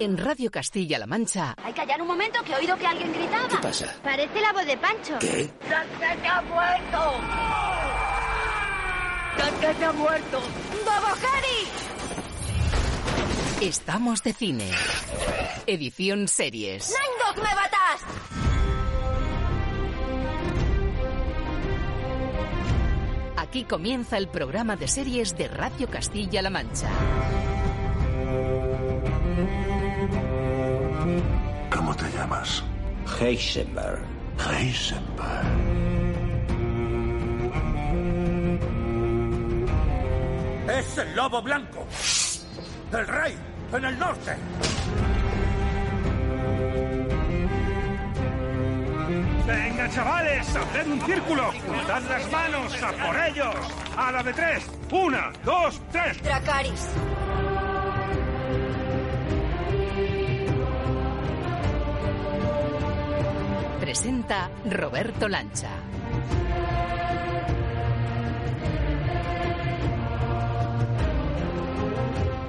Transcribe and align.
En 0.00 0.18
Radio 0.18 0.50
Castilla-La 0.50 1.06
Mancha. 1.06 1.54
Hay 1.62 1.72
que 1.72 1.80
callar 1.80 2.02
un 2.02 2.08
momento 2.08 2.42
que 2.42 2.52
he 2.52 2.56
oído 2.56 2.76
que 2.76 2.86
alguien 2.86 3.12
gritaba. 3.12 3.48
¿Qué 3.48 3.56
pasa? 3.58 3.94
Parece 4.02 4.40
la 4.40 4.52
voz 4.52 4.66
de 4.66 4.76
Pancho. 4.76 5.18
¿Qué? 5.20 5.50
¡Dante 5.70 6.28
ha 6.28 6.42
muerto! 6.42 7.12
¡Dante 9.38 9.84
ha 9.84 9.92
muerto! 9.92 10.40
¡Bobo 10.84 11.14
Estamos 13.60 14.22
de 14.22 14.32
cine. 14.32 14.70
Edición 15.66 16.28
series. 16.28 16.90
¡Nine 16.90 17.42
me 17.42 17.54
batas! 17.54 18.00
Aquí 23.36 23.64
comienza 23.64 24.18
el 24.18 24.28
programa 24.28 24.74
de 24.76 24.88
series 24.88 25.36
de 25.36 25.48
Radio 25.48 25.88
Castilla-La 25.88 26.50
Mancha. 26.50 26.90
¿Cómo 31.96 32.10
te 32.10 32.16
llamas? 32.16 32.62
Heisenberg. 33.20 34.00
Heisenberg. 34.38 35.46
¡Es 40.68 40.98
el 40.98 41.14
lobo 41.14 41.42
blanco! 41.42 41.86
¡El 42.92 43.06
rey! 43.06 43.36
¡En 43.72 43.84
el 43.84 43.98
norte! 43.98 44.36
¡Venga, 49.46 49.90
chavales! 49.90 50.56
¡Haced 50.56 50.86
un 50.90 51.00
círculo! 51.02 51.52
¡Dad 51.86 52.02
las 52.08 52.32
manos! 52.32 52.82
¡A 52.82 52.92
por 53.06 53.24
ellos! 53.24 53.54
¡A 53.96 54.10
la 54.10 54.22
de 54.22 54.32
tres! 54.32 54.64
¡Una, 54.90 55.32
dos, 55.44 55.80
tres! 55.92 56.20
Dracaris. 56.22 56.88
Presenta 63.94 64.50
Roberto 64.68 65.28
Lancha. 65.28 65.70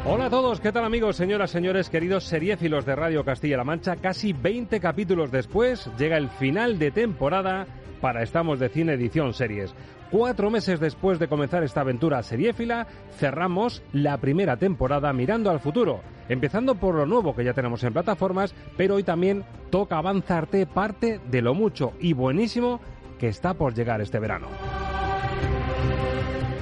Hola 0.08 0.26
a 0.26 0.30
todos, 0.32 0.60
¿qué 0.60 0.72
tal 0.72 0.86
amigos, 0.86 1.18
señoras, 1.18 1.52
señores, 1.52 1.92
queridos 1.92 2.24
seriéfilos 2.24 2.84
de 2.88 2.96
Radio 2.96 3.24
Castilla-La 3.24 3.64
Mancha? 3.64 3.98
Casi 3.98 4.34
20 4.34 4.80
capítulos 4.80 5.30
después 5.30 5.88
llega 6.00 6.18
el 6.18 6.30
final 6.30 6.80
de 6.80 6.90
temporada 6.90 7.68
para 8.06 8.22
Estamos 8.22 8.60
de 8.60 8.70
Cine 8.70 8.94
Edición 8.94 9.34
Series. 9.34 9.74
Cuatro 10.12 10.52
meses 10.52 10.80
después 10.80 11.18
de 11.18 11.28
comenzar 11.28 11.64
esta 11.64 11.82
aventura 11.82 12.22
seriéfila, 12.22 12.86
cerramos 13.18 13.82
la 13.94 14.20
primera 14.20 14.58
temporada 14.58 15.12
mirando 15.12 15.50
al 15.50 15.60
futuro, 15.60 16.02
empezando 16.30 16.76
por 16.76 16.94
lo 16.94 17.08
nuevo 17.08 17.36
que 17.36 17.44
ya 17.44 17.54
tenemos 17.54 17.84
en 17.84 17.94
plataformas, 17.94 18.54
pero 18.78 18.94
hoy 18.94 19.04
también 19.04 19.44
toca 19.72 19.98
avanzarte 19.98 20.68
parte 20.68 21.20
de 21.32 21.42
lo 21.42 21.56
mucho 21.56 21.94
y 22.00 22.14
buenísimo 22.14 22.80
que 23.18 23.30
está 23.30 23.56
por 23.56 23.74
llegar 23.74 24.00
este 24.02 24.20
verano. 24.20 24.50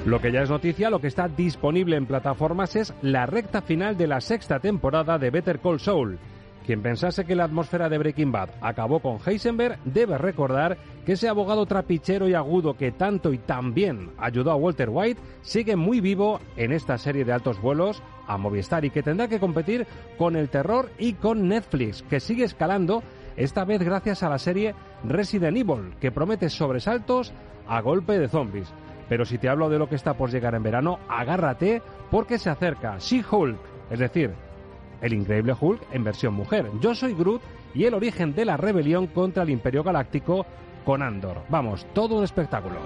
Lo 0.06 0.22
que 0.22 0.32
ya 0.32 0.40
es 0.40 0.48
noticia, 0.48 0.88
lo 0.88 1.02
que 1.02 1.08
está 1.08 1.28
disponible 1.28 1.96
en 1.96 2.06
plataformas 2.06 2.74
es 2.74 2.94
la 3.02 3.26
recta 3.26 3.60
final 3.60 3.98
de 3.98 4.06
la 4.06 4.22
sexta 4.22 4.60
temporada 4.60 5.18
de 5.18 5.28
Better 5.28 5.60
Call 5.60 5.78
Saul. 5.78 6.18
Quien 6.64 6.80
pensase 6.80 7.26
que 7.26 7.36
la 7.36 7.44
atmósfera 7.44 7.90
de 7.90 7.98
Breaking 7.98 8.32
Bad 8.32 8.48
acabó 8.62 9.00
con 9.00 9.18
Heisenberg 9.24 9.78
debe 9.84 10.16
recordar 10.16 10.78
que 11.04 11.12
ese 11.12 11.28
abogado 11.28 11.66
trapichero 11.66 12.26
y 12.26 12.32
agudo 12.32 12.74
que 12.74 12.90
tanto 12.90 13.34
y 13.34 13.38
tan 13.38 13.74
bien 13.74 14.12
ayudó 14.16 14.50
a 14.50 14.56
Walter 14.56 14.88
White 14.90 15.20
sigue 15.42 15.76
muy 15.76 16.00
vivo 16.00 16.40
en 16.56 16.72
esta 16.72 16.96
serie 16.96 17.26
de 17.26 17.32
altos 17.34 17.60
vuelos 17.60 18.02
a 18.26 18.38
Movistar 18.38 18.86
y 18.86 18.90
que 18.90 19.02
tendrá 19.02 19.28
que 19.28 19.40
competir 19.40 19.86
con 20.16 20.36
el 20.36 20.48
terror 20.48 20.90
y 20.98 21.12
con 21.12 21.48
Netflix, 21.48 22.02
que 22.02 22.20
sigue 22.20 22.44
escalando, 22.44 23.02
esta 23.36 23.66
vez 23.66 23.82
gracias 23.82 24.22
a 24.22 24.30
la 24.30 24.38
serie 24.38 24.74
Resident 25.04 25.58
Evil, 25.58 25.94
que 26.00 26.12
promete 26.12 26.48
sobresaltos 26.48 27.34
a 27.68 27.82
golpe 27.82 28.18
de 28.18 28.28
zombies. 28.28 28.72
Pero 29.08 29.26
si 29.26 29.36
te 29.36 29.50
hablo 29.50 29.68
de 29.68 29.78
lo 29.78 29.88
que 29.88 29.96
está 29.96 30.14
por 30.14 30.30
llegar 30.30 30.54
en 30.54 30.62
verano, 30.62 30.98
agárrate 31.10 31.82
porque 32.10 32.38
se 32.38 32.48
acerca 32.48 32.96
She-Hulk, 32.98 33.58
es 33.90 33.98
decir, 33.98 34.32
el 35.04 35.12
increíble 35.12 35.54
Hulk 35.58 35.82
en 35.92 36.02
versión 36.02 36.32
mujer. 36.32 36.70
Yo 36.80 36.94
soy 36.94 37.14
Groot 37.14 37.42
y 37.74 37.84
el 37.84 37.92
origen 37.92 38.34
de 38.34 38.46
la 38.46 38.56
rebelión 38.56 39.06
contra 39.06 39.42
el 39.42 39.50
Imperio 39.50 39.84
Galáctico 39.84 40.46
con 40.84 41.02
Andor. 41.02 41.42
Vamos, 41.50 41.86
todo 41.92 42.16
un 42.16 42.24
espectáculo. 42.24 42.76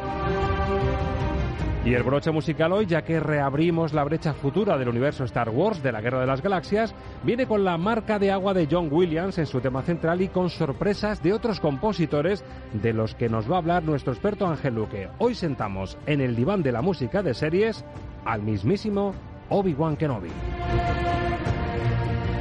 Y 1.85 1.95
el 1.95 2.03
broche 2.03 2.33
musical 2.33 2.73
hoy, 2.73 2.87
ya 2.87 3.03
que 3.03 3.21
reabrimos 3.21 3.93
la 3.93 4.03
brecha 4.03 4.35
futura 4.35 4.77
del 4.77 4.89
universo 4.89 5.23
Star 5.25 5.49
Wars 5.49 5.81
de 5.81 5.93
la 5.93 6.01
Guerra 6.01 6.21
de 6.21 6.27
las 6.27 6.43
Galaxias, 6.43 6.93
viene 7.23 7.47
con 7.47 7.65
la 7.65 7.79
marca 7.79 8.19
de 8.19 8.33
agua 8.33 8.53
de 8.53 8.67
John 8.69 8.89
Williams 8.91 9.39
en 9.39 9.47
su 9.47 9.61
tema 9.61 9.83
central 9.83 10.21
y 10.21 10.29
con 10.29 10.51
sorpresas 10.51 11.23
de 11.23 11.33
otros 11.33 11.61
compositores 11.61 12.45
de 12.73 12.93
los 12.93 13.15
que 13.15 13.29
nos 13.29 13.51
va 13.51 13.55
a 13.55 13.59
hablar 13.59 13.85
nuestro 13.85 14.13
experto 14.13 14.47
Ángel 14.47 14.75
Luque. 14.75 15.09
Hoy 15.19 15.37
sentamos 15.37 15.97
en 16.07 16.21
el 16.21 16.35
diván 16.35 16.65
de 16.65 16.73
la 16.73 16.83
música 16.83 17.23
de 17.23 17.33
series 17.33 17.85
al 18.25 18.43
mismísimo 18.43 19.15
Obi-Wan 19.49 19.97
Kenobi. 19.97 20.31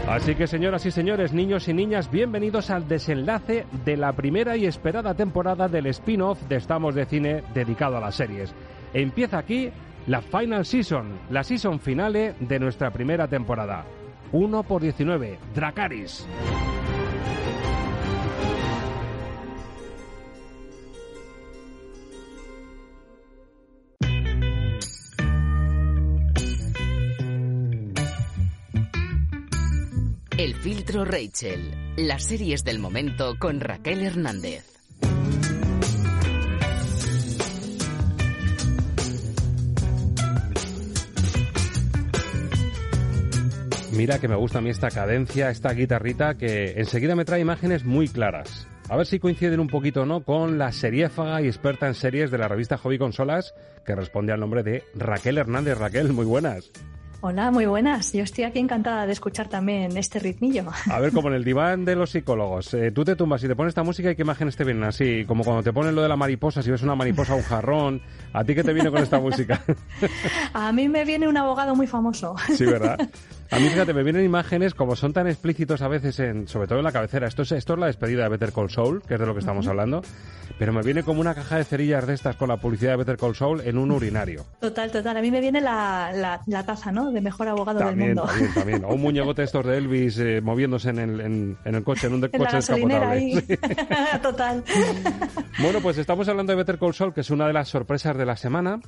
Así 0.08 0.36
que 0.36 0.48
señoras 0.48 0.86
y 0.86 0.92
señores, 0.92 1.34
niños 1.34 1.68
y 1.68 1.74
niñas, 1.74 2.10
bienvenidos 2.10 2.70
al 2.70 2.88
desenlace 2.88 3.66
de 3.84 3.98
la 3.98 4.14
primera 4.14 4.56
y 4.56 4.66
esperada 4.66 5.14
temporada 5.16 5.68
del 5.68 5.88
spin-off 5.88 6.42
de 6.44 6.56
Estamos 6.56 6.96
de 6.96 7.06
Cine 7.06 7.44
dedicado 7.54 7.98
a 7.98 8.00
las 8.00 8.16
series. 8.16 8.56
Empieza 8.94 9.38
aquí 9.38 9.70
la 10.08 10.22
Final 10.22 10.66
Season, 10.66 11.20
la 11.30 11.44
season 11.44 11.82
finale 11.82 12.36
de 12.40 12.58
nuestra 12.58 12.90
primera 12.90 13.28
temporada. 13.28 13.84
1 14.32 14.64
por 14.64 14.82
19, 14.82 15.40
Dracaris. 15.54 16.26
El 30.38 30.54
filtro 30.54 31.04
Rachel. 31.04 31.74
Las 31.98 32.26
series 32.26 32.64
del 32.64 32.78
momento 32.78 33.38
con 33.40 33.60
Raquel 33.60 34.04
Hernández. 34.04 34.72
Mira 43.94 44.20
que 44.20 44.28
me 44.28 44.36
gusta 44.36 44.60
a 44.60 44.62
mí 44.62 44.70
esta 44.70 44.92
cadencia, 44.92 45.50
esta 45.50 45.74
guitarrita 45.74 46.36
que 46.36 46.74
enseguida 46.78 47.16
me 47.16 47.26
trae 47.26 47.40
imágenes 47.40 47.84
muy 47.84 48.08
claras. 48.08 48.68
A 48.90 48.96
ver 48.96 49.08
si 49.08 49.18
coinciden 49.18 49.60
un 49.60 49.68
poquito 49.68 50.06
no 50.06 50.24
con 50.24 50.60
la 50.60 50.72
seriéfaga 50.72 51.42
y 51.42 51.48
experta 51.48 51.88
en 51.88 51.96
series 51.96 52.30
de 52.30 52.38
la 52.38 52.48
revista 52.48 52.78
Hobby 52.78 53.00
Consolas 53.00 53.56
que 53.84 53.96
responde 53.96 54.34
al 54.34 54.40
nombre 54.40 54.62
de 54.62 54.84
Raquel 54.94 55.40
Hernández. 55.40 55.80
Raquel, 55.80 56.14
muy 56.14 56.26
buenas. 56.26 56.70
Hola, 57.20 57.50
muy 57.50 57.66
buenas. 57.66 58.14
Yo 58.14 58.22
estoy 58.22 58.44
aquí 58.44 58.60
encantada 58.60 59.08
de 59.08 59.12
escuchar 59.12 59.48
también 59.48 59.98
este 59.98 60.20
ritmillo. 60.20 60.66
A 60.88 61.00
ver, 61.00 61.12
como 61.12 61.30
en 61.30 61.34
el 61.34 61.44
diván 61.44 61.84
de 61.84 61.96
los 61.96 62.12
psicólogos, 62.12 62.72
eh, 62.76 62.92
tú 62.92 63.04
te 63.04 63.16
tumbas 63.16 63.44
y 63.44 63.48
te 63.48 63.56
pones 63.56 63.72
esta 63.72 63.82
música 63.82 64.12
y 64.12 64.16
qué 64.16 64.22
imágenes 64.22 64.56
te 64.56 64.64
vienen 64.64 64.84
así, 64.84 65.26
como 65.26 65.44
cuando 65.44 65.64
te 65.64 65.74
ponen 65.74 65.96
lo 65.96 66.04
de 66.04 66.10
la 66.10 66.16
mariposa, 66.16 66.62
si 66.62 66.70
ves 66.70 66.84
una 66.84 66.94
mariposa 66.94 67.34
o 67.34 67.38
un 67.38 67.44
jarrón, 67.44 68.02
¿a 68.34 68.44
ti 68.44 68.54
qué 68.54 68.64
te 68.64 68.72
viene 68.72 68.92
con 68.92 69.02
esta 69.02 69.20
música? 69.20 69.64
A 70.54 70.72
mí 70.72 70.88
me 70.88 71.06
viene 71.06 71.28
un 71.28 71.38
abogado 71.38 71.76
muy 71.76 71.88
famoso. 71.88 72.36
Sí, 72.56 72.66
¿verdad? 72.66 73.00
A 73.52 73.60
mí, 73.60 73.70
fíjate, 73.70 73.94
me 73.94 74.04
vienen 74.04 74.26
imágenes, 74.26 74.74
como 74.74 74.96
son 74.96 75.14
tan 75.14 75.28
explícitos 75.28 75.82
a 75.82 75.88
veces, 75.88 76.20
en, 76.20 76.48
sobre 76.48 76.68
todo 76.68 76.80
en 76.80 76.84
la 76.86 76.92
cabecera. 76.92 77.28
Esto 77.28 77.44
es, 77.44 77.52
esto 77.54 77.74
es 77.74 77.80
la 77.80 77.86
despedida 77.88 78.24
de 78.24 78.30
Better 78.30 78.52
Call 78.52 78.70
Saul, 78.70 79.02
que 79.08 79.14
es 79.14 79.20
de 79.20 79.26
lo 79.26 79.34
que 79.34 79.40
estamos 79.40 79.68
hablando. 79.68 80.02
Pero 80.60 80.74
me 80.74 80.82
viene 80.82 81.04
como 81.04 81.22
una 81.22 81.34
caja 81.36 81.58
de 81.58 81.64
cerillas 81.64 82.06
de 82.08 82.14
estas 82.14 82.36
con 82.36 82.50
la 82.50 82.58
publicidad 82.58 82.92
de 82.92 82.98
Better 82.98 83.18
Call 83.18 83.36
Saul 83.36 83.62
en 83.62 83.78
un 83.78 83.92
urinario. 83.92 84.46
Total, 84.60 84.92
total. 84.92 85.18
A 85.18 85.22
mí 85.22 85.32
me 85.32 85.40
viene 85.40 85.62
la, 85.62 86.12
la, 86.14 86.42
la 86.48 86.66
taza, 86.66 86.92
¿no? 86.92 87.12
De 87.12 87.22
mejor 87.22 87.48
abogado 87.48 87.80
También, 87.80 88.16
del 88.16 88.16
mundo. 88.16 88.24
también, 88.32 88.54
también. 88.54 88.84
O 88.86 88.90
un 88.96 89.02
muñecote 89.02 89.44
estos 89.44 89.66
de 89.66 89.78
Elvis 89.78 90.18
eh, 90.20 90.42
moviéndose 90.42 90.90
en 90.90 91.00
el, 91.00 91.22
en, 91.22 91.58
en 91.64 91.76
el 91.76 91.84
coche, 91.84 92.08
en 92.08 92.14
un 92.16 92.22
de- 92.22 92.30
En 92.34 92.40
coche 92.40 92.56
descapotable. 92.58 93.42
Sí. 93.48 93.58
total. 94.22 94.64
Bueno, 95.60 95.80
pues 95.82 95.98
estamos 95.98 96.28
hablando 96.28 96.52
de 96.52 96.58
Better 96.58 96.78
Call 96.78 96.94
Saul, 96.94 97.14
que 97.14 97.22
es 97.22 97.30
una 97.30 97.48
de 97.48 97.54
las 97.54 97.68
sorpresas 97.70 98.18
de 98.18 98.26
la 98.26 98.36
semana. 98.36 98.80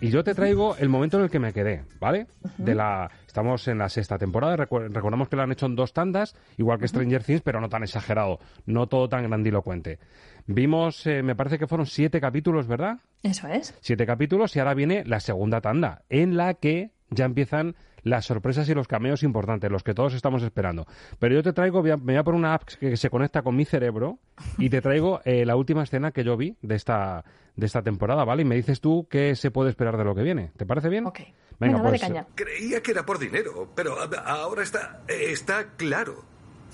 Y 0.00 0.10
yo 0.10 0.22
te 0.22 0.34
traigo 0.34 0.76
el 0.76 0.88
momento 0.90 1.16
en 1.16 1.24
el 1.24 1.30
que 1.30 1.38
me 1.38 1.52
quedé, 1.54 1.84
¿vale? 2.00 2.26
De 2.58 2.74
la 2.74 3.10
Estamos 3.26 3.66
en 3.68 3.78
la 3.78 3.88
sexta 3.88 4.16
temporada. 4.18 4.56
Recu- 4.56 4.88
recordamos 4.92 5.28
que 5.28 5.36
lo 5.36 5.42
han 5.42 5.52
hecho 5.52 5.66
en 5.66 5.74
dos 5.76 5.92
tandas, 5.92 6.34
igual 6.56 6.78
que 6.78 6.88
Stranger 6.88 7.22
Things, 7.22 7.42
pero 7.42 7.60
no 7.60 7.68
tan 7.68 7.82
exagerado, 7.82 8.38
no 8.66 8.86
todo 8.88 9.08
tan 9.08 9.24
grandilocuente. 9.24 9.98
Vimos, 10.46 11.06
eh, 11.06 11.22
me 11.22 11.34
parece 11.34 11.58
que 11.58 11.66
fueron 11.66 11.86
siete 11.86 12.20
capítulos, 12.20 12.66
¿verdad? 12.66 12.98
Eso 13.22 13.48
es. 13.48 13.76
Siete 13.80 14.06
capítulos 14.06 14.54
y 14.56 14.58
ahora 14.58 14.74
viene 14.74 15.02
la 15.04 15.20
segunda 15.20 15.60
tanda, 15.60 16.02
en 16.08 16.36
la 16.36 16.54
que 16.54 16.92
ya 17.10 17.24
empiezan 17.26 17.74
las 18.06 18.24
sorpresas 18.24 18.68
y 18.68 18.74
los 18.74 18.86
cameos 18.86 19.22
importantes, 19.22 19.70
los 19.70 19.82
que 19.82 19.92
todos 19.94 20.14
estamos 20.14 20.42
esperando. 20.42 20.86
Pero 21.18 21.34
yo 21.34 21.42
te 21.42 21.52
traigo, 21.52 21.80
voy 21.82 21.90
a- 21.90 21.96
me 21.96 22.12
voy 22.12 22.16
a 22.16 22.22
poner 22.24 22.38
una 22.38 22.54
app 22.54 22.62
que 22.78 22.96
se 22.96 23.10
conecta 23.10 23.42
con 23.42 23.56
mi 23.56 23.64
cerebro 23.64 24.18
y 24.58 24.70
te 24.70 24.80
traigo 24.80 25.20
eh, 25.24 25.44
la 25.44 25.56
última 25.56 25.82
escena 25.82 26.12
que 26.12 26.22
yo 26.22 26.36
vi 26.36 26.56
de 26.62 26.76
esta, 26.76 27.24
de 27.56 27.66
esta 27.66 27.82
temporada, 27.82 28.24
¿vale? 28.24 28.42
Y 28.42 28.44
me 28.44 28.54
dices 28.54 28.80
tú 28.80 29.08
qué 29.10 29.34
se 29.34 29.50
puede 29.50 29.70
esperar 29.70 29.96
de 29.96 30.04
lo 30.04 30.14
que 30.14 30.22
viene. 30.22 30.52
¿Te 30.56 30.64
parece 30.66 30.88
bien? 30.88 31.06
Ok. 31.06 31.20
Venga, 31.58 31.82
pues 31.82 32.00
caña. 32.00 32.26
Creía 32.34 32.82
que 32.82 32.90
era 32.92 33.06
por 33.06 33.18
dinero, 33.18 33.72
pero 33.74 33.96
ahora 34.24 34.62
está. 34.62 35.00
está 35.08 35.68
claro. 35.76 36.22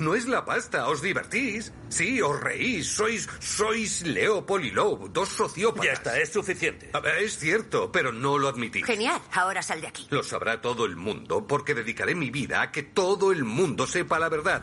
No 0.02 0.16
es 0.16 0.26
la 0.26 0.44
pasta, 0.44 0.88
os 0.88 1.00
divertís. 1.00 1.72
Sí, 1.88 2.20
os 2.20 2.40
reís. 2.40 2.88
Sois. 2.88 3.28
sois 3.38 4.02
Leopold 4.02 4.64
y 4.64 4.70
Lowe, 4.72 5.08
dos 5.10 5.28
sociópatas. 5.28 5.86
Ya 5.86 5.92
está, 5.92 6.18
es 6.18 6.32
suficiente. 6.32 6.90
A 6.92 6.98
ver, 6.98 7.22
Es 7.22 7.38
cierto, 7.38 7.92
pero 7.92 8.10
no 8.10 8.36
lo 8.36 8.48
admitís. 8.48 8.84
Genial, 8.84 9.20
ahora 9.32 9.62
sal 9.62 9.80
de 9.80 9.86
aquí. 9.86 10.08
Lo 10.10 10.24
sabrá 10.24 10.60
todo 10.60 10.86
el 10.86 10.96
mundo 10.96 11.46
porque 11.46 11.72
dedicaré 11.72 12.16
mi 12.16 12.30
vida 12.30 12.62
a 12.62 12.72
que 12.72 12.82
todo 12.82 13.30
el 13.30 13.44
mundo 13.44 13.86
sepa 13.86 14.18
la 14.18 14.28
verdad. 14.28 14.62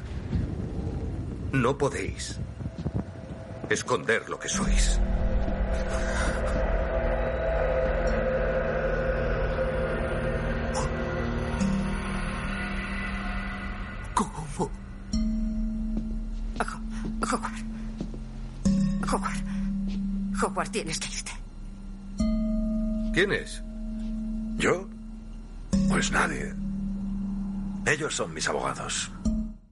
No 1.53 1.77
podéis 1.77 2.37
esconder 3.69 4.29
lo 4.29 4.37
que 4.37 4.49
sois. 4.49 4.99
Howard, 20.59 20.71
tienes 20.71 20.99
que 20.99 21.07
irte. 21.07 21.31
¿Quién 23.13 23.31
es? 23.31 23.63
¿Yo? 24.57 24.89
Pues 25.87 26.11
nadie. 26.11 26.53
Ellos 27.85 28.13
son 28.13 28.33
mis 28.33 28.49
abogados. 28.49 29.09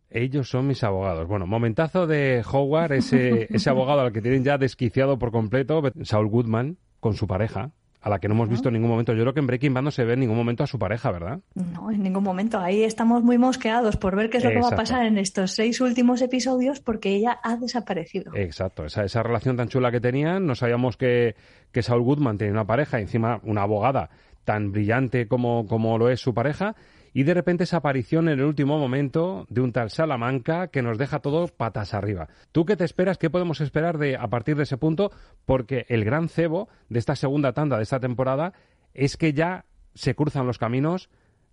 Ellos 0.10 0.50
son 0.50 0.68
mis 0.68 0.82
abogados. 0.86 1.28
Bueno, 1.28 1.46
momentazo 1.46 2.08
de 2.08 2.42
Howard, 2.50 2.94
ese, 2.94 3.48
ese 3.54 3.70
abogado 3.70 4.00
al 4.00 4.14
que 4.14 4.22
tienen 4.22 4.46
ya 4.46 4.58
desquiciado 4.58 5.20
por 5.20 5.32
completo, 5.32 5.82
Saul 6.04 6.30
Goodman, 6.30 6.78
con 7.02 7.16
su 7.16 7.28
pareja, 7.28 7.72
a 8.02 8.10
la 8.10 8.20
que 8.20 8.28
no 8.28 8.36
hemos 8.36 8.50
visto 8.50 8.70
en 8.70 8.74
ningún 8.74 8.90
momento. 8.90 9.14
Yo 9.14 9.24
creo 9.24 9.34
que 9.34 9.40
en 9.40 9.48
Breaking 9.48 9.74
Bad 9.74 9.82
no 9.84 9.92
se 9.92 10.06
ve 10.06 10.14
en 10.14 10.20
ningún 10.20 10.38
momento 10.38 10.64
a 10.64 10.68
su 10.68 10.78
pareja, 10.78 11.12
¿verdad? 11.12 11.40
No, 11.56 11.92
en 11.92 12.04
ningún 12.04 12.24
momento. 12.24 12.60
Ahí 12.60 12.84
estamos 12.84 13.24
muy 13.24 13.38
mosqueados 13.38 13.98
por 13.98 14.16
ver 14.16 14.30
qué 14.30 14.38
es 14.38 14.44
lo 14.44 14.52
que 14.52 14.60
va 14.60 14.70
a 14.70 14.76
pasar 14.76 15.06
en 15.06 15.18
estos 15.18 15.52
seis 15.52 15.82
últimos 15.82 16.22
episodios 16.22 16.80
porque 16.80 17.10
ella 17.10 17.40
ha 17.44 17.58
desaparecido. 17.58 18.36
Exacto, 18.36 18.86
esa, 18.86 19.04
esa 19.04 19.24
relación 19.24 19.58
tan 19.58 19.68
chula 19.68 19.92
que 19.92 20.00
tenían, 20.00 20.46
no 20.46 20.56
sabíamos 20.56 20.96
que, 20.96 21.36
que 21.72 21.82
Saul 21.82 22.04
Goodman 22.04 22.38
tenía 22.38 22.54
una 22.54 22.68
pareja, 22.68 23.00
y 23.00 23.04
encima 23.04 23.42
una 23.44 23.64
abogada 23.64 24.10
tan 24.46 24.72
brillante 24.72 25.28
como, 25.28 25.68
como 25.68 25.98
lo 25.98 26.10
es 26.10 26.22
su 26.22 26.34
pareja, 26.34 26.76
y 27.14 27.24
de 27.24 27.34
repente 27.34 27.64
esa 27.64 27.78
aparición 27.78 28.30
en 28.30 28.40
el 28.40 28.46
último 28.46 28.78
momento 28.78 29.46
de 29.50 29.62
un 29.62 29.72
tal 29.72 29.90
Salamanca 29.90 30.68
que 30.68 30.82
nos 30.82 30.98
deja 30.98 31.20
todo 31.20 31.48
patas 31.48 31.94
arriba. 31.94 32.28
¿Tú 32.52 32.66
qué 32.66 32.76
te 32.76 32.86
esperas? 32.86 33.18
¿Qué 33.18 33.30
podemos 33.30 33.62
esperar 33.62 33.98
de 33.98 34.16
a 34.16 34.28
partir 34.28 34.56
de 34.56 34.64
ese 34.64 34.78
punto? 34.78 35.12
Porque 35.46 35.86
el 35.90 36.06
gran 36.06 36.30
cebo 36.30 36.70
de 36.90 37.00
esta 37.00 37.16
segunda 37.16 37.54
tanda 37.54 37.78
de 37.78 37.84
esta 37.84 38.00
temporada 38.00 38.54
es 38.94 39.18
que 39.18 39.34
ya 39.34 39.66
se 39.94 40.16
cruzan 40.16 40.48
los 40.48 40.58
caminos 40.58 41.10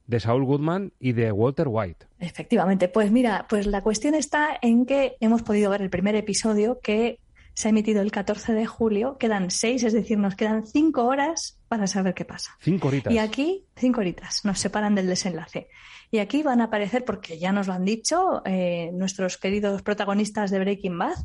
de 0.07 0.21
Saul 0.21 0.45
Goodman 0.45 0.93
y 0.99 1.13
de 1.13 1.33
Walter 1.33 1.67
White. 1.69 2.07
Efectivamente, 2.19 2.89
pues 2.89 3.11
mira, 3.11 3.47
pues 3.49 3.67
la 3.67 3.81
cuestión 3.81 4.15
está 4.15 4.59
en 4.61 4.85
que 4.85 5.17
hemos 5.21 5.43
podido 5.43 5.71
ver 5.71 5.83
el 5.83 5.91
primer 5.91 6.15
episodio 6.15 6.79
que 6.83 7.19
se 7.55 7.69
ha 7.69 7.71
emitido 7.71 8.03
el 8.03 8.11
14 8.11 8.53
de 8.53 8.67
julio, 8.67 9.17
quedan 9.17 9.51
seis, 9.51 9.85
es 9.85 9.93
decir, 9.93 10.19
nos 10.19 10.35
quedan 10.35 10.67
cinco 10.67 11.05
horas 11.05 11.61
para 11.69 11.87
saber 11.87 12.13
qué 12.13 12.25
pasa. 12.25 12.57
Cinco 12.61 12.89
horitas. 12.89 13.13
Y 13.13 13.19
aquí, 13.19 13.65
cinco 13.77 14.01
horitas, 14.01 14.45
nos 14.45 14.59
separan 14.59 14.95
del 14.95 15.07
desenlace. 15.07 15.69
Y 16.11 16.19
aquí 16.19 16.43
van 16.43 16.61
a 16.61 16.65
aparecer, 16.65 17.05
porque 17.05 17.39
ya 17.39 17.53
nos 17.53 17.69
lo 17.69 17.73
han 17.73 17.85
dicho, 17.85 18.43
eh, 18.45 18.91
nuestros 18.93 19.39
queridos 19.39 19.83
protagonistas 19.83 20.51
de 20.51 20.59
Breaking 20.59 20.99
Bad, 20.99 21.17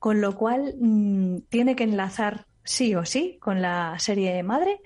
con 0.00 0.20
lo 0.20 0.34
cual 0.34 0.74
mm, 0.80 1.42
tiene 1.48 1.76
que 1.76 1.84
enlazar 1.84 2.47
sí 2.68 2.94
o 2.94 3.04
sí 3.06 3.38
con 3.40 3.62
la 3.62 3.98
serie 3.98 4.42
madre. 4.42 4.80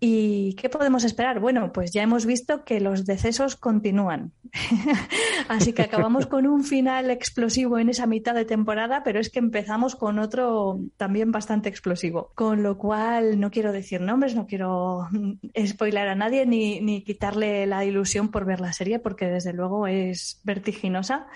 ¿Y 0.00 0.54
qué 0.54 0.68
podemos 0.68 1.04
esperar? 1.04 1.38
Bueno, 1.38 1.72
pues 1.72 1.92
ya 1.92 2.02
hemos 2.02 2.26
visto 2.26 2.64
que 2.64 2.80
los 2.80 3.06
decesos 3.06 3.54
continúan. 3.54 4.32
Así 5.48 5.72
que 5.72 5.82
acabamos 5.82 6.26
con 6.26 6.46
un 6.48 6.64
final 6.64 7.10
explosivo 7.10 7.78
en 7.78 7.88
esa 7.88 8.06
mitad 8.06 8.34
de 8.34 8.44
temporada, 8.44 9.02
pero 9.04 9.20
es 9.20 9.30
que 9.30 9.38
empezamos 9.38 9.94
con 9.94 10.18
otro 10.18 10.80
también 10.96 11.30
bastante 11.30 11.68
explosivo. 11.68 12.32
Con 12.34 12.64
lo 12.64 12.76
cual 12.78 13.38
no 13.38 13.52
quiero 13.52 13.70
decir 13.70 14.00
nombres, 14.00 14.34
no 14.34 14.46
quiero 14.46 15.06
spoiler 15.66 16.08
a 16.08 16.16
nadie 16.16 16.46
ni, 16.46 16.80
ni 16.80 17.04
quitarle 17.04 17.64
la 17.66 17.84
ilusión 17.84 18.30
por 18.30 18.44
ver 18.44 18.60
la 18.60 18.72
serie, 18.72 18.98
porque 18.98 19.26
desde 19.26 19.52
luego 19.52 19.86
es 19.86 20.40
vertiginosa. 20.42 21.28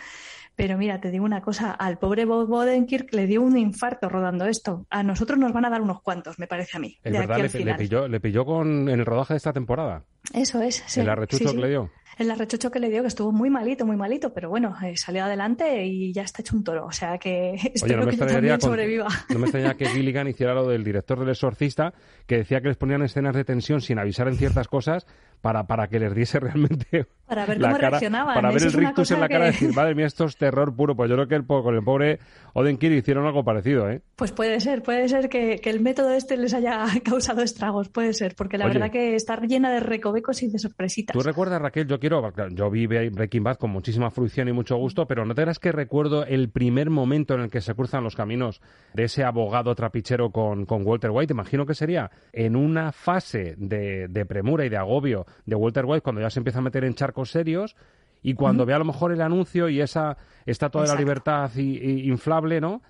Pero 0.57 0.79
mira, 0.79 1.01
te 1.01 1.11
digo 1.11 1.25
una 1.25 1.43
cosa, 1.43 1.73
al 1.73 1.99
pobre 1.99 2.25
Bob 2.25 2.47
Bodenkirk 2.49 3.13
le 3.13 3.27
dio 3.27 3.43
un 3.43 3.59
infarto 3.59 4.09
rodando 4.09 4.47
esto. 4.47 4.87
A 4.89 5.03
nosotros 5.03 5.39
nos 5.39 5.53
van 5.53 5.65
a 5.65 5.71
dar 5.71 5.81
unos 5.81 6.01
cuantos, 6.01 6.39
me 6.39 6.47
parece 6.47 6.77
a 6.77 6.81
mí. 6.81 6.97
Es 7.03 7.13
de 7.13 7.19
verdad, 7.19 7.37
aquí 7.37 7.43
le, 7.43 7.47
al 7.47 7.53
le 7.53 7.59
final. 7.59 7.77
pilló, 7.77 8.09
le 8.09 8.21
pilló 8.21 8.45
con, 8.45 8.89
en 8.89 9.01
el 9.01 9.07
rodaje 9.07 9.35
de 9.35 9.39
esta 9.39 9.53
temporada. 9.53 10.05
Eso 10.33 10.63
es, 10.63 10.83
sí. 10.87 11.01
el 11.01 11.09
arrechucho 11.09 11.45
sí, 11.45 11.51
sí. 11.51 11.57
que 11.57 11.63
le 11.63 11.69
dio. 11.69 11.91
El 12.19 12.31
arrechucho 12.31 12.71
que 12.71 12.81
le 12.81 12.91
dio, 12.91 13.03
que 13.03 13.09
estuvo 13.09 13.33
muy 13.33 13.51
malito, 13.51 13.85
muy 13.87 13.97
malito, 13.97 14.33
pero 14.33 14.49
bueno, 14.49 14.75
eh, 14.85 14.97
salió 14.97 15.25
adelante 15.25 15.85
y 15.85 16.13
ya 16.13 16.23
está 16.23 16.43
hecho 16.43 16.57
un 16.57 16.65
toro. 16.65 16.87
O 16.87 16.93
sea 16.93 17.19
que 17.19 17.55
espero 17.75 18.01
no 18.01 18.07
me 18.07 18.13
que 18.13 18.17
yo 18.17 18.25
extrañaría 18.25 18.59
también 18.59 18.61
con- 18.61 18.71
sobreviva. 18.71 19.09
No 19.31 19.39
me 19.39 19.45
extraña 19.47 19.75
que 19.75 19.87
Gilligan 19.89 20.29
hiciera 20.29 20.55
lo 20.55 20.67
del 20.69 20.85
director 20.85 21.19
del 21.19 21.29
exorcista, 21.31 21.93
que 22.27 22.39
decía 22.39 22.61
que 22.61 22.69
les 22.69 22.77
ponían 22.77 23.03
escenas 23.03 23.35
de 23.35 23.45
tensión 23.45 23.81
sin 23.81 23.99
avisar 23.99 24.29
en 24.29 24.37
ciertas 24.37 24.69
cosas 24.69 25.07
para, 25.41 25.67
para 25.67 25.89
que 25.89 25.99
les 25.99 26.15
diese 26.15 26.41
realmente 26.41 27.07
Para 27.27 27.47
ver 27.47 27.59
la 27.61 27.69
cómo 27.69 27.77
cara, 27.79 27.91
reaccionaban. 27.91 28.35
Para 28.35 28.51
ver 28.51 28.63
el 28.63 28.73
rictus 28.73 29.11
en 29.11 29.21
la 29.21 29.29
cara 29.29 29.45
y 29.49 29.53
decir, 29.53 29.75
madre 29.75 29.95
mía, 29.95 30.07
esto 30.07 30.25
es 30.27 30.37
terror 30.37 30.75
puro. 30.77 30.95
Pues 30.95 31.09
yo 31.09 31.17
creo 31.17 31.27
que 31.29 31.35
el, 31.37 31.47
con 31.47 31.75
el 31.75 31.83
pobre 31.83 32.19
Odenkirk 32.53 32.95
hicieron 32.95 33.27
algo 33.27 33.43
parecido, 33.45 33.89
¿eh? 33.91 34.03
Pues 34.17 34.31
puede 34.33 34.61
ser, 34.61 34.83
puede 34.83 35.09
ser 35.09 35.29
que, 35.31 35.59
que 35.59 35.71
el 35.71 35.81
método 35.81 36.11
este 36.11 36.37
les 36.37 36.53
haya 36.55 36.85
causado 37.05 37.43
estragos, 37.43 37.89
puede 37.89 38.13
ser, 38.13 38.35
porque 38.37 38.59
la 38.59 38.67
Oye. 38.67 38.75
verdad 38.75 38.91
que 38.93 39.15
está 39.15 39.41
llena 39.41 39.73
de 39.73 39.81
recovecos 39.81 40.43
y 40.43 40.49
de 40.51 40.59
sorpresitas. 40.59 41.15
¿Tú 41.15 41.21
recuerdas, 41.23 41.61
Raquel? 41.61 41.87
Yo 41.87 41.99
quiero, 42.09 42.33
yo 42.51 42.71
vi 42.71 42.87
Breaking 42.87 43.43
Bad 43.43 43.57
con 43.57 43.71
muchísima 43.71 44.11
fruición 44.11 44.49
y 44.49 44.53
mucho 44.53 44.77
gusto, 44.77 45.07
pero 45.07 45.25
¿no 45.25 45.35
te 45.35 45.41
creas 45.43 45.59
que 45.59 45.73
recuerdo 45.73 46.27
el 46.27 46.51
primer 46.51 46.91
momento 46.91 47.33
en 47.35 47.41
el 47.41 47.51
que 47.51 47.61
se 47.61 47.75
cruzan 47.75 48.05
los 48.05 48.15
caminos 48.15 48.61
de 48.93 49.05
ese 49.05 49.25
abogado 49.25 49.75
trapichero 49.75 50.31
con, 50.31 50.67
con 50.67 50.87
Walter 50.87 51.11
White? 51.11 51.33
Imagino 51.33 51.65
que 51.65 51.75
sería 51.75 52.11
en 52.33 52.57
una 52.57 52.93
fase 52.93 53.55
de, 53.57 54.09
de 54.09 54.27
premura 54.27 54.67
y 54.67 54.69
de 54.69 54.77
agobio 54.77 55.25
de 55.47 55.57
Walter 55.57 55.85
White 55.87 56.03
cuando 56.03 56.21
ya 56.21 56.29
se 56.31 56.41
empieza 56.41 56.59
a 56.59 56.63
meter 56.63 56.85
en 56.85 56.95
charcos 56.95 57.31
serios 57.31 57.75
y 58.23 58.35
cuando 58.35 58.65
ve 58.67 58.75
a 58.75 58.79
lo 58.79 58.85
mejor 58.85 59.13
el 59.13 59.21
anuncio 59.21 59.69
y 59.69 59.81
esa 59.81 60.17
estatua 60.47 60.83
de 60.83 60.89
la 60.89 60.95
libertad 60.99 61.51
y- 61.57 61.79
y 61.79 62.09
inflable, 62.09 62.61
¿no? 62.61 62.83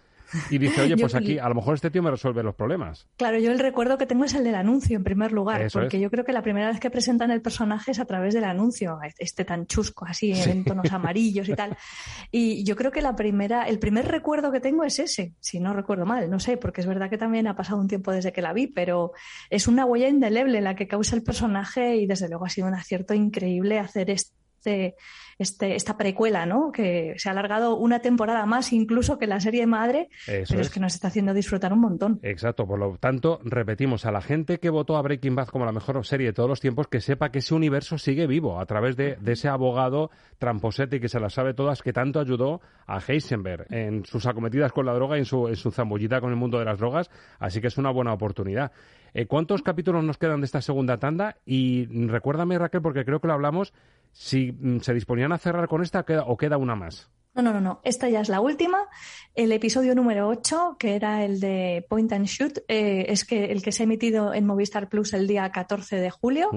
Y 0.50 0.58
dice, 0.58 0.82
oye, 0.82 0.96
pues 1.00 1.14
aquí 1.14 1.38
a 1.38 1.48
lo 1.48 1.54
mejor 1.54 1.74
este 1.74 1.90
tío 1.90 2.02
me 2.02 2.10
resuelve 2.10 2.42
los 2.42 2.54
problemas. 2.54 3.06
Claro, 3.16 3.38
yo 3.38 3.50
el 3.52 3.58
recuerdo 3.58 3.98
que 3.98 4.06
tengo 4.06 4.24
es 4.24 4.34
el 4.34 4.44
del 4.44 4.54
anuncio, 4.54 4.96
en 4.96 5.04
primer 5.04 5.32
lugar, 5.32 5.62
Eso 5.62 5.80
porque 5.80 5.96
es. 5.96 6.02
yo 6.02 6.10
creo 6.10 6.24
que 6.24 6.32
la 6.32 6.42
primera 6.42 6.68
vez 6.68 6.80
que 6.80 6.90
presentan 6.90 7.30
el 7.30 7.42
personaje 7.42 7.92
es 7.92 7.98
a 7.98 8.04
través 8.04 8.34
del 8.34 8.44
anuncio, 8.44 8.98
este 9.18 9.44
tan 9.44 9.66
chusco, 9.66 10.06
así, 10.06 10.32
en 10.32 10.64
tonos 10.64 10.90
amarillos 10.92 11.48
y 11.48 11.54
tal. 11.54 11.76
Y 12.30 12.64
yo 12.64 12.76
creo 12.76 12.90
que 12.90 13.02
la 13.02 13.16
primera, 13.16 13.64
el 13.64 13.78
primer 13.78 14.06
recuerdo 14.06 14.52
que 14.52 14.60
tengo 14.60 14.84
es 14.84 14.98
ese, 14.98 15.34
si 15.40 15.60
no 15.60 15.72
recuerdo 15.72 16.06
mal, 16.06 16.30
no 16.30 16.40
sé, 16.40 16.56
porque 16.56 16.80
es 16.80 16.86
verdad 16.86 17.10
que 17.10 17.18
también 17.18 17.46
ha 17.46 17.56
pasado 17.56 17.80
un 17.80 17.88
tiempo 17.88 18.12
desde 18.12 18.32
que 18.32 18.42
la 18.42 18.52
vi, 18.52 18.66
pero 18.66 19.12
es 19.50 19.68
una 19.68 19.84
huella 19.84 20.08
indeleble 20.08 20.60
la 20.60 20.74
que 20.74 20.88
causa 20.88 21.16
el 21.16 21.22
personaje 21.22 21.96
y 21.96 22.06
desde 22.06 22.28
luego 22.28 22.46
ha 22.46 22.50
sido 22.50 22.68
un 22.68 22.74
acierto 22.74 23.14
increíble 23.14 23.78
hacer 23.78 24.10
este, 24.10 24.34
este, 25.38 25.74
esta 25.74 25.96
precuela, 25.96 26.46
¿no? 26.46 26.72
Que 26.72 27.14
se 27.16 27.28
ha 27.28 27.32
alargado 27.32 27.76
una 27.76 28.00
temporada 28.00 28.46
más 28.46 28.72
incluso 28.72 29.18
que 29.18 29.26
la 29.26 29.40
serie 29.40 29.66
madre, 29.66 30.08
Eso 30.26 30.50
pero 30.54 30.60
es. 30.62 30.70
que 30.70 30.80
nos 30.80 30.94
está 30.94 31.08
haciendo 31.08 31.34
disfrutar 31.34 31.72
un 31.72 31.80
montón. 31.80 32.20
Exacto, 32.22 32.66
por 32.66 32.78
lo 32.78 32.96
tanto, 32.98 33.40
repetimos, 33.44 34.06
a 34.06 34.12
la 34.12 34.20
gente 34.20 34.58
que 34.58 34.70
votó 34.70 34.96
a 34.96 35.02
Breaking 35.02 35.34
Bad 35.34 35.48
como 35.48 35.64
la 35.64 35.72
mejor 35.72 36.04
serie 36.06 36.28
de 36.28 36.32
todos 36.32 36.48
los 36.48 36.60
tiempos, 36.60 36.88
que 36.88 37.00
sepa 37.00 37.30
que 37.30 37.38
ese 37.40 37.54
universo 37.54 37.98
sigue 37.98 38.26
vivo 38.26 38.60
a 38.60 38.66
través 38.66 38.96
de, 38.96 39.16
de 39.16 39.32
ese 39.32 39.48
abogado 39.48 40.10
tramposete 40.38 41.00
que 41.00 41.08
se 41.08 41.20
las 41.20 41.34
sabe 41.34 41.54
todas, 41.54 41.82
que 41.82 41.92
tanto 41.92 42.20
ayudó 42.20 42.60
a 42.86 43.00
Heisenberg 43.00 43.66
en 43.70 44.04
sus 44.04 44.26
acometidas 44.26 44.72
con 44.72 44.86
la 44.86 44.94
droga 44.94 45.16
y 45.16 45.20
en 45.20 45.24
su, 45.26 45.48
en 45.48 45.56
su 45.56 45.70
zambullita 45.70 46.20
con 46.20 46.30
el 46.30 46.36
mundo 46.36 46.58
de 46.58 46.64
las 46.64 46.78
drogas, 46.78 47.10
así 47.38 47.60
que 47.60 47.68
es 47.68 47.78
una 47.78 47.90
buena 47.90 48.12
oportunidad. 48.12 48.72
Eh, 49.16 49.26
¿Cuántos 49.26 49.62
capítulos 49.62 50.02
nos 50.02 50.18
quedan 50.18 50.40
de 50.40 50.46
esta 50.46 50.60
segunda 50.60 50.98
tanda? 50.98 51.36
Y 51.46 51.86
recuérdame, 52.08 52.58
Raquel, 52.58 52.82
porque 52.82 53.04
creo 53.04 53.20
que 53.20 53.28
lo 53.28 53.34
hablamos, 53.34 53.72
si 54.14 54.52
mm, 54.52 54.78
se 54.78 54.94
disponían 54.94 55.32
a 55.32 55.38
cerrar 55.38 55.68
con 55.68 55.82
esta 55.82 56.04
queda- 56.04 56.24
o 56.26 56.36
queda 56.36 56.56
una 56.56 56.74
más. 56.76 57.10
No, 57.34 57.42
no, 57.42 57.52
no, 57.52 57.60
no. 57.60 57.80
Esta 57.82 58.08
ya 58.08 58.20
es 58.20 58.28
la 58.28 58.40
última. 58.40 58.86
El 59.34 59.50
episodio 59.50 59.96
número 59.96 60.28
8, 60.28 60.76
que 60.78 60.94
era 60.94 61.24
el 61.24 61.40
de 61.40 61.84
Point 61.88 62.12
and 62.12 62.26
Shoot, 62.26 62.58
eh, 62.68 63.06
es 63.08 63.24
que 63.24 63.46
el 63.46 63.60
que 63.60 63.72
se 63.72 63.82
ha 63.82 63.84
emitido 63.84 64.32
en 64.32 64.46
Movistar 64.46 64.88
Plus 64.88 65.12
el 65.14 65.26
día 65.26 65.50
14 65.50 65.96
de 65.96 66.10
julio. 66.10 66.50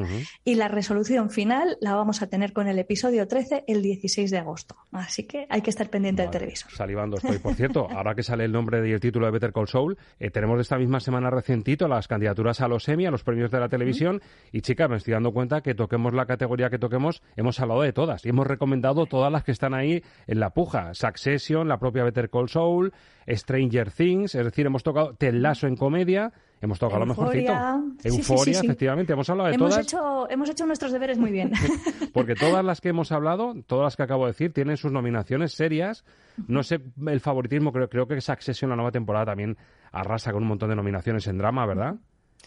Y 0.46 0.54
la 0.54 0.68
resolución 0.68 1.32
final 1.32 1.78
la 1.82 1.96
vamos 1.96 2.22
a 2.22 2.28
tener 2.28 2.54
con 2.54 2.68
el 2.68 2.78
episodio 2.78 3.28
13 3.28 3.64
el 3.68 3.82
16 3.82 4.30
de 4.30 4.38
agosto. 4.38 4.76
Así 4.92 5.26
que 5.26 5.48
hay 5.50 5.62
que 5.62 5.72
estar 5.72 5.90
pendiente 5.90 6.22
del 6.22 6.30
Vale, 6.30 6.40
televisor. 6.40 6.72
Salivando 6.72 7.18
estoy. 7.24 7.40
Por 7.40 7.56
cierto, 7.56 7.88
ahora 7.90 8.14
que 8.14 8.22
sale 8.22 8.46
el 8.46 8.52
nombre 8.52 8.88
y 8.88 8.92
el 8.92 9.00
título 9.00 9.26
de 9.26 9.32
Better 9.32 9.54
Call 9.54 9.68
Saul, 9.68 9.98
eh, 10.20 10.30
tenemos 10.30 10.58
de 10.58 10.62
esta 10.62 10.78
misma 10.78 11.00
semana 11.00 11.32
recientito 11.32 11.88
las 11.88 12.08
candidaturas 12.08 12.62
a 12.62 12.68
los 12.68 12.88
Emmy, 12.88 13.08
a 13.08 13.12
los 13.12 13.24
premios 13.24 13.50
de 13.50 13.60
la 13.60 13.70
televisión. 13.70 14.22
Y 14.52 14.62
chica, 14.62 14.88
me 14.88 14.98
estoy 14.98 15.14
dando 15.14 15.34
cuenta 15.34 15.62
que 15.62 15.74
toquemos 15.74 16.14
la 16.14 16.28
categoría 16.28 16.70
que 16.70 16.78
toquemos, 16.78 17.24
hemos 17.36 17.60
hablado 17.60 17.82
de 17.82 17.94
todas. 17.94 18.24
Y 18.24 18.30
hemos 18.30 18.46
recomendado 18.46 19.08
todas 19.08 19.32
las 19.32 19.44
que 19.44 19.52
están 19.52 19.74
ahí 19.74 20.04
en 20.28 20.40
la 20.40 20.52
puja. 20.52 20.67
Succession, 20.94 21.68
la 21.68 21.78
propia 21.78 22.04
Better 22.04 22.30
Call 22.30 22.50
Saul, 22.50 22.94
Stranger 23.28 23.92
Things, 23.92 24.36
es 24.36 24.46
decir, 24.46 24.66
hemos 24.66 24.84
tocado 24.84 25.14
Ted 25.16 25.34
Lasso 25.34 25.68
en 25.68 25.76
comedia 25.76 26.32
Hemos 26.60 26.80
tocado 26.80 27.02
lo 27.02 27.06
mejorcito. 27.06 27.52
Euforia. 27.52 27.82
Sí, 28.00 28.10
sí, 28.10 28.18
Euforia, 28.18 28.54
sí, 28.56 28.60
sí. 28.62 28.66
efectivamente. 28.66 29.14
Hemos 29.14 29.30
hablado 29.30 29.50
de 29.50 29.56
Hemos 29.56 29.70
todas. 29.70 29.86
hecho, 29.86 30.30
hemos 30.30 30.50
hecho 30.50 30.66
nuestros 30.66 30.92
deberes 30.92 31.20
muy 31.20 31.32
bien. 31.32 31.52
Porque 32.14 32.34
todas 32.34 32.66
las 32.66 32.82
que 32.82 32.90
hemos 32.90 33.12
hablado, 33.12 33.54
todas 33.68 33.84
las 33.86 33.96
que 33.96 34.04
acabo 34.04 34.26
de 34.26 34.32
decir, 34.32 34.54
tienen 34.54 34.78
sus 34.78 34.92
nominaciones 34.92 35.54
serias. 35.54 36.04
No 36.48 36.64
sé 36.64 36.80
el 37.06 37.20
favoritismo, 37.20 37.72
creo, 37.72 37.90
creo 37.90 38.08
que 38.08 38.20
Succession, 38.22 38.70
la 38.70 38.76
nueva 38.76 38.92
temporada, 38.92 39.28
también 39.28 39.56
arrasa 39.92 40.32
con 40.32 40.42
un 40.44 40.50
montón 40.50 40.70
de 40.70 40.76
nominaciones 40.76 41.28
en 41.28 41.38
drama, 41.38 41.66
¿verdad? 41.68 41.96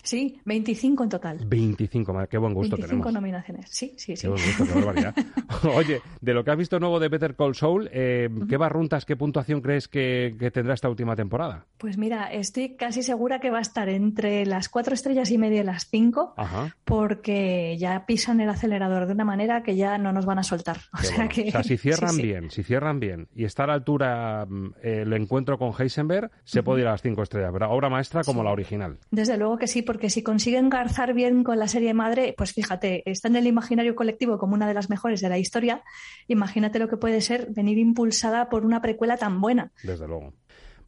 Sí, 0.02 0.40
25 0.44 1.04
en 1.04 1.08
total. 1.10 1.38
25, 1.46 2.12
madre, 2.12 2.28
qué 2.28 2.38
buen 2.38 2.54
gusto 2.54 2.76
25 2.76 2.88
tenemos. 3.02 3.12
nominaciones. 3.12 3.66
Sí, 3.70 3.92
sí, 3.96 4.16
sí. 4.16 4.22
Qué 4.22 4.28
buen 4.28 4.42
gusto, 4.42 4.64
qué 4.64 4.72
barbaridad. 4.72 5.14
Oye, 5.76 6.00
de 6.20 6.34
lo 6.34 6.42
que 6.42 6.50
has 6.50 6.56
visto 6.56 6.80
nuevo 6.80 6.98
de 6.98 7.08
Better 7.08 7.36
Call 7.36 7.54
Saul, 7.54 7.88
eh, 7.92 8.28
¿qué 8.48 8.56
barruntas, 8.56 9.04
qué 9.04 9.16
puntuación 9.16 9.60
crees 9.60 9.88
que, 9.88 10.34
que 10.38 10.50
tendrá 10.50 10.74
esta 10.74 10.88
última 10.88 11.14
temporada? 11.16 11.66
Pues 11.76 11.98
mira, 11.98 12.32
estoy 12.32 12.76
casi 12.76 13.02
segura 13.02 13.40
que 13.40 13.50
va 13.50 13.58
a 13.58 13.62
estar 13.62 13.88
entre 13.90 14.46
las 14.46 14.68
cuatro 14.70 14.94
estrellas 14.94 15.30
y 15.30 15.38
media 15.38 15.60
y 15.60 15.64
las 15.64 15.86
cinco, 15.88 16.34
Ajá. 16.38 16.74
porque 16.84 17.76
ya 17.78 18.06
pisan 18.06 18.40
el 18.40 18.48
acelerador 18.48 19.06
de 19.06 19.12
una 19.12 19.24
manera 19.24 19.62
que 19.62 19.76
ya 19.76 19.98
no 19.98 20.12
nos 20.12 20.24
van 20.26 20.38
a 20.38 20.42
soltar. 20.42 20.78
O 20.92 20.98
Qué 21.00 21.06
sea 21.06 21.16
bueno. 21.16 21.30
que. 21.34 21.48
O 21.48 21.50
sea, 21.52 21.62
si 21.62 21.76
cierran 21.78 22.10
sí, 22.10 22.16
sí. 22.16 22.22
bien, 22.22 22.50
si 22.50 22.62
cierran 22.62 23.00
bien 23.00 23.28
y 23.34 23.44
está 23.44 23.64
a 23.64 23.68
la 23.68 23.72
altura 23.74 24.46
mm, 24.48 24.66
eh, 24.82 25.02
el 25.02 25.12
encuentro 25.12 25.58
con 25.58 25.72
Heisenberg, 25.78 26.30
se 26.44 26.62
puede 26.62 26.82
ir 26.82 26.86
a 26.88 26.92
las 26.92 27.02
cinco 27.02 27.22
estrellas, 27.22 27.52
¿verdad? 27.52 27.68
Obra 27.72 27.88
maestra 27.88 28.22
como 28.24 28.42
la 28.42 28.50
original. 28.50 28.98
Desde 29.10 29.36
luego 29.36 29.56
que 29.58 29.66
sí, 29.66 29.79
porque 29.82 30.10
si 30.10 30.22
consiguen 30.22 30.68
garzar 30.68 31.14
bien 31.14 31.44
con 31.44 31.58
la 31.58 31.68
serie 31.68 31.94
madre, 31.94 32.34
pues 32.36 32.52
fíjate, 32.52 33.02
está 33.10 33.28
en 33.28 33.36
el 33.36 33.46
imaginario 33.46 33.94
colectivo 33.94 34.38
como 34.38 34.54
una 34.54 34.68
de 34.68 34.74
las 34.74 34.90
mejores 34.90 35.20
de 35.20 35.28
la 35.28 35.38
historia. 35.38 35.82
Imagínate 36.28 36.78
lo 36.78 36.88
que 36.88 36.96
puede 36.96 37.20
ser 37.20 37.48
venir 37.50 37.78
impulsada 37.78 38.48
por 38.48 38.64
una 38.64 38.80
precuela 38.80 39.16
tan 39.16 39.40
buena. 39.40 39.72
Desde 39.82 40.06
luego. 40.06 40.34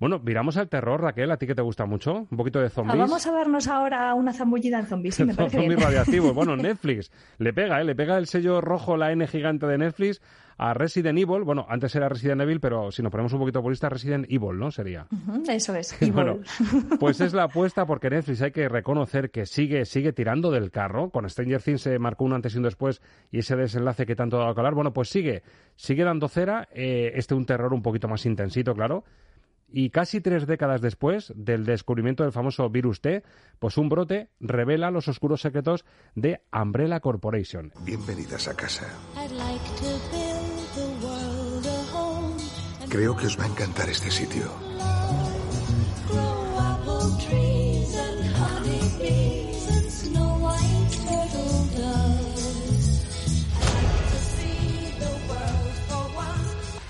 Bueno, 0.02 0.18
miramos 0.18 0.56
al 0.56 0.68
terror, 0.68 1.00
Raquel, 1.00 1.30
a 1.30 1.37
ti 1.37 1.47
que 1.47 1.54
te 1.54 1.62
gusta 1.62 1.87
mucho, 1.87 2.26
un 2.28 2.37
poquito 2.37 2.59
de 2.59 2.66
Ah, 2.66 2.71
zombies. 2.71 2.99
vamos 2.99 3.25
a 3.25 3.30
darnos 3.30 3.68
ahora 3.68 4.12
una 4.14 4.32
zambullida 4.32 4.80
en 4.80 4.87
zombies, 4.87 5.14
sí, 5.14 5.25
me 5.25 5.32
parece 5.37 5.59
zombies 5.59 5.76
bien. 5.76 5.88
radiactivos. 5.88 6.35
Bueno, 6.35 6.56
Netflix 6.56 7.12
le 7.38 7.52
pega, 7.52 7.80
¿eh? 7.80 7.85
Le 7.85 7.94
pega 7.94 8.18
el 8.18 8.26
sello 8.26 8.61
rojo, 8.61 8.97
la 8.97 9.12
N 9.12 9.25
gigante 9.28 9.64
de 9.68 9.78
Netflix 9.78 10.21
a 10.59 10.75
Resident 10.75 11.16
Evil. 11.21 11.44
Bueno, 11.44 11.66
antes 11.68 11.94
era 11.94 12.09
Resident 12.09 12.40
Evil, 12.40 12.59
pero 12.59 12.90
si 12.90 13.00
nos 13.00 13.12
ponemos 13.12 13.32
un 13.32 13.38
poquito 13.38 13.62
purista, 13.62 13.88
Resident 13.88 14.26
Evil, 14.28 14.59
¿no? 14.59 14.73
Sería. 14.73 15.06
Eso 15.49 15.73
es. 15.76 15.92
Evil. 16.02 16.12
Bueno, 16.14 16.38
pues 16.99 17.21
es 17.21 17.32
la 17.32 17.44
apuesta 17.44 17.87
porque 17.87 18.11
Netflix 18.11 18.42
hay 18.42 18.50
que 18.50 18.68
reconocer 18.68 19.30
que 19.30 19.47
sigue, 19.47 19.85
sigue 19.85 20.12
tirando 20.12 20.50
del 20.50 20.73
carro. 20.73 21.11
Con 21.11 21.30
Stranger 21.30 21.62
Things 21.62 21.80
se 21.82 21.97
marcó 22.00 22.25
un 22.25 22.32
antes 22.32 22.56
y 22.56 22.59
un 22.59 22.64
después 22.64 23.00
y 23.30 23.38
ese 23.38 23.54
desenlace 23.54 24.04
que 24.04 24.16
tanto 24.16 24.35
ha 24.38 24.40
dado 24.40 24.50
a 24.50 24.54
calar. 24.56 24.75
Bueno, 24.75 24.92
pues 24.92 25.11
sigue, 25.11 25.44
sigue 25.76 26.02
dando 26.02 26.26
cera. 26.26 26.66
Eh, 26.75 27.12
este 27.14 27.35
un 27.35 27.47
terror 27.47 27.73
un 27.73 27.82
poquito 27.82 28.09
más 28.09 28.26
intensito, 28.26 28.75
claro. 28.75 29.04
Y 29.73 29.88
casi 29.91 30.21
tres 30.21 30.47
décadas 30.47 30.83
después 30.83 31.33
del 31.35 31.64
descubrimiento 31.64 32.23
del 32.23 32.33
famoso 32.33 32.69
virus 32.69 33.00
T, 33.00 33.23
pues 33.59 33.79
un 33.79 33.88
brote 33.88 34.29
revela 34.38 34.91
los 34.91 35.09
oscuros 35.09 35.41
secretos 35.41 35.85
de 36.14 36.43
Umbrella 36.52 37.00
Corporation. 37.00 37.73
Bienvenidas 37.81 38.49
a 38.49 38.55
casa. 38.55 38.87
Creo 42.91 43.17
que 43.17 43.26
os 43.26 43.38
va 43.38 43.45
a 43.45 43.49
encantar 43.49 43.88
este 43.88 44.11
sitio. 44.11 44.52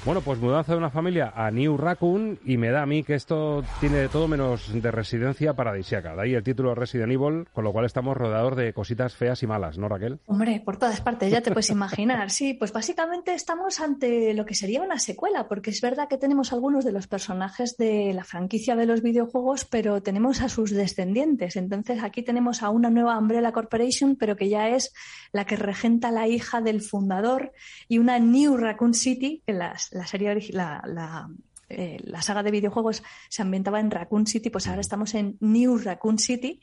Bueno, 0.04 0.21
pues 0.21 0.40
mudanza 0.40 0.73
de 0.73 0.78
una 0.78 0.90
familia 0.90 1.32
a 1.37 1.52
New 1.52 1.76
Raccoon 1.76 2.40
y 2.44 2.56
me 2.56 2.71
da 2.73 2.82
a 2.82 2.87
mí 2.87 3.04
que 3.04 3.14
esto 3.14 3.62
tiene 3.78 3.99
de 3.99 4.09
todo 4.09 4.26
menos 4.26 4.73
de 4.73 4.90
residencia 4.90 5.54
paradisiaca. 5.54 6.16
De 6.16 6.23
ahí 6.23 6.35
el 6.35 6.42
título 6.42 6.75
Resident 6.75 7.12
Evil, 7.12 7.47
con 7.52 7.62
lo 7.62 7.71
cual 7.73 7.85
estamos 7.85 8.16
rodeados 8.16 8.56
de 8.56 8.73
cositas 8.75 9.14
feas 9.14 9.44
y 9.44 9.47
malas, 9.47 9.78
¿no, 9.78 9.88
Raquel? 9.88 10.18
Hombre, 10.26 10.61
por 10.64 10.76
todas 10.76 11.00
partes, 11.00 11.30
ya 11.30 11.40
te 11.40 11.52
puedes 11.52 11.71
imaginar. 11.71 12.30
Sí, 12.32 12.52
pues 12.54 12.73
básicamente 12.73 13.32
estamos 13.32 13.78
ante 13.78 14.35
lo 14.35 14.44
que 14.44 14.54
sería 14.56 14.82
una 14.82 14.99
secuela, 14.99 15.47
porque 15.47 15.71
es 15.71 15.80
verdad 15.80 16.09
que 16.09 16.18
tenemos 16.18 16.52
algunos 16.52 16.85
de 16.85 16.90
los 16.90 17.06
personajes 17.06 17.76
de 17.76 18.12
la 18.12 18.25
franquicia 18.25 18.75
de 18.75 18.87
los 18.87 19.02
videojuegos, 19.02 19.64
pero 19.66 20.02
tenemos 20.02 20.40
a 20.42 20.49
sus 20.49 20.73
descendientes. 20.73 21.54
Entonces 21.54 22.02
aquí 22.02 22.25
tenemos 22.25 22.64
a 22.64 22.71
una 22.71 22.90
nueva 22.90 23.16
Umbrella 23.16 23.52
Corporation, 23.52 24.16
pero 24.16 24.35
que 24.35 24.49
ya 24.49 24.68
es 24.71 24.92
la 25.30 25.44
que 25.44 25.54
regenta 25.54 26.11
la 26.11 26.26
hija 26.26 26.61
del 26.61 26.80
fundador, 26.80 27.52
y 27.87 27.99
una 27.99 28.18
New 28.18 28.56
Raccoon 28.56 28.94
City, 28.94 29.44
que 29.47 29.52
las- 29.52 29.92
la, 29.93 30.07
serie 30.07 30.35
la, 30.53 31.29
eh, 31.69 31.99
la 32.05 32.21
saga 32.21 32.43
de 32.43 32.51
videojuegos 32.51 33.03
se 33.29 33.43
ambientaba 33.43 33.81
en 33.81 33.91
Raccoon 33.91 34.27
City, 34.27 34.51
pues 34.51 34.69
ahora 34.69 34.81
estamos 34.81 35.15
en 35.15 35.37
New 35.41 35.79
Raccoon 35.79 36.19
City. 36.19 36.61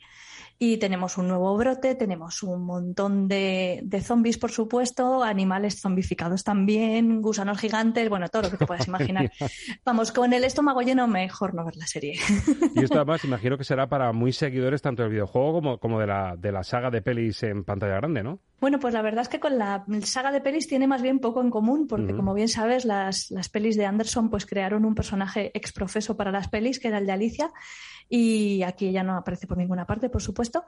Y 0.62 0.76
tenemos 0.76 1.16
un 1.16 1.26
nuevo 1.26 1.56
brote, 1.56 1.94
tenemos 1.94 2.42
un 2.42 2.66
montón 2.66 3.28
de, 3.28 3.80
de 3.82 4.02
zombies, 4.02 4.36
por 4.36 4.50
supuesto, 4.50 5.22
animales 5.22 5.80
zombificados 5.80 6.44
también, 6.44 7.22
gusanos 7.22 7.58
gigantes, 7.58 8.10
bueno, 8.10 8.28
todo 8.28 8.42
lo 8.42 8.50
que 8.50 8.58
te 8.58 8.66
puedas 8.66 8.86
imaginar. 8.86 9.32
Vamos, 9.86 10.12
con 10.12 10.34
el 10.34 10.44
estómago 10.44 10.82
lleno, 10.82 11.08
mejor 11.08 11.54
no 11.54 11.64
ver 11.64 11.76
la 11.76 11.86
serie. 11.86 12.20
Y 12.74 12.84
esto 12.84 12.96
además 12.96 13.24
imagino 13.24 13.56
que 13.56 13.64
será 13.64 13.88
para 13.88 14.12
muy 14.12 14.34
seguidores 14.34 14.82
tanto 14.82 15.02
del 15.02 15.12
videojuego 15.12 15.54
como, 15.54 15.78
como 15.78 15.98
de, 15.98 16.06
la, 16.06 16.36
de 16.36 16.52
la 16.52 16.62
saga 16.62 16.90
de 16.90 17.00
pelis 17.00 17.42
en 17.42 17.64
pantalla 17.64 17.94
grande, 17.94 18.22
¿no? 18.22 18.42
Bueno, 18.60 18.78
pues 18.78 18.92
la 18.92 19.02
verdad 19.02 19.22
es 19.22 19.28
que 19.28 19.40
con 19.40 19.58
la 19.58 19.84
saga 20.02 20.32
de 20.32 20.40
pelis 20.40 20.68
tiene 20.68 20.86
más 20.86 21.02
bien 21.02 21.18
poco 21.18 21.40
en 21.40 21.50
común, 21.50 21.86
porque 21.86 22.14
como 22.14 22.34
bien 22.34 22.48
sabes, 22.48 22.84
las, 22.84 23.30
las 23.30 23.48
pelis 23.48 23.76
de 23.76 23.86
Anderson 23.86 24.28
pues 24.28 24.44
crearon 24.46 24.84
un 24.84 24.94
personaje 24.94 25.50
exprofeso 25.54 26.16
para 26.16 26.30
las 26.30 26.48
pelis, 26.48 26.78
que 26.78 26.88
era 26.88 26.98
el 26.98 27.06
de 27.06 27.12
Alicia, 27.12 27.50
y 28.12 28.62
aquí 28.64 28.88
ella 28.88 29.04
no 29.04 29.16
aparece 29.16 29.46
por 29.46 29.56
ninguna 29.56 29.86
parte, 29.86 30.10
por 30.10 30.20
supuesto, 30.20 30.64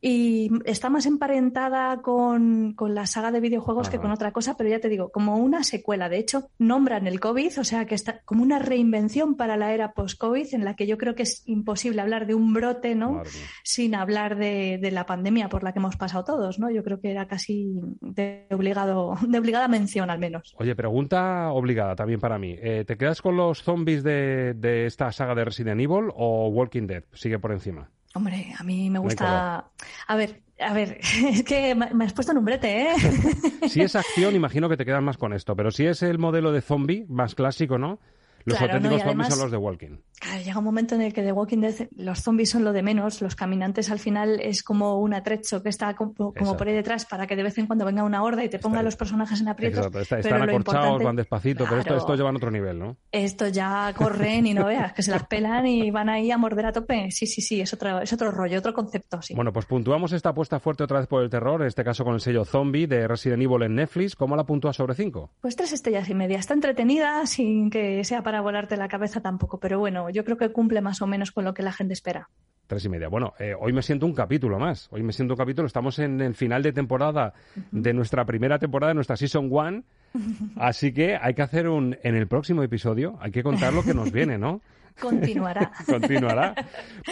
y 0.00 0.50
está 0.66 0.90
más 0.90 1.06
emparentada 1.06 2.02
con, 2.02 2.74
con 2.74 2.94
la 2.94 3.06
saga 3.06 3.32
de 3.32 3.40
videojuegos 3.40 3.88
que 3.88 3.98
con 3.98 4.10
otra 4.10 4.30
cosa, 4.32 4.56
pero 4.56 4.68
ya 4.68 4.78
te 4.78 4.90
digo, 4.90 5.10
como 5.10 5.36
una 5.36 5.64
secuela. 5.64 6.08
De 6.08 6.18
hecho, 6.18 6.50
nombran 6.58 7.06
el 7.06 7.18
COVID, 7.18 7.60
o 7.60 7.64
sea 7.64 7.86
que 7.86 7.94
está 7.94 8.20
como 8.24 8.42
una 8.42 8.58
reinvención 8.58 9.36
para 9.36 9.56
la 9.56 9.72
era 9.72 9.94
post-COVID, 9.94 10.54
en 10.54 10.64
la 10.64 10.76
que 10.76 10.86
yo 10.86 10.98
creo 10.98 11.14
que 11.14 11.22
es 11.22 11.42
imposible 11.46 12.02
hablar 12.02 12.26
de 12.26 12.34
un 12.34 12.52
brote, 12.52 12.94
¿no? 12.94 13.12
Madre 13.12 13.30
sin 13.64 13.94
hablar 13.94 14.36
de, 14.36 14.78
de 14.80 14.90
la 14.90 15.06
pandemia 15.06 15.48
por 15.48 15.62
la 15.62 15.72
que 15.72 15.78
hemos 15.78 15.96
pasado 15.96 16.24
todos, 16.24 16.58
¿no? 16.58 16.70
Yo 16.70 16.84
creo 16.84 17.00
que 17.00 17.10
era 17.10 17.26
casi 17.32 17.80
de 18.02 18.46
obligado, 18.50 19.16
de 19.26 19.38
obligada 19.38 19.66
mención 19.66 20.10
al 20.10 20.18
menos. 20.18 20.54
Oye, 20.58 20.76
pregunta 20.76 21.50
obligada 21.52 21.96
también 21.96 22.20
para 22.20 22.38
mí. 22.38 22.58
Eh, 22.60 22.84
¿Te 22.86 22.98
quedas 22.98 23.22
con 23.22 23.38
los 23.38 23.62
zombies 23.62 24.02
de, 24.02 24.52
de 24.52 24.84
esta 24.84 25.10
saga 25.12 25.34
de 25.34 25.46
Resident 25.46 25.80
Evil 25.80 26.10
o 26.14 26.48
Walking 26.48 26.86
Dead? 26.86 27.04
Sigue 27.14 27.38
por 27.38 27.52
encima. 27.52 27.88
Hombre, 28.14 28.52
a 28.58 28.62
mí 28.64 28.90
me 28.90 28.98
gusta. 28.98 29.70
A 30.06 30.16
ver, 30.16 30.42
a 30.60 30.74
ver, 30.74 30.98
es 31.30 31.42
que 31.42 31.74
me 31.74 31.94
me 31.94 32.04
has 32.04 32.12
puesto 32.12 32.32
en 32.32 32.38
un 32.38 32.44
brete, 32.44 32.90
¿eh? 32.90 32.94
Si 33.68 33.80
es 33.80 33.96
acción, 33.96 34.34
imagino 34.34 34.68
que 34.68 34.76
te 34.76 34.84
quedas 34.84 35.02
más 35.02 35.16
con 35.16 35.32
esto, 35.32 35.56
pero 35.56 35.70
si 35.70 35.86
es 35.86 36.02
el 36.02 36.18
modelo 36.18 36.52
de 36.52 36.60
zombie 36.60 37.06
más 37.08 37.34
clásico, 37.34 37.78
¿no? 37.78 37.98
Los 38.44 38.58
Claro, 38.58 38.72
no, 38.72 38.76
auténticos 38.76 38.96
y 38.96 39.00
zombies 39.00 39.04
además- 39.06 39.28
son 39.34 39.38
los 39.40 39.50
de 39.50 39.56
Walking. 39.56 39.96
Claro, 40.20 40.42
llega 40.42 40.58
un 40.58 40.64
momento 40.64 40.94
en 40.94 41.02
el 41.02 41.12
que 41.12 41.22
The 41.22 41.32
Walking 41.32 41.58
Dead 41.58 41.88
los 41.96 42.20
zombies 42.22 42.50
son 42.50 42.62
lo 42.64 42.72
de 42.72 42.82
menos, 42.82 43.20
los 43.22 43.34
caminantes 43.34 43.90
al 43.90 43.98
final 43.98 44.38
es 44.40 44.62
como 44.62 44.98
un 45.00 45.14
atrecho 45.14 45.62
que 45.62 45.68
está 45.68 45.94
como, 45.94 46.14
como 46.14 46.30
Exacto. 46.36 46.56
por 46.56 46.68
ahí 46.68 46.74
detrás 46.74 47.04
para 47.06 47.26
que 47.26 47.34
de 47.36 47.42
vez 47.42 47.58
en 47.58 47.66
cuando 47.66 47.84
venga 47.84 48.04
una 48.04 48.22
horda 48.22 48.44
y 48.44 48.48
te 48.48 48.58
ponga 48.58 48.76
a 48.76 48.80
Está- 48.80 48.84
los 48.84 48.96
personajes 48.96 49.40
en 49.40 49.48
aprietos. 49.48 49.78
Exacto, 49.78 50.00
está- 50.00 50.18
están 50.18 50.34
acorchados, 50.42 50.56
importante- 50.76 51.04
van 51.04 51.16
despacito, 51.16 51.64
pero 51.68 51.80
esto, 51.80 51.96
esto 51.96 52.14
llevan 52.14 52.36
otro 52.36 52.50
nivel, 52.50 52.78
¿no? 52.78 52.96
Esto 53.10 53.48
ya 53.48 53.92
corren 53.96 54.46
y 54.46 54.54
no 54.54 54.66
veas, 54.66 54.92
que 54.92 55.02
se 55.02 55.10
las 55.10 55.26
pelan 55.26 55.66
y 55.66 55.90
van 55.90 56.08
ahí 56.08 56.30
a 56.30 56.38
morder 56.38 56.66
a 56.66 56.72
tope. 56.72 57.10
Sí, 57.10 57.26
sí, 57.26 57.40
sí, 57.42 57.60
es 57.60 57.72
otro, 57.74 58.00
es 58.00 58.12
otro 58.12 58.30
rollo, 58.30 58.58
otro 58.58 58.72
concepto, 58.72 59.20
sí. 59.22 59.34
Bueno, 59.34 59.52
pues 59.52 59.66
puntuamos 59.66 60.12
esta 60.12 60.28
apuesta 60.30 60.60
fuerte 60.60 60.84
otra 60.84 60.98
vez 61.00 61.08
por 61.08 61.22
el 61.22 61.30
terror, 61.30 61.60
en 61.62 61.66
este 61.68 61.82
caso 61.84 62.04
con 62.04 62.14
el 62.14 62.20
sello 62.20 62.44
Zombie 62.44 62.86
de 62.86 63.08
Resident 63.08 63.42
Evil 63.42 63.62
en 63.62 63.74
Netflix. 63.74 64.14
¿Cómo 64.14 64.36
la 64.36 64.44
puntúa 64.44 64.72
sobre 64.72 64.94
5? 64.94 65.32
Pues 65.40 65.56
tres 65.56 65.72
estrellas 65.72 66.08
y 66.08 66.14
media. 66.14 66.38
Está 66.38 66.54
entretenida 66.54 67.26
sin 67.26 67.70
que 67.70 68.04
sea 68.04 68.22
para 68.22 68.31
volarte 68.40 68.76
la 68.76 68.88
cabeza 68.88 69.20
tampoco, 69.20 69.58
pero 69.58 69.78
bueno, 69.78 70.10
yo 70.10 70.24
creo 70.24 70.36
que 70.36 70.50
cumple 70.50 70.80
más 70.80 71.02
o 71.02 71.06
menos 71.06 71.32
con 71.32 71.44
lo 71.44 71.54
que 71.54 71.62
la 71.62 71.72
gente 71.72 71.94
espera. 71.94 72.30
Tres 72.66 72.84
y 72.84 72.88
media. 72.88 73.08
Bueno, 73.08 73.34
eh, 73.38 73.54
hoy 73.58 73.72
me 73.72 73.82
siento 73.82 74.06
un 74.06 74.14
capítulo 74.14 74.58
más. 74.58 74.88
Hoy 74.92 75.02
me 75.02 75.12
siento 75.12 75.34
un 75.34 75.38
capítulo. 75.38 75.66
Estamos 75.66 75.98
en 75.98 76.20
el 76.20 76.34
final 76.34 76.62
de 76.62 76.72
temporada 76.72 77.34
de 77.70 77.92
nuestra 77.92 78.24
primera 78.24 78.58
temporada, 78.58 78.90
de 78.90 78.94
nuestra 78.94 79.16
Season 79.16 79.48
1. 79.50 79.82
Así 80.56 80.92
que 80.92 81.16
hay 81.16 81.34
que 81.34 81.42
hacer 81.42 81.68
un... 81.68 81.98
En 82.02 82.14
el 82.14 82.28
próximo 82.28 82.62
episodio 82.62 83.18
hay 83.20 83.30
que 83.30 83.42
contar 83.42 83.74
lo 83.74 83.82
que 83.82 83.94
nos 83.94 84.10
viene, 84.10 84.38
¿no? 84.38 84.62
Continuará. 85.00 85.72
Continuará. 85.86 86.54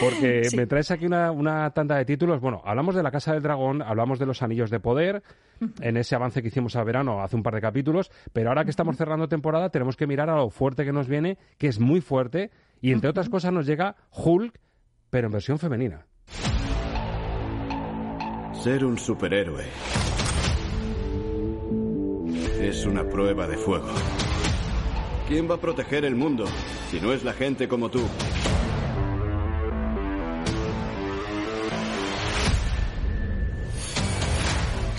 Porque 0.00 0.44
Sí. 0.50 0.56
me 0.56 0.66
traes 0.66 0.90
aquí 0.90 1.06
una, 1.06 1.30
una 1.30 1.70
tanda 1.70 1.96
de 1.96 2.04
títulos. 2.04 2.40
Bueno, 2.40 2.62
hablamos 2.64 2.94
de 2.94 3.02
la 3.02 3.10
Casa 3.10 3.32
del 3.32 3.42
Dragón, 3.42 3.82
hablamos 3.82 4.18
de 4.18 4.26
los 4.26 4.42
Anillos 4.42 4.70
de 4.70 4.80
Poder, 4.80 5.22
en 5.80 5.96
ese 5.96 6.14
avance 6.14 6.42
que 6.42 6.48
hicimos 6.48 6.76
a 6.76 6.84
verano 6.84 7.22
hace 7.22 7.36
un 7.36 7.42
par 7.42 7.54
de 7.54 7.60
capítulos, 7.60 8.10
pero 8.32 8.48
ahora 8.50 8.64
que 8.64 8.70
estamos 8.70 8.96
cerrando 8.96 9.28
temporada 9.28 9.68
tenemos 9.70 9.96
que 9.96 10.06
mirar 10.06 10.30
a 10.30 10.36
lo 10.36 10.50
fuerte 10.50 10.84
que 10.84 10.92
nos 10.92 11.08
viene, 11.08 11.38
que 11.58 11.68
es 11.68 11.78
muy 11.80 12.00
fuerte, 12.00 12.50
y 12.80 12.92
entre 12.92 13.10
otras 13.10 13.28
cosas 13.28 13.52
nos 13.52 13.66
llega 13.66 13.96
Hulk, 14.10 14.58
pero 15.10 15.26
en 15.26 15.32
versión 15.32 15.58
femenina. 15.58 16.06
Ser 18.52 18.84
un 18.84 18.98
superhéroe 18.98 19.64
es 22.60 22.84
una 22.86 23.04
prueba 23.08 23.46
de 23.46 23.56
fuego. 23.56 23.88
¿Quién 25.30 25.48
va 25.48 25.54
a 25.54 25.60
proteger 25.60 26.04
el 26.04 26.16
mundo 26.16 26.44
si 26.90 26.98
no 26.98 27.12
es 27.12 27.22
la 27.22 27.32
gente 27.32 27.68
como 27.68 27.88
tú? 27.88 28.00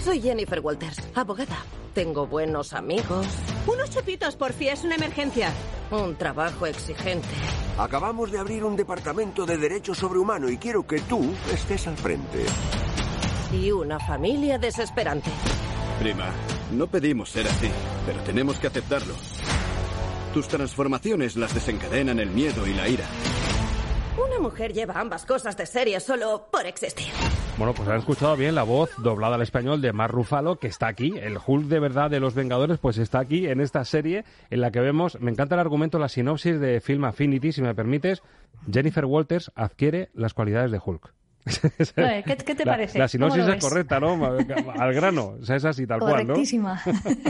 Soy 0.01 0.21
Jennifer 0.21 0.61
Walters, 0.61 1.01
abogada. 1.15 1.57
Tengo 1.93 2.27
buenos 2.27 2.71
amigos. 2.71 3.27
Unos 3.67 3.89
chupitos, 3.89 4.37
por 4.37 4.53
fin, 4.53 4.69
es 4.69 4.85
una 4.85 4.95
emergencia. 4.95 5.51
Un 5.91 6.15
trabajo 6.15 6.65
exigente. 6.65 7.27
Acabamos 7.77 8.31
de 8.31 8.39
abrir 8.39 8.63
un 8.63 8.77
departamento 8.77 9.45
de 9.45 9.57
derecho 9.57 9.93
sobrehumano 9.93 10.49
y 10.49 10.55
quiero 10.55 10.87
que 10.87 11.01
tú 11.01 11.29
estés 11.53 11.87
al 11.87 11.97
frente. 11.97 12.45
Y 13.51 13.69
una 13.71 13.99
familia 13.99 14.57
desesperante. 14.57 15.29
Prima, 15.99 16.29
no 16.71 16.87
pedimos 16.87 17.31
ser 17.31 17.47
así, 17.47 17.69
pero 18.05 18.21
tenemos 18.21 18.57
que 18.59 18.67
aceptarlo. 18.67 19.13
Tus 20.33 20.47
transformaciones 20.47 21.35
las 21.35 21.53
desencadenan 21.53 22.19
el 22.19 22.29
miedo 22.29 22.65
y 22.65 22.73
la 22.73 22.87
ira. 22.87 23.05
Una 24.17 24.39
mujer 24.39 24.71
lleva 24.71 24.99
ambas 24.99 25.25
cosas 25.25 25.57
de 25.57 25.65
serie 25.65 25.99
solo 25.99 26.47
por 26.49 26.65
existir. 26.65 27.07
Bueno, 27.57 27.73
pues 27.73 27.89
han 27.89 27.97
escuchado 27.97 28.37
bien 28.37 28.55
la 28.55 28.63
voz 28.63 28.91
doblada 28.97 29.35
al 29.35 29.41
español 29.41 29.81
de 29.81 29.91
Mark 29.91 30.13
Ruffalo, 30.13 30.57
que 30.57 30.67
está 30.67 30.87
aquí. 30.87 31.13
El 31.17 31.37
Hulk 31.45 31.65
de 31.65 31.79
verdad 31.79 32.09
de 32.09 32.21
los 32.21 32.33
Vengadores, 32.33 32.79
pues 32.79 32.97
está 32.97 33.19
aquí 33.19 33.45
en 33.47 33.59
esta 33.59 33.83
serie 33.83 34.23
en 34.49 34.61
la 34.61 34.71
que 34.71 34.79
vemos, 34.79 35.19
me 35.19 35.31
encanta 35.31 35.55
el 35.55 35.61
argumento, 35.61 35.99
la 35.99 36.07
sinopsis 36.07 36.61
de 36.61 36.79
Film 36.79 37.03
Affinity, 37.03 37.51
si 37.51 37.61
me 37.61 37.75
permites. 37.75 38.23
Jennifer 38.71 39.03
Walters 39.03 39.51
adquiere 39.55 40.11
las 40.13 40.33
cualidades 40.33 40.71
de 40.71 40.79
Hulk. 40.83 41.13
¿Qué, 41.95 42.37
qué 42.45 42.55
te 42.55 42.65
La- 42.65 42.73
parece? 42.73 42.99
La 42.99 43.05
¿Cómo 43.07 43.31
sinopsis 43.31 43.47
es 43.55 43.63
correcta, 43.63 43.99
¿no? 43.99 44.13
Al 44.79 44.93
grano. 44.93 45.37
O 45.41 45.45
sea, 45.45 45.55
es 45.55 45.65
así, 45.65 45.87
tal 45.87 45.99
cual, 45.99 46.27
¿no? 46.27 46.33
Correctísima. 46.33 46.81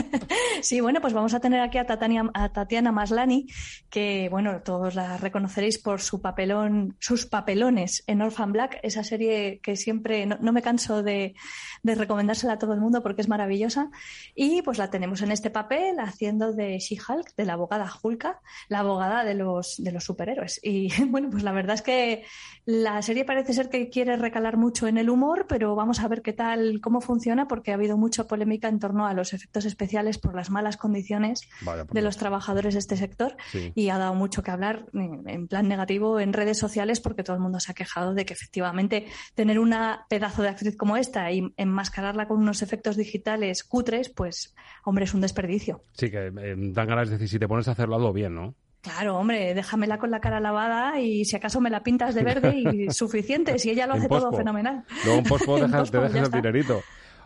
sí, 0.62 0.80
bueno, 0.80 1.00
pues 1.00 1.12
vamos 1.12 1.34
a 1.34 1.40
tener 1.40 1.60
aquí 1.60 1.78
a 1.78 1.86
Tatiana, 1.86 2.30
a 2.34 2.50
Tatiana 2.50 2.92
Maslany, 2.92 3.46
que, 3.90 4.28
bueno, 4.30 4.60
todos 4.62 4.94
la 4.94 5.16
reconoceréis 5.16 5.78
por 5.78 6.00
su 6.00 6.20
papelón, 6.20 6.96
sus 7.00 7.26
papelones 7.26 8.04
en 8.06 8.22
Orphan 8.22 8.52
Black, 8.52 8.78
esa 8.82 9.04
serie 9.04 9.60
que 9.62 9.76
siempre 9.76 10.26
no, 10.26 10.36
no 10.40 10.52
me 10.52 10.62
canso 10.62 11.02
de, 11.02 11.34
de 11.82 11.94
recomendársela 11.94 12.54
a 12.54 12.58
todo 12.58 12.74
el 12.74 12.80
mundo 12.80 13.02
porque 13.02 13.22
es 13.22 13.28
maravillosa. 13.28 13.90
Y 14.34 14.62
pues 14.62 14.78
la 14.78 14.90
tenemos 14.90 15.22
en 15.22 15.32
este 15.32 15.50
papel 15.50 15.98
haciendo 16.00 16.52
de 16.52 16.78
She-Hulk, 16.78 17.34
de 17.36 17.44
la 17.44 17.54
abogada 17.54 17.90
Hulka, 18.02 18.40
la 18.68 18.80
abogada 18.80 19.24
de 19.24 19.34
los, 19.34 19.76
de 19.82 19.92
los 19.92 20.04
superhéroes. 20.04 20.60
Y 20.62 20.88
bueno, 21.04 21.28
pues 21.30 21.42
la 21.42 21.52
verdad 21.52 21.74
es 21.74 21.82
que 21.82 22.24
la 22.64 23.00
serie 23.02 23.24
parece 23.24 23.52
ser 23.52 23.68
que 23.68 23.88
quiere 23.88 24.01
recalar 24.04 24.56
mucho 24.56 24.86
en 24.88 24.98
el 24.98 25.08
humor, 25.10 25.46
pero 25.48 25.74
vamos 25.74 26.00
a 26.00 26.08
ver 26.08 26.22
qué 26.22 26.32
tal, 26.32 26.80
cómo 26.80 27.00
funciona, 27.00 27.48
porque 27.48 27.70
ha 27.70 27.74
habido 27.74 27.96
mucha 27.96 28.24
polémica 28.26 28.68
en 28.68 28.78
torno 28.78 29.06
a 29.06 29.14
los 29.14 29.32
efectos 29.32 29.64
especiales 29.64 30.18
por 30.18 30.34
las 30.34 30.50
malas 30.50 30.76
condiciones 30.76 31.40
Vaya 31.62 31.84
de 31.84 32.02
los 32.02 32.16
trabajadores 32.16 32.74
de 32.74 32.80
este 32.80 32.96
sector 32.96 33.36
Sí. 33.50 33.72
y 33.74 33.88
ha 33.90 33.98
dado 33.98 34.14
mucho 34.14 34.42
que 34.42 34.50
hablar 34.50 34.86
en 34.92 35.48
plan 35.48 35.68
negativo 35.68 36.20
en 36.20 36.32
redes 36.32 36.58
sociales 36.58 37.00
porque 37.00 37.22
todo 37.22 37.36
el 37.36 37.42
mundo 37.42 37.60
se 37.60 37.72
ha 37.72 37.74
quejado 37.74 38.14
de 38.14 38.24
que 38.24 38.32
efectivamente 38.34 39.06
tener 39.34 39.58
una 39.58 40.06
pedazo 40.08 40.42
de 40.42 40.48
actriz 40.48 40.76
como 40.76 40.96
esta 40.96 41.30
y 41.30 41.52
enmascararla 41.56 42.26
con 42.28 42.38
unos 42.38 42.62
efectos 42.62 42.96
digitales 42.96 43.64
cutres, 43.64 44.08
pues 44.08 44.54
hombre, 44.84 45.04
es 45.04 45.14
un 45.14 45.20
desperdicio. 45.20 45.82
Sí, 45.92 46.10
que 46.10 46.26
eh, 46.26 46.54
dan 46.56 46.88
ganas 46.88 47.08
de 47.08 47.14
decir, 47.14 47.28
si 47.28 47.38
te 47.38 47.48
pones 47.48 47.68
a 47.68 47.72
hacerlo, 47.72 47.96
hazlo 47.96 48.12
bien, 48.12 48.34
¿no? 48.34 48.54
Claro, 48.82 49.16
hombre, 49.16 49.54
déjamela 49.54 49.98
con 49.98 50.10
la 50.10 50.20
cara 50.20 50.40
lavada 50.40 50.98
y 51.00 51.24
si 51.24 51.36
acaso 51.36 51.60
me 51.60 51.70
la 51.70 51.82
pintas 51.82 52.14
de 52.14 52.24
verde 52.24 52.56
y 52.56 52.90
suficiente, 52.90 53.58
si 53.58 53.70
ella 53.70 53.86
lo 53.86 53.94
En 53.94 54.00
hace 54.00 54.08
todo 54.08 54.32
fenomenal. 54.32 54.84
Luego 55.04 55.18
en 55.20 55.24
pospo 55.24 55.56
En 55.58 55.64
dejas, 55.70 55.90
pospo, 55.90 55.98
te 56.08 56.12
dejas 56.12 56.26
el 56.34 56.42
dinerito. 56.42 56.80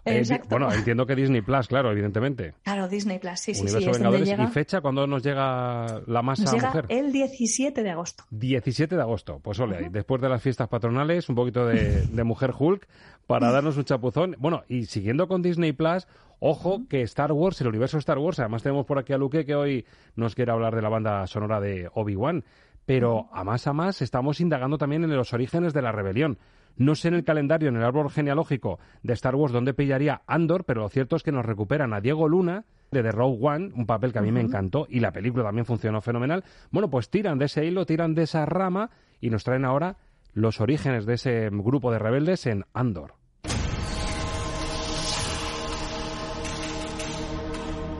Eh, 0.08 0.22
bueno, 0.48 0.72
entiendo 0.72 1.04
que 1.04 1.16
Disney 1.16 1.40
Plus, 1.40 1.66
claro, 1.66 1.90
evidentemente. 1.90 2.54
Claro, 2.62 2.86
Disney 2.86 3.18
Plus, 3.18 3.40
sí, 3.40 3.54
sí, 3.54 3.66
sí, 3.66 3.75
Universo 3.75 3.78
es 3.78 3.98
donde 3.98 4.18
Vengadores. 4.18 4.28
llega. 4.28 4.44
¿Y 4.44 4.46
fecha 4.52 4.80
cuándo 4.80 5.04
nos 5.08 5.20
llega 5.25 6.00
la 6.06 6.22
masa 6.22 6.44
Nos 6.44 6.52
llega 6.52 6.68
mujer? 6.68 6.84
el 6.90 7.10
17 7.10 7.82
de 7.82 7.90
agosto. 7.90 8.22
17 8.30 8.94
de 8.94 9.02
agosto. 9.02 9.40
Pues 9.42 9.58
ole, 9.58 9.88
después 9.90 10.22
de 10.22 10.28
las 10.28 10.40
fiestas 10.40 10.68
patronales, 10.68 11.28
un 11.28 11.34
poquito 11.34 11.66
de, 11.66 12.02
de 12.06 12.22
mujer 12.25 12.52
Hulk 12.56 12.86
para 13.26 13.50
darnos 13.52 13.76
un 13.78 13.84
chapuzón. 13.84 14.36
Bueno, 14.38 14.62
y 14.68 14.84
siguiendo 14.86 15.26
con 15.26 15.42
Disney 15.42 15.72
Plus, 15.72 16.06
ojo 16.38 16.87
que 16.88 17.02
Star 17.02 17.33
Wars, 17.33 17.61
el 17.61 17.69
universo 17.69 17.99
Star 17.99 18.19
Wars, 18.19 18.38
además 18.38 18.62
tenemos 18.62 18.87
por 18.87 18.99
aquí 18.99 19.12
a 19.12 19.19
Luque 19.19 19.45
que 19.45 19.55
hoy 19.55 19.87
nos 20.14 20.35
quiere 20.35 20.52
hablar 20.52 20.75
de 20.75 20.83
la 20.83 20.88
banda 20.88 21.26
sonora 21.26 21.60
de 21.60 21.91
Obi-Wan. 21.95 22.45
Pero 22.84 23.28
a 23.32 23.43
más 23.43 23.67
a 23.67 23.73
más 23.73 24.00
estamos 24.00 24.41
indagando 24.41 24.78
también 24.78 25.02
en 25.02 25.17
los 25.17 25.32
orígenes 25.32 25.73
de 25.75 25.82
la 25.82 25.93
rebelión. 25.93 26.39
No 26.76 26.95
sé 26.95 27.08
en 27.08 27.15
el 27.15 27.25
calendario, 27.25 27.69
en 27.69 27.76
el 27.76 27.82
árbol 27.82 28.10
genealógico 28.10 28.78
de 29.02 29.15
Star 29.15 29.34
Wars 29.34 29.52
dónde 29.52 29.75
pillaría 29.75 30.23
Andor, 30.26 30.65
pero 30.65 30.82
lo 30.82 30.89
cierto 30.89 31.17
es 31.17 31.23
que 31.23 31.32
nos 31.32 31.45
recuperan 31.45 31.95
a 31.95 32.00
Diego 32.00 32.28
Luna 32.28 32.65
de 32.91 33.02
The 33.02 33.13
Rogue 33.13 33.39
One, 33.41 33.73
un 33.75 33.87
papel 33.87 34.13
que 34.13 34.19
a 34.19 34.23
mí 34.23 34.30
me 34.30 34.41
encantó 34.41 34.87
y 34.89 35.00
la 35.00 35.10
película 35.10 35.45
también 35.45 35.65
funcionó 35.65 36.00
fenomenal. 36.00 36.45
Bueno, 36.71 36.89
pues 36.91 37.10
tiran 37.10 37.39
de 37.39 37.47
ese 37.47 37.65
hilo, 37.65 37.87
tiran 37.87 38.15
de 38.15 38.23
esa 38.23 38.47
rama 38.47 38.91
y 39.21 39.30
nos 39.30 39.43
traen 39.43 39.65
ahora 39.65 39.97
los 40.34 40.60
orígenes 40.60 41.06
de 41.06 41.15
ese 41.15 41.49
grupo 41.50 41.91
de 41.91 41.99
rebeldes 41.99 42.47
en 42.47 42.65
Andor. 42.75 43.15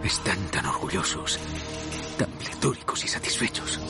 Están 0.07 0.39
tan 0.53 0.65
orgullosos, 0.67 1.41
tan 2.17 2.31
pletóricos 2.31 3.05
y 3.05 3.09
satisfechos. 3.09 3.81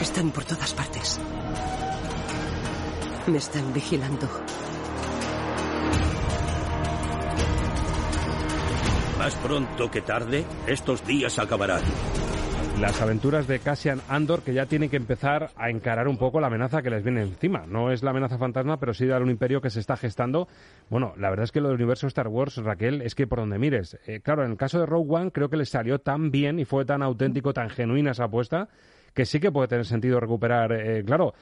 Están 0.00 0.30
por 0.30 0.46
todas 0.46 0.72
partes. 0.72 1.20
Me 3.26 3.36
están 3.36 3.74
vigilando. 3.74 4.26
Más 9.18 9.34
pronto 9.34 9.90
que 9.90 10.00
tarde, 10.00 10.46
estos 10.66 11.04
días 11.04 11.38
acabarán. 11.38 11.82
Las 12.80 13.02
aventuras 13.02 13.46
de 13.46 13.58
Cassian 13.58 14.00
Andor 14.08 14.40
que 14.40 14.54
ya 14.54 14.64
tienen 14.64 14.88
que 14.88 14.96
empezar 14.96 15.50
a 15.54 15.68
encarar 15.68 16.08
un 16.08 16.16
poco 16.16 16.40
la 16.40 16.46
amenaza 16.46 16.80
que 16.80 16.88
les 16.88 17.04
viene 17.04 17.20
encima. 17.20 17.66
No 17.68 17.92
es 17.92 18.02
la 18.02 18.10
amenaza 18.10 18.38
fantasma, 18.38 18.80
pero 18.80 18.94
sí 18.94 19.04
dar 19.04 19.22
un 19.22 19.28
imperio 19.28 19.60
que 19.60 19.68
se 19.68 19.80
está 19.80 19.98
gestando. 19.98 20.48
Bueno, 20.88 21.12
la 21.18 21.28
verdad 21.28 21.44
es 21.44 21.52
que 21.52 21.60
lo 21.60 21.68
del 21.68 21.76
universo 21.76 22.06
Star 22.06 22.28
Wars, 22.28 22.56
Raquel, 22.56 23.02
es 23.02 23.14
que 23.14 23.26
por 23.26 23.38
donde 23.38 23.58
mires. 23.58 23.98
Eh, 24.06 24.20
claro, 24.20 24.46
en 24.46 24.52
el 24.52 24.56
caso 24.56 24.80
de 24.80 24.86
Rogue 24.86 25.14
One 25.14 25.30
creo 25.30 25.50
que 25.50 25.58
les 25.58 25.68
salió 25.68 25.98
tan 25.98 26.30
bien 26.30 26.58
y 26.58 26.64
fue 26.64 26.86
tan 26.86 27.02
auténtico, 27.02 27.52
tan 27.52 27.68
genuina 27.68 28.12
esa 28.12 28.24
apuesta, 28.24 28.70
que 29.12 29.26
sí 29.26 29.40
que 29.40 29.52
puede 29.52 29.68
tener 29.68 29.84
sentido 29.84 30.18
recuperar. 30.18 30.72
eh, 30.72 31.04
claro, 31.04 31.34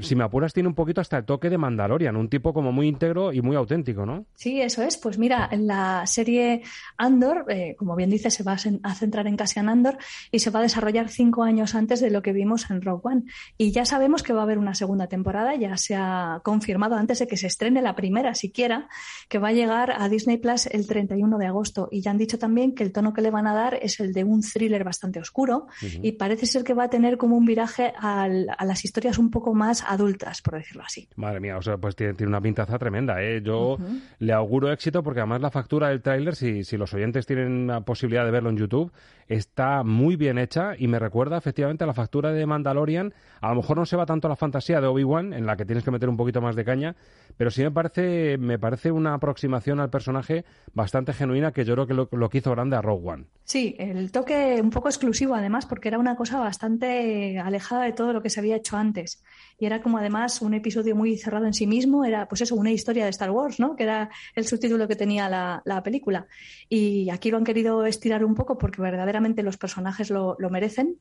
si 0.00 0.16
me 0.16 0.24
apuras 0.24 0.52
tiene 0.52 0.68
un 0.68 0.74
poquito 0.74 1.00
hasta 1.00 1.18
el 1.18 1.24
toque 1.24 1.50
de 1.50 1.58
Mandalorian, 1.58 2.16
un 2.16 2.28
tipo 2.28 2.52
como 2.52 2.72
muy 2.72 2.88
íntegro 2.88 3.32
y 3.32 3.42
muy 3.42 3.54
auténtico, 3.56 4.04
¿no? 4.04 4.26
Sí, 4.34 4.60
eso 4.60 4.82
es. 4.82 4.96
Pues 4.96 5.18
mira, 5.18 5.48
en 5.52 5.66
la 5.66 6.04
serie 6.06 6.62
Andor, 6.96 7.44
eh, 7.48 7.76
como 7.78 7.94
bien 7.94 8.10
dice, 8.10 8.30
se 8.30 8.42
va 8.42 8.52
a, 8.82 8.94
centrar 8.94 9.26
en 9.26 9.36
Cassian 9.36 9.68
Andor 9.68 9.98
y 10.32 10.40
se 10.40 10.50
va 10.50 10.58
a 10.60 10.62
desarrollar 10.62 11.08
cinco 11.08 11.44
años 11.44 11.74
antes 11.74 12.00
de 12.00 12.10
lo 12.10 12.22
que 12.22 12.32
vimos 12.32 12.70
en 12.70 12.82
Rogue 12.82 13.02
One. 13.04 13.22
Y 13.56 13.70
ya 13.70 13.84
sabemos 13.84 14.22
que 14.22 14.32
va 14.32 14.40
a 14.40 14.42
haber 14.44 14.58
una 14.58 14.74
segunda 14.74 15.06
temporada, 15.06 15.54
ya 15.54 15.76
se 15.76 15.94
ha 15.94 16.40
confirmado 16.42 16.96
antes 16.96 17.20
de 17.20 17.26
que 17.28 17.36
se 17.36 17.46
estrene 17.46 17.80
la 17.80 17.94
primera 17.94 18.34
siquiera, 18.34 18.88
que 19.28 19.38
va 19.38 19.48
a 19.48 19.52
llegar 19.52 19.92
a 19.96 20.08
Disney 20.08 20.38
Plus 20.38 20.66
el 20.66 20.86
31 20.86 21.38
de 21.38 21.46
agosto. 21.46 21.88
Y 21.92 22.00
ya 22.00 22.10
han 22.10 22.18
dicho 22.18 22.38
también 22.38 22.74
que 22.74 22.82
el 22.82 22.92
tono 22.92 23.12
que 23.12 23.22
le 23.22 23.30
van 23.30 23.46
a 23.46 23.54
dar 23.54 23.78
es 23.80 24.00
el 24.00 24.12
de 24.12 24.24
un 24.24 24.40
thriller 24.42 24.82
bastante 24.82 25.20
oscuro 25.20 25.66
y 26.02 26.12
parece 26.12 26.46
ser 26.46 26.64
que 26.64 26.74
va 26.74 26.84
a 26.84 26.90
tener 26.90 27.16
como 27.16 27.36
un 27.36 27.44
viraje 27.44 27.92
al- 27.98 28.48
a 28.56 28.64
las 28.64 28.84
historias 28.84 29.18
un 29.18 29.30
poco 29.30 29.54
más 29.54 29.57
adultas, 29.62 30.42
por 30.42 30.54
decirlo 30.54 30.82
así. 30.84 31.08
Madre 31.16 31.40
mía, 31.40 31.56
o 31.56 31.62
sea, 31.62 31.76
pues 31.76 31.96
tiene, 31.96 32.14
tiene 32.14 32.28
una 32.28 32.40
pintaza 32.40 32.78
tremenda, 32.78 33.22
¿eh? 33.22 33.42
Yo 33.42 33.78
le 34.18 34.32
auguro 34.32 34.72
éxito 34.72 35.02
porque 35.02 35.20
además 35.20 35.40
la 35.40 35.50
factura 35.50 35.88
del 35.88 36.02
tráiler, 36.02 36.36
si, 36.36 36.64
si 36.64 36.76
los 36.76 36.92
oyentes 36.94 37.26
tienen 37.26 37.66
la 37.66 37.80
posibilidad 37.82 38.24
de 38.24 38.30
verlo 38.30 38.50
en 38.50 38.56
YouTube, 38.56 38.92
está 39.28 39.82
muy 39.82 40.16
bien 40.16 40.38
hecha 40.38 40.72
y 40.78 40.88
me 40.88 40.98
recuerda 40.98 41.36
efectivamente 41.36 41.84
a 41.84 41.86
la 41.86 41.94
factura 41.94 42.32
de 42.32 42.46
Mandalorian. 42.46 43.12
A 43.40 43.50
lo 43.50 43.56
mejor 43.56 43.76
no 43.76 43.86
se 43.86 43.96
va 43.96 44.06
tanto 44.06 44.26
a 44.26 44.30
la 44.30 44.36
fantasía 44.36 44.80
de 44.80 44.86
Obi-Wan, 44.86 45.32
en 45.32 45.46
la 45.46 45.56
que 45.56 45.64
tienes 45.64 45.84
que 45.84 45.90
meter 45.90 46.08
un 46.08 46.16
poquito 46.16 46.40
más 46.40 46.56
de 46.56 46.64
caña, 46.64 46.96
pero 47.36 47.50
sí 47.50 47.62
me 47.62 47.70
parece, 47.70 48.38
me 48.38 48.58
parece 48.58 48.90
una 48.90 49.14
aproximación 49.14 49.80
al 49.80 49.90
personaje 49.90 50.44
bastante 50.72 51.12
genuina 51.12 51.52
que 51.52 51.64
yo 51.64 51.74
creo 51.74 51.86
que 51.86 51.94
lo, 51.94 52.08
lo 52.10 52.30
que 52.30 52.38
hizo 52.38 52.50
grande 52.50 52.76
a 52.76 52.82
Rogue 52.82 53.08
One. 53.08 53.24
Sí, 53.44 53.76
el 53.78 54.10
toque 54.12 54.58
un 54.62 54.70
poco 54.70 54.88
exclusivo 54.88 55.34
además, 55.34 55.66
porque 55.66 55.88
era 55.88 55.98
una 55.98 56.16
cosa 56.16 56.38
bastante 56.38 57.38
alejada 57.38 57.84
de 57.84 57.92
todo 57.92 58.12
lo 58.12 58.22
que 58.22 58.30
se 58.30 58.40
había 58.40 58.56
hecho 58.56 58.76
antes. 58.76 59.22
Y 59.58 59.66
era 59.66 59.82
como 59.82 59.98
además 59.98 60.40
un 60.42 60.54
episodio 60.54 60.94
muy 60.94 61.16
cerrado 61.16 61.46
en 61.46 61.54
sí 61.54 61.66
mismo, 61.66 62.04
era 62.04 62.28
pues 62.28 62.42
eso, 62.42 62.54
una 62.54 62.70
historia 62.70 63.04
de 63.04 63.10
Star 63.10 63.30
Wars, 63.30 63.58
¿no? 63.58 63.76
Que 63.76 63.84
era 63.84 64.10
el 64.34 64.46
subtítulo 64.46 64.86
que 64.86 64.96
tenía 64.96 65.28
la, 65.28 65.62
la 65.64 65.82
película. 65.82 66.26
Y 66.68 67.10
aquí 67.10 67.30
lo 67.30 67.38
han 67.38 67.44
querido 67.44 67.84
estirar 67.84 68.24
un 68.24 68.34
poco 68.34 68.58
porque 68.58 68.80
verdaderamente 68.80 69.42
los 69.42 69.56
personajes 69.56 70.10
lo, 70.10 70.36
lo 70.38 70.50
merecen. 70.50 70.98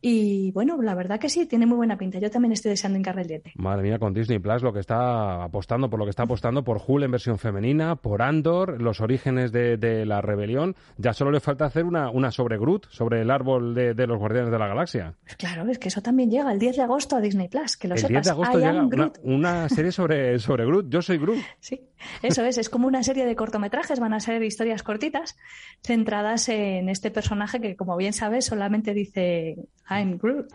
Y 0.00 0.52
bueno, 0.52 0.80
la 0.82 0.94
verdad 0.94 1.18
que 1.18 1.28
sí, 1.28 1.46
tiene 1.46 1.66
muy 1.66 1.76
buena 1.76 1.96
pinta. 1.96 2.18
Yo 2.18 2.30
también 2.30 2.52
estoy 2.52 2.70
deseando 2.70 2.98
hincarle 2.98 3.22
el. 3.22 3.42
Madre 3.56 3.82
mía, 3.82 3.98
con 3.98 4.12
Disney 4.12 4.38
Plus 4.38 4.62
lo 4.62 4.72
que 4.72 4.80
está 4.80 5.42
apostando, 5.42 5.88
por 5.88 5.98
lo 5.98 6.04
que 6.04 6.10
está 6.10 6.24
apostando, 6.24 6.64
por 6.64 6.80
Hulk 6.86 7.04
en 7.04 7.10
versión 7.10 7.38
femenina, 7.38 7.96
por 7.96 8.22
Andor, 8.22 8.80
los 8.80 9.00
orígenes 9.00 9.52
de, 9.52 9.76
de 9.76 10.04
la 10.06 10.20
rebelión. 10.20 10.76
Ya 10.98 11.12
solo 11.12 11.30
le 11.30 11.40
falta 11.40 11.64
hacer 11.64 11.84
una, 11.84 12.10
una 12.10 12.30
sobre 12.30 12.58
Groot, 12.58 12.88
sobre 12.90 13.22
el 13.22 13.30
árbol 13.30 13.74
de, 13.74 13.94
de 13.94 14.06
los 14.06 14.18
Guardianes 14.18 14.50
de 14.50 14.58
la 14.58 14.68
Galaxia. 14.68 15.14
Pues 15.24 15.36
claro, 15.36 15.68
es 15.70 15.78
que 15.78 15.88
eso 15.88 16.02
también 16.02 16.30
llega 16.30 16.52
el 16.52 16.58
10 16.58 16.76
de 16.76 16.82
agosto 16.82 17.16
a 17.16 17.20
Disney 17.20 17.48
Plus, 17.48 17.76
que 17.76 17.88
lo 17.88 17.95
el 17.96 18.08
sepas. 18.08 18.10
10 18.10 18.24
de 18.24 18.30
agosto 18.30 18.58
I 18.58 18.62
llega 18.62 18.72
una, 18.72 18.88
Groot. 18.88 19.18
una 19.22 19.68
serie 19.68 19.92
sobre, 19.92 20.38
sobre 20.38 20.64
Groot. 20.66 20.88
Yo 20.88 21.02
soy 21.02 21.18
Groot. 21.18 21.38
Sí, 21.60 21.80
eso 22.22 22.44
es, 22.44 22.58
es 22.58 22.68
como 22.68 22.86
una 22.86 23.02
serie 23.02 23.26
de 23.26 23.36
cortometrajes, 23.36 24.00
van 24.00 24.14
a 24.14 24.20
ser 24.20 24.42
historias 24.42 24.82
cortitas 24.82 25.36
centradas 25.82 26.48
en 26.48 26.88
este 26.88 27.10
personaje 27.10 27.60
que, 27.60 27.76
como 27.76 27.96
bien 27.96 28.12
sabes, 28.12 28.46
solamente 28.46 28.94
dice 28.94 29.56
I'm 29.90 30.18
Groot. 30.18 30.48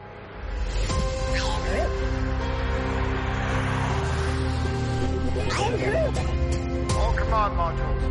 All 7.01 7.13
command 7.15 7.55
modules. 7.55 8.03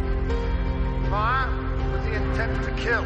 Fire 1.10 1.48
with 1.92 2.02
the 2.04 2.12
intent 2.16 2.64
to 2.64 2.70
kill. 2.82 3.04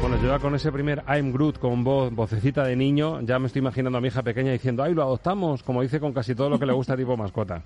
Bueno, 0.00 0.22
yo 0.22 0.28
ya 0.28 0.38
con 0.38 0.54
ese 0.54 0.70
primer 0.70 1.02
I'm 1.08 1.32
Groot 1.32 1.58
con 1.58 1.82
voz, 1.82 2.14
vocecita 2.14 2.64
de 2.64 2.76
niño, 2.76 3.20
ya 3.22 3.38
me 3.38 3.46
estoy 3.46 3.60
imaginando 3.60 3.98
a 3.98 4.00
mi 4.00 4.08
hija 4.08 4.22
pequeña 4.22 4.52
diciendo, 4.52 4.82
ay, 4.82 4.94
lo 4.94 5.02
adoptamos, 5.02 5.62
como 5.62 5.82
dice 5.82 5.98
con 6.00 6.12
casi 6.12 6.34
todo 6.34 6.50
lo 6.50 6.58
que 6.58 6.66
le 6.66 6.72
gusta 6.72 6.96
tipo 6.96 7.16
mascota. 7.16 7.62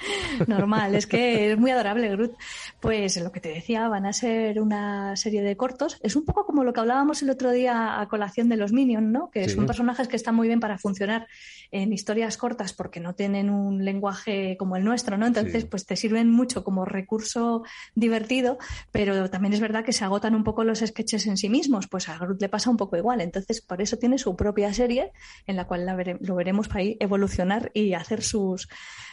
Normal, 0.46 0.94
es 0.94 1.06
que 1.06 1.52
es 1.52 1.58
muy 1.58 1.70
adorable 1.70 2.08
Groot. 2.10 2.36
Pues 2.80 3.16
lo 3.20 3.32
que 3.32 3.40
te 3.40 3.48
decía, 3.50 3.88
van 3.88 4.06
a 4.06 4.12
ser 4.12 4.60
una 4.60 5.16
serie 5.16 5.42
de 5.42 5.56
cortos. 5.56 5.98
Es 6.02 6.16
un 6.16 6.24
poco 6.24 6.46
como 6.46 6.64
lo 6.64 6.72
que 6.72 6.80
hablábamos 6.80 7.22
el 7.22 7.30
otro 7.30 7.50
día 7.50 8.00
a 8.00 8.08
colación 8.08 8.48
de 8.48 8.56
los 8.56 8.72
Minions, 8.72 9.06
¿no? 9.08 9.30
Que 9.30 9.48
Sí. 9.48 9.54
son 9.54 9.66
personajes 9.66 10.08
que 10.08 10.16
están 10.16 10.34
muy 10.34 10.46
bien 10.48 10.60
para 10.60 10.78
funcionar 10.78 11.26
en 11.70 11.92
historias 11.92 12.36
cortas 12.36 12.72
porque 12.72 13.00
no 13.00 13.14
tienen 13.14 13.50
un 13.50 13.84
lenguaje 13.84 14.56
como 14.58 14.76
el 14.76 14.84
nuestro, 14.84 15.16
¿no? 15.18 15.26
Entonces, 15.26 15.62
Sí. 15.62 15.68
pues 15.70 15.86
te 15.86 15.96
sirven 15.96 16.30
mucho 16.30 16.64
como 16.64 16.84
recurso 16.84 17.62
divertido, 17.94 18.58
pero 18.92 19.30
también 19.30 19.52
es 19.54 19.60
verdad 19.60 19.84
que 19.84 19.92
se 19.92 20.04
agotan 20.04 20.34
un 20.34 20.44
poco 20.44 20.64
los 20.64 20.80
sketches 20.80 21.26
en 21.26 21.36
sí 21.36 21.48
mismos. 21.48 21.86
Pues 21.88 22.08
a 22.08 22.18
Groot 22.18 22.40
le 22.40 22.48
pasa 22.48 22.70
un 22.70 22.76
poco 22.76 22.96
igual. 22.96 23.20
Entonces, 23.20 23.60
por 23.60 23.80
eso 23.82 23.98
tiene 23.98 24.18
su 24.18 24.34
propia 24.36 24.72
serie 24.72 25.12
en 25.46 25.56
la 25.56 25.66
cual 25.66 25.86
la 25.86 25.94
vere- 25.96 26.18
lo 26.20 26.34
veremos 26.34 26.68
ahí 26.74 26.96
evolucionar 27.00 27.70
y 27.74 27.94
hacer 27.94 28.22
sus, 28.22 28.68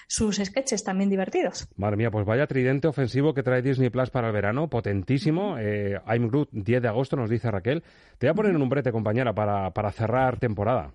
sus 0.08 0.38
sketches 0.38 0.84
también 0.84 1.07
divertidos. 1.10 1.68
Madre 1.76 1.98
mía, 1.98 2.12
pues 2.12 2.26
vaya 2.26 2.48
tridente 2.48 2.88
ofensivo 2.88 3.34
que 3.34 3.44
trae 3.44 3.62
Disney 3.62 3.90
Plus 3.90 4.10
para 4.10 4.28
el 4.28 4.34
verano, 4.34 4.70
potentísimo. 4.70 5.58
Eh, 5.60 6.00
I'm 6.08 6.28
Groot, 6.28 6.50
10 6.52 6.82
de 6.82 6.88
agosto, 6.88 7.16
nos 7.16 7.30
dice 7.30 7.50
Raquel. 7.52 7.84
Te 8.18 8.28
voy 8.28 8.32
a 8.32 8.34
poner 8.36 8.56
en 8.56 8.62
un 8.62 8.70
brete, 8.70 8.92
compañera, 8.92 9.34
para, 9.34 9.72
para 9.72 9.92
cerrar 9.92 10.40
temporada. 10.40 10.92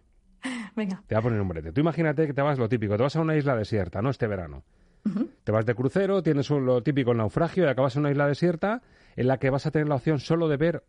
Venga. 0.75 1.03
Te 1.07 1.15
voy 1.15 1.21
a 1.21 1.23
poner 1.23 1.37
en 1.37 1.43
un 1.43 1.49
brete. 1.49 1.73
Tú 1.73 1.81
imagínate 1.81 2.27
que 2.27 2.33
te 2.35 2.43
vas 2.43 2.59
lo 2.59 2.69
típico, 2.69 2.97
te 2.97 3.03
vas 3.03 3.15
a 3.17 3.21
una 3.21 3.37
isla 3.37 3.55
desierta, 3.57 4.03
¿no? 4.03 4.11
Este 4.11 4.27
verano. 4.27 4.63
Te 5.45 5.51
vas 5.53 5.67
de 5.67 5.75
crucero, 5.75 6.23
tienes 6.23 6.49
un- 6.51 6.65
lo 6.65 6.83
típico 6.83 7.11
el 7.11 7.19
naufragio 7.19 7.65
y 7.65 7.69
acabas 7.69 7.97
en 7.97 8.01
una 8.01 8.11
isla 8.13 8.27
desierta 8.29 8.83
en 9.17 9.27
la 9.27 9.39
que 9.39 9.51
vas 9.51 9.67
a 9.67 9.71
tener 9.73 9.89
la 9.89 9.97
opción 9.97 10.21
solo 10.21 10.49
de 10.49 10.57
ver 10.57 10.85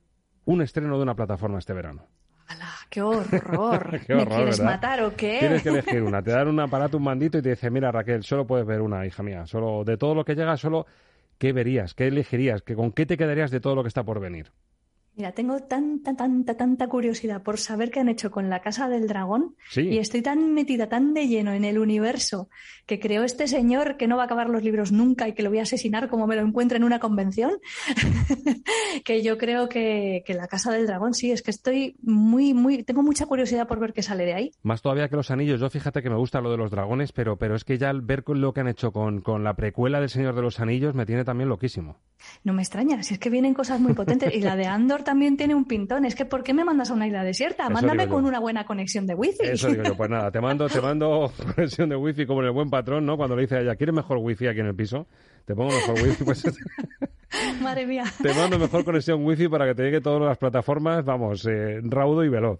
un 0.45 0.61
estreno 0.61 0.97
de 0.97 1.03
una 1.03 1.15
plataforma 1.15 1.57
este 1.57 1.73
verano. 1.73 2.05
¡Qué 2.89 3.01
horror! 3.01 4.01
Qué 4.07 4.13
¿Me 4.13 4.27
quieres 4.27 4.59
¿verdad? 4.59 4.65
matar 4.65 5.01
o 5.01 5.15
qué? 5.15 5.37
Tienes 5.39 5.63
que 5.63 5.69
elegir 5.69 6.03
una. 6.03 6.21
Te 6.21 6.29
dan 6.31 6.47
un 6.47 6.59
aparato, 6.59 6.97
un 6.97 7.03
mandito 7.03 7.39
y 7.39 7.41
te 7.41 7.49
dice, 7.49 7.71
mira 7.71 7.91
Raquel, 7.91 8.23
solo 8.23 8.45
puedes 8.45 8.65
ver 8.67 8.81
una, 8.81 9.05
hija 9.05 9.23
mía. 9.23 9.47
Solo 9.47 9.83
de 9.83 9.97
todo 9.97 10.13
lo 10.13 10.23
que 10.23 10.35
llega, 10.35 10.55
solo 10.57 10.85
qué 11.39 11.53
verías, 11.53 11.95
qué 11.95 12.07
elegirías, 12.07 12.61
que 12.61 12.75
con 12.75 12.91
qué 12.91 13.05
te 13.05 13.17
quedarías 13.17 13.49
de 13.49 13.59
todo 13.59 13.73
lo 13.73 13.81
que 13.83 13.87
está 13.87 14.03
por 14.03 14.19
venir. 14.19 14.51
Mira, 15.15 15.31
tengo 15.33 15.59
tanta, 15.59 16.15
tanta, 16.15 16.55
tanta 16.57 16.87
curiosidad 16.87 17.43
por 17.43 17.59
saber 17.59 17.91
qué 17.91 17.99
han 17.99 18.09
hecho 18.09 18.31
con 18.31 18.49
la 18.49 18.61
Casa 18.61 18.89
del 18.89 19.07
Dragón 19.07 19.55
Sí. 19.69 19.81
y 19.81 19.99
estoy 19.99 20.21
tan 20.23 20.53
metida, 20.53 20.89
tan 20.89 21.13
de 21.13 21.27
lleno 21.27 21.51
en 21.53 21.65
el 21.65 21.77
universo 21.77 22.49
que 22.85 22.99
creó 22.99 23.23
este 23.23 23.47
señor 23.47 23.95
que 23.97 24.07
no 24.07 24.17
va 24.17 24.23
a 24.23 24.25
acabar 24.25 24.49
los 24.49 24.63
libros 24.63 24.91
nunca 24.91 25.27
y 25.27 25.33
que 25.33 25.43
lo 25.43 25.49
voy 25.49 25.59
a 25.59 25.63
asesinar 25.63 26.09
como 26.09 26.25
me 26.27 26.35
lo 26.35 26.41
encuentre 26.41 26.77
en 26.77 26.83
una 26.83 26.99
convención, 26.99 27.51
que 29.05 29.21
yo 29.21 29.37
creo 29.37 29.69
que, 29.69 30.23
que 30.25 30.33
la 30.33 30.47
Casa 30.47 30.71
del 30.71 30.87
Dragón 30.87 31.13
sí, 31.13 31.31
es 31.31 31.41
que 31.41 31.51
estoy 31.51 31.95
muy, 32.01 32.53
muy, 32.53 32.83
tengo 32.83 33.03
mucha 33.03 33.25
curiosidad 33.25 33.67
por 33.67 33.79
ver 33.79 33.93
qué 33.93 34.01
sale 34.01 34.25
de 34.25 34.33
ahí. 34.33 34.51
Más 34.63 34.81
todavía 34.81 35.09
que 35.09 35.15
los 35.15 35.31
anillos. 35.31 35.59
Yo 35.59 35.69
fíjate 35.69 36.01
que 36.01 36.09
me 36.09 36.17
gusta 36.17 36.41
lo 36.41 36.51
de 36.51 36.57
los 36.57 36.71
dragones, 36.71 37.11
pero, 37.11 37.37
pero 37.37 37.55
es 37.55 37.63
que 37.63 37.77
ya 37.77 37.89
al 37.89 38.01
ver 38.01 38.23
con 38.23 38.41
lo 38.41 38.53
que 38.53 38.61
han 38.61 38.67
hecho 38.67 38.91
con, 38.91 39.21
con 39.21 39.43
la 39.43 39.55
precuela 39.55 39.99
del 39.99 40.09
Señor 40.09 40.35
de 40.35 40.41
los 40.41 40.59
Anillos 40.59 40.93
me 40.95 41.05
tiene 41.05 41.23
también 41.23 41.49
loquísimo. 41.49 41.97
No 42.43 42.53
me 42.53 42.61
extraña, 42.61 43.03
si 43.03 43.15
es 43.15 43.19
que 43.19 43.29
vienen 43.29 43.53
cosas 43.53 43.79
muy 43.79 43.93
potentes 43.93 44.33
y 44.33 44.41
la 44.41 44.55
de 44.55 44.65
Andor 44.73 45.02
también 45.03 45.37
tiene 45.37 45.55
un 45.55 45.65
pintón. 45.65 46.05
Es 46.05 46.15
que 46.15 46.25
¿por 46.25 46.43
qué 46.43 46.53
me 46.53 46.63
mandas 46.63 46.91
a 46.91 46.93
una 46.93 47.07
isla 47.07 47.23
desierta? 47.23 47.63
Eso 47.63 47.73
Mándame 47.73 48.07
con 48.07 48.25
una 48.25 48.39
buena 48.39 48.65
conexión 48.65 49.05
de 49.07 49.15
wifi. 49.15 49.43
Eso 49.43 49.69
digo 49.69 49.83
yo, 49.83 49.95
pues 49.95 50.09
nada, 50.09 50.31
te 50.31 50.41
mando, 50.41 50.67
te 50.67 50.81
mando 50.81 51.31
conexión 51.55 51.89
de 51.89 51.95
wifi 51.95 52.25
como 52.25 52.41
en 52.41 52.47
el 52.47 52.53
buen 52.53 52.69
patrón, 52.69 53.05
¿no? 53.05 53.17
Cuando 53.17 53.35
le 53.35 53.43
dice 53.43 53.57
a 53.57 53.61
ella, 53.61 53.75
¿quieres 53.75 53.95
mejor 53.95 54.17
wifi 54.17 54.47
aquí 54.47 54.59
en 54.59 54.67
el 54.67 54.75
piso? 54.75 55.07
Te 55.45 55.55
pongo 55.55 55.71
mejor 55.71 55.95
wifi, 56.01 56.23
pues 56.23 56.43
Madre 57.61 57.85
mía. 57.87 58.05
te 58.21 58.33
mando 58.33 58.59
mejor 58.59 58.85
conexión 58.85 59.25
wifi 59.25 59.47
para 59.47 59.65
que 59.65 59.75
te 59.75 59.83
llegue 59.83 60.01
todas 60.01 60.21
las 60.21 60.37
plataformas, 60.37 61.03
vamos, 61.03 61.45
eh, 61.47 61.79
raudo 61.83 62.23
y 62.23 62.29
veloz. 62.29 62.59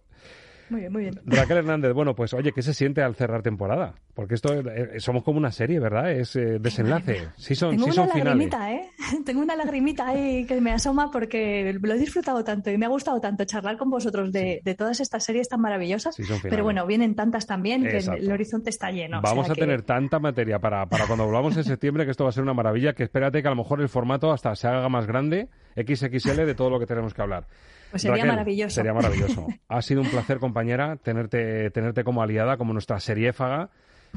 Muy 0.70 0.80
bien, 0.82 0.92
muy 0.94 1.02
bien. 1.04 1.20
Raquel 1.26 1.58
Hernández, 1.58 1.94
bueno, 1.94 2.16
pues 2.16 2.34
oye, 2.34 2.52
¿qué 2.52 2.62
se 2.62 2.74
siente 2.74 3.02
al 3.02 3.16
cerrar 3.16 3.42
temporada? 3.44 3.96
Porque 4.16 4.34
esto 4.36 4.54
eh, 4.54 5.00
somos 5.00 5.24
como 5.24 5.38
una 5.38 5.52
serie, 5.52 5.80
¿verdad? 5.80 6.12
Es 6.12 6.36
eh, 6.36 6.58
desenlace. 6.60 7.28
Sí 7.38 7.54
son, 7.56 7.72
Tengo 7.72 7.86
sí 7.86 7.90
una 7.92 7.96
son 7.96 8.10
finales. 8.10 8.26
lagrimita, 8.26 8.72
¿eh? 8.74 8.90
Tengo 9.26 9.42
una 9.42 9.56
lagrimita 9.56 10.08
ahí 10.08 10.46
que 10.46 10.60
me 10.62 10.72
asoma 10.72 11.12
porque 11.12 11.78
lo 11.82 11.94
he 11.94 11.98
disfrutado 11.98 12.44
tanto 12.44 12.72
y 12.72 12.78
me 12.78 12.86
ha 12.86 12.90
gustado 12.90 13.20
tanto 13.20 13.44
charlar 13.46 13.78
con 13.78 13.90
vosotros 13.90 14.32
de, 14.32 14.62
de 14.64 14.76
todas 14.76 15.00
estas 15.00 15.24
series 15.24 15.50
tan 15.50 15.62
maravillosas. 15.62 16.16
Sí, 16.16 16.24
son 16.24 16.40
pero 16.42 16.64
bueno, 16.64 16.86
vienen 16.88 17.16
tantas 17.16 17.46
también 17.46 17.84
que 17.84 17.98
el 17.98 18.32
horizonte 18.32 18.70
está 18.70 18.90
lleno. 18.92 19.20
o 19.20 19.22
Vamos 19.22 19.46
sea 19.48 19.54
a 19.54 19.56
que- 19.56 19.62
tener 19.62 19.82
tanta 19.84 20.20
materia 20.20 20.60
para, 20.60 20.86
para 20.88 21.06
cuando 21.08 21.26
volvamos 21.26 21.56
en 21.58 21.64
septiembre 21.66 22.06
que 22.06 22.12
esto 22.12 22.24
va 22.24 22.30
a 22.30 22.34
ser 22.34 22.44
una 22.44 22.54
maravilla, 22.54 22.94
que 22.94 23.04
espérate 23.04 23.42
que 23.42 23.48
a 23.48 23.52
lo 23.52 23.58
mejor 23.58 23.82
el 23.82 23.90
formato 23.90 24.32
hasta 24.32 24.56
se 24.56 24.68
haga 24.68 24.88
más 24.90 25.06
grande, 25.08 25.50
XXL, 25.76 26.46
de 26.46 26.56
todo 26.56 26.70
lo 26.70 26.80
que 26.80 26.86
tenemos 26.86 27.14
que 27.14 27.22
hablar. 27.22 27.46
Pues 27.94 28.02
sería 28.02 28.16
Raquel, 28.16 28.32
maravilloso. 28.32 28.74
Sería 28.74 28.92
maravilloso. 28.92 29.46
Ha 29.68 29.82
sido 29.84 30.02
un 30.02 30.10
placer, 30.10 30.40
compañera, 30.40 30.96
tenerte, 30.96 31.70
tenerte 31.70 32.04
como 32.04 32.24
aliada, 32.24 32.58
como 32.58 32.74
nuestra 32.74 33.00
seriéfaga, 33.00 33.70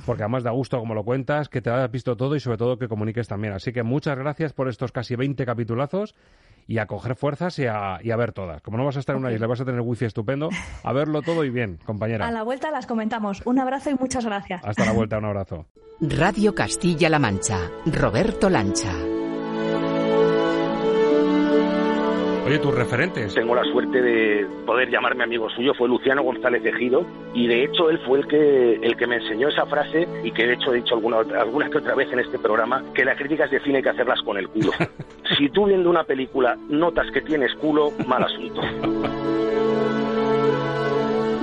porque 0.07 0.23
además 0.23 0.45
da 0.45 0.51
gusto 0.51 0.79
como 0.79 0.95
lo 0.95 1.05
cuentas, 1.05 1.51
que 1.51 1.61
te 1.61 1.69
hayas 1.69 1.91
visto 1.91 2.17
todo 2.17 2.35
y 2.37 2.41
sobre 2.41 2.57
todo 2.57 2.79
que 2.79 2.89
comuniques 2.89 3.29
también. 3.29 3.53
Así 3.53 3.75
que 3.75 3.83
muchas 3.83 4.17
gracias 4.17 4.55
por 4.55 4.71
estos 4.71 4.93
casi 4.93 5.15
20 5.15 5.45
capitulazos 5.45 6.15
y 6.67 6.79
a 6.79 6.87
coger 6.87 7.17
fuerzas 7.17 7.59
y 7.59 7.67
a, 7.67 7.99
y 8.03 8.13
a 8.13 8.17
ver 8.17 8.33
todas. 8.33 8.63
Como 8.63 8.79
no 8.79 8.87
vas 8.87 8.97
a 8.97 9.01
estar 9.01 9.15
en 9.15 9.21
una 9.21 9.31
isla, 9.31 9.47
vas 9.47 9.61
a 9.61 9.67
tener 9.67 9.83
wifi 9.83 10.07
estupendo, 10.07 10.49
a 10.83 10.93
verlo 10.95 11.21
todo 11.21 11.45
y 11.45 11.51
bien, 11.51 11.79
compañera. 11.85 12.27
A 12.27 12.31
la 12.31 12.45
vuelta 12.45 12.71
las 12.71 12.87
comentamos. 12.87 13.43
Un 13.45 13.59
abrazo 13.59 13.91
y 13.91 13.95
muchas 13.95 14.25
gracias. 14.25 14.63
Hasta 14.65 14.87
la 14.87 14.93
vuelta, 14.93 15.19
un 15.19 15.27
abrazo. 15.27 15.67
Radio 16.01 16.55
Castilla-La 16.55 17.19
Mancha. 17.19 17.59
Roberto 17.85 18.49
Lancha. 18.49 18.95
Oye, 22.47 22.61
tus 22.61 22.73
referentes. 22.73 23.35
Tengo 23.35 23.57
la 23.57 23.65
suerte 23.65 24.01
de 24.01 24.47
poder 24.65 24.89
llamarme 24.89 25.25
amigo 25.25 25.51
suyo, 25.51 25.75
fue 25.75 25.89
Luciano 25.89 26.23
González 26.23 26.65
Ejido, 26.65 27.05
y 27.35 27.49
de 27.49 27.65
hecho 27.65 27.91
él 27.91 27.99
fue 28.07 28.21
el 28.21 28.29
que, 28.29 28.75
el 28.75 28.97
que 28.97 29.07
me 29.09 29.17
enseñó 29.17 29.49
esa 29.49 29.67
frase, 29.67 30.07
y 30.23 30.31
que 30.31 30.47
de 30.47 30.55
hecho 30.55 30.73
he 30.73 30.77
dicho 30.77 30.95
alguna, 30.95 31.19
alguna 31.41 31.69
que 31.69 31.79
otra 31.79 31.97
vez 31.97 32.13
en 32.13 32.21
este 32.21 32.39
programa, 32.39 32.85
que 32.95 33.05
las 33.05 33.19
críticas 33.19 33.51
de 33.51 33.59
cine 33.61 33.79
hay 33.79 33.83
que 33.83 33.91
hacerlas 33.91 34.23
con 34.23 34.37
el 34.37 34.49
culo. 34.49 34.71
si 35.37 35.49
tú 35.49 35.67
viendo 35.67 35.91
una 35.91 36.05
película 36.05 36.57
notas 36.69 37.11
que 37.11 37.21
tienes 37.21 37.53
culo, 37.57 37.91
mal 38.07 38.23
asunto. 38.23 38.61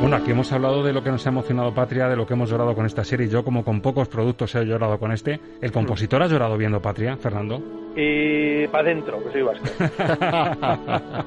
Bueno, 0.04 0.18
aquí 0.18 0.32
hemos 0.32 0.52
hablado 0.52 0.84
de 0.84 0.92
lo 0.92 1.02
que 1.02 1.12
nos 1.12 1.26
ha 1.26 1.30
emocionado 1.30 1.74
Patria, 1.74 2.10
de 2.10 2.18
lo 2.18 2.28
que 2.28 2.34
hemos 2.34 2.50
llorado 2.50 2.76
con 2.76 2.86
esta 2.86 3.06
serie. 3.06 3.30
Yo, 3.30 3.46
como 3.46 3.64
con 3.64 3.80
pocos 3.80 4.10
productos, 4.10 4.54
he 4.54 4.66
llorado 4.66 5.00
con 5.00 5.14
este. 5.14 5.40
¿El 5.62 5.72
compositor 5.72 6.22
ha 6.22 6.28
llorado 6.28 6.58
viendo 6.58 6.82
Patria, 6.82 7.16
Fernando? 7.16 7.64
Y 7.96 8.68
para 8.68 8.90
adentro, 8.90 9.24
que 9.24 9.32
soy 9.32 9.44
vasco. 9.44 9.64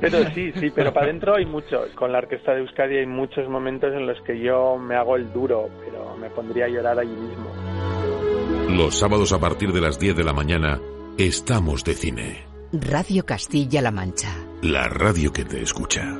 pero 0.00 0.30
sí, 0.30 0.52
sí, 0.52 0.70
pero 0.72 0.92
para 0.92 1.06
adentro 1.06 1.34
hay 1.34 1.46
muchos. 1.46 1.88
Con 1.96 2.12
la 2.12 2.18
orquesta 2.18 2.52
de 2.52 2.60
Euskadi 2.60 2.98
hay 2.98 3.06
muchos 3.06 3.48
momentos 3.48 3.92
en 3.92 4.06
los 4.06 4.20
que 4.20 4.38
yo 4.38 4.78
me 4.78 4.94
hago 4.94 5.16
el 5.16 5.32
duro, 5.32 5.68
pero 5.84 6.16
me 6.16 6.30
pondría 6.30 6.66
a 6.66 6.68
llorar 6.68 7.00
allí 7.00 7.16
mismo. 7.16 7.50
Los 8.68 9.00
sábados 9.00 9.32
a 9.32 9.40
partir 9.40 9.72
de 9.72 9.80
las 9.80 9.98
10 9.98 10.14
de 10.14 10.22
la 10.22 10.32
mañana, 10.32 10.80
estamos 11.18 11.82
de 11.82 11.94
cine. 11.94 12.46
Radio 12.72 13.26
Castilla-La 13.26 13.90
Mancha. 13.90 14.32
La 14.62 14.88
radio 14.88 15.32
que 15.32 15.44
te 15.44 15.60
escucha. 15.60 16.16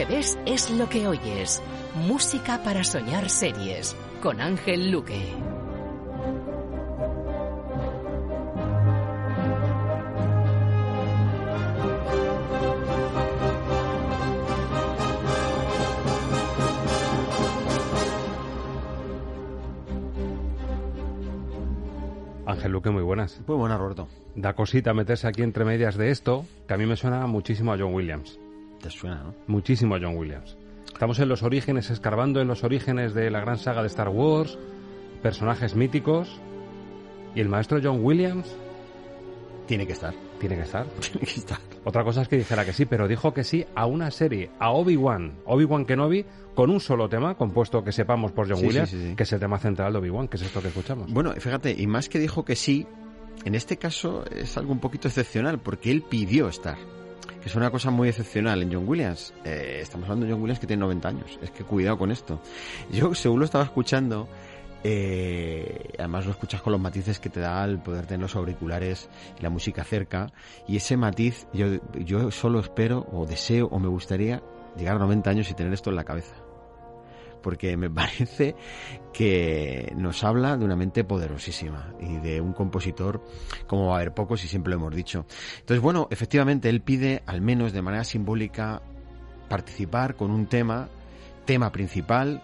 Que 0.00 0.06
ves 0.06 0.38
es 0.46 0.70
lo 0.70 0.88
que 0.88 1.06
oyes. 1.06 1.62
Música 1.94 2.62
para 2.64 2.84
soñar 2.84 3.28
series. 3.28 3.94
Con 4.22 4.40
Ángel 4.40 4.90
Luque. 4.90 5.20
Ángel 22.46 22.72
Luque, 22.72 22.88
muy 22.88 23.02
buenas. 23.02 23.38
Muy 23.46 23.56
buenas, 23.56 23.78
Roberto. 23.78 24.08
Da 24.34 24.54
cosita 24.54 24.94
meterse 24.94 25.28
aquí 25.28 25.42
entre 25.42 25.66
medias 25.66 25.98
de 25.98 26.10
esto, 26.10 26.46
que 26.66 26.72
a 26.72 26.78
mí 26.78 26.86
me 26.86 26.96
suena 26.96 27.26
muchísimo 27.26 27.74
a 27.74 27.78
John 27.78 27.92
Williams. 27.92 28.40
Te 28.82 28.90
suena, 28.90 29.22
¿no? 29.22 29.34
Muchísimo 29.46 29.94
a 29.94 29.98
John 30.00 30.16
Williams. 30.16 30.56
Estamos 30.92 31.18
en 31.18 31.28
los 31.28 31.42
orígenes, 31.42 31.90
escarbando 31.90 32.40
en 32.40 32.48
los 32.48 32.64
orígenes 32.64 33.14
de 33.14 33.30
la 33.30 33.40
gran 33.40 33.58
saga 33.58 33.82
de 33.82 33.88
Star 33.88 34.08
Wars, 34.08 34.58
personajes 35.22 35.74
míticos, 35.74 36.40
y 37.34 37.40
el 37.40 37.48
maestro 37.48 37.78
John 37.82 38.04
Williams... 38.04 38.54
Tiene 39.66 39.86
que 39.86 39.92
estar. 39.92 40.12
Tiene 40.40 40.56
que 40.56 40.62
estar. 40.62 40.84
Tiene 41.00 41.20
que 41.20 41.40
estar. 41.40 41.58
Otra 41.84 42.02
cosa 42.04 42.22
es 42.22 42.28
que 42.28 42.36
dijera 42.36 42.64
que 42.64 42.72
sí, 42.72 42.86
pero 42.86 43.06
dijo 43.06 43.32
que 43.32 43.44
sí 43.44 43.64
a 43.74 43.86
una 43.86 44.10
serie, 44.10 44.50
a 44.58 44.72
Obi-Wan, 44.72 45.38
Obi-Wan 45.46 45.84
Kenobi, 45.86 46.24
con 46.54 46.70
un 46.70 46.80
solo 46.80 47.08
tema, 47.08 47.36
compuesto 47.36 47.84
que 47.84 47.92
sepamos 47.92 48.32
por 48.32 48.48
John 48.48 48.58
Sí, 48.58 48.66
Williams, 48.66 48.90
sí, 48.90 49.08
sí. 49.10 49.14
que 49.14 49.22
es 49.22 49.32
el 49.32 49.40
tema 49.40 49.58
central 49.58 49.92
de 49.92 49.98
Obi-Wan, 50.00 50.26
que 50.28 50.36
es 50.38 50.42
esto 50.42 50.60
que 50.60 50.68
escuchamos. 50.68 51.12
Bueno, 51.12 51.32
fíjate, 51.32 51.74
y 51.78 51.86
más 51.86 52.08
que 52.08 52.18
dijo 52.18 52.44
que 52.44 52.56
sí, 52.56 52.86
en 53.44 53.54
este 53.54 53.76
caso 53.76 54.24
es 54.30 54.58
algo 54.58 54.72
un 54.72 54.80
poquito 54.80 55.06
excepcional, 55.08 55.60
porque 55.60 55.90
él 55.92 56.02
pidió 56.02 56.48
estar. 56.48 56.76
Que 57.40 57.48
es 57.48 57.54
una 57.54 57.70
cosa 57.70 57.90
muy 57.90 58.08
excepcional 58.08 58.62
en 58.62 58.72
John 58.72 58.86
Williams. 58.86 59.32
Eh, 59.44 59.78
estamos 59.82 60.04
hablando 60.04 60.26
de 60.26 60.32
John 60.32 60.42
Williams 60.42 60.60
que 60.60 60.66
tiene 60.66 60.80
90 60.80 61.08
años. 61.08 61.38
Es 61.42 61.50
que 61.50 61.64
cuidado 61.64 61.96
con 61.98 62.10
esto. 62.10 62.40
Yo, 62.90 63.14
según 63.14 63.38
lo 63.38 63.44
estaba 63.46 63.64
escuchando, 63.64 64.28
eh, 64.84 65.92
además 65.98 66.26
lo 66.26 66.32
escuchas 66.32 66.60
con 66.60 66.72
los 66.72 66.80
matices 66.80 67.18
que 67.18 67.30
te 67.30 67.40
da 67.40 67.64
el 67.64 67.78
poder 67.78 68.06
tener 68.06 68.20
los 68.20 68.36
auriculares 68.36 69.08
y 69.38 69.42
la 69.42 69.50
música 69.50 69.84
cerca. 69.84 70.32
Y 70.68 70.76
ese 70.76 70.96
matiz, 70.96 71.46
yo, 71.52 71.66
yo 71.94 72.30
solo 72.30 72.60
espero, 72.60 73.06
o 73.12 73.26
deseo, 73.26 73.68
o 73.68 73.78
me 73.78 73.88
gustaría 73.88 74.42
llegar 74.76 74.96
a 74.96 74.98
90 74.98 75.30
años 75.30 75.50
y 75.50 75.54
tener 75.54 75.72
esto 75.72 75.90
en 75.90 75.96
la 75.96 76.04
cabeza 76.04 76.34
porque 77.42 77.76
me 77.76 77.90
parece 77.90 78.54
que 79.12 79.92
nos 79.96 80.24
habla 80.24 80.56
de 80.56 80.64
una 80.64 80.76
mente 80.76 81.04
poderosísima 81.04 81.92
y 82.00 82.16
de 82.18 82.40
un 82.40 82.52
compositor 82.52 83.22
como 83.66 83.88
va 83.88 83.94
a 83.94 83.96
haber 83.96 84.14
pocos 84.14 84.44
y 84.44 84.48
siempre 84.48 84.70
lo 84.70 84.78
hemos 84.78 84.94
dicho. 84.94 85.26
Entonces, 85.60 85.82
bueno, 85.82 86.08
efectivamente 86.10 86.68
él 86.68 86.80
pide, 86.80 87.22
al 87.26 87.40
menos 87.40 87.72
de 87.72 87.82
manera 87.82 88.04
simbólica, 88.04 88.82
participar 89.48 90.14
con 90.14 90.30
un 90.30 90.46
tema, 90.46 90.88
tema 91.44 91.72
principal 91.72 92.42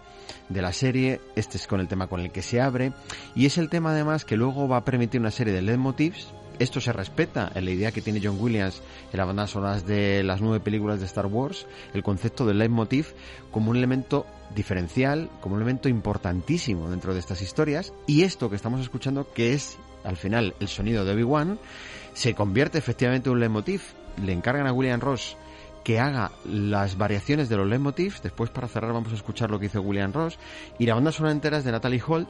de 0.49 0.63
la 0.63 0.73
serie, 0.73 1.21
este 1.37 1.57
es 1.57 1.67
con 1.67 1.81
el 1.81 1.89
tema 1.89 2.09
con 2.09 2.21
el 2.21 2.33
que 2.33 2.43
se 2.43 2.61
abre, 2.61 2.93
y 3.35 3.47
es 3.47 3.59
el 3.59 3.69
tema 3.71 3.91
además 3.91 4.25
que 4.25 4.37
luego 4.37 4.69
va 4.69 4.79
a 4.79 4.85
permitir 4.85 5.21
una 5.21 5.31
serie 5.31 5.55
de 5.55 5.63
leitmotivs. 5.63 6.33
Esto 6.59 6.81
se 6.81 6.93
respeta 6.93 7.53
en 7.55 7.67
la 7.67 7.71
idea 7.71 7.93
que 7.93 8.01
tiene 8.01 8.21
John 8.23 8.39
Williams 8.41 8.83
en 9.13 9.19
las 9.19 9.27
bandas 9.27 9.51
sonoras 9.51 9.87
de 9.87 10.23
las 10.23 10.41
nueve 10.41 10.59
películas 10.61 11.01
de 11.01 11.07
Star 11.07 11.27
Wars, 11.27 11.67
el 11.93 12.03
concepto 12.03 12.47
del 12.47 12.59
leitmotiv 12.59 13.15
como 13.51 13.71
un 13.71 13.77
elemento 13.77 14.27
diferencial, 14.55 15.29
como 15.41 15.55
un 15.55 15.63
elemento 15.63 15.89
importantísimo 15.89 16.91
dentro 16.91 17.15
de 17.15 17.21
estas 17.21 17.43
historias, 17.43 17.93
y 18.07 18.23
esto 18.23 18.51
que 18.51 18.57
estamos 18.57 18.81
escuchando, 18.81 19.33
que 19.33 19.53
es 19.53 19.77
al 20.05 20.17
final 20.17 20.55
el 20.61 20.69
sonido 20.69 21.05
de 21.05 21.13
Obi-Wan, 21.13 21.59
se 22.15 22.35
convierte 22.35 22.79
efectivamente 22.79 23.29
en 23.29 23.35
un 23.35 23.41
leitmotiv. 23.41 23.83
Le 24.25 24.33
encargan 24.33 24.67
a 24.67 24.73
William 24.73 25.01
Ross 25.01 25.37
que 25.87 26.01
haga 26.01 26.33
las 26.45 26.99
variaciones 26.99 27.49
de 27.49 27.57
los 27.57 27.69
leitmotivs. 27.69 28.21
Después, 28.21 28.51
para 28.51 28.67
cerrar, 28.67 28.93
vamos 28.93 29.13
a 29.13 29.15
escuchar 29.15 29.53
lo 29.53 29.61
que 29.61 29.67
hizo 29.67 29.81
William 29.81 30.13
Ross. 30.13 30.37
Y 30.81 30.87
la 30.87 30.95
banda 30.95 31.13
sonora 31.13 31.31
entera 31.31 31.59
es 31.59 31.65
de 31.65 31.71
Natalie 31.71 32.03
Holt, 32.05 32.29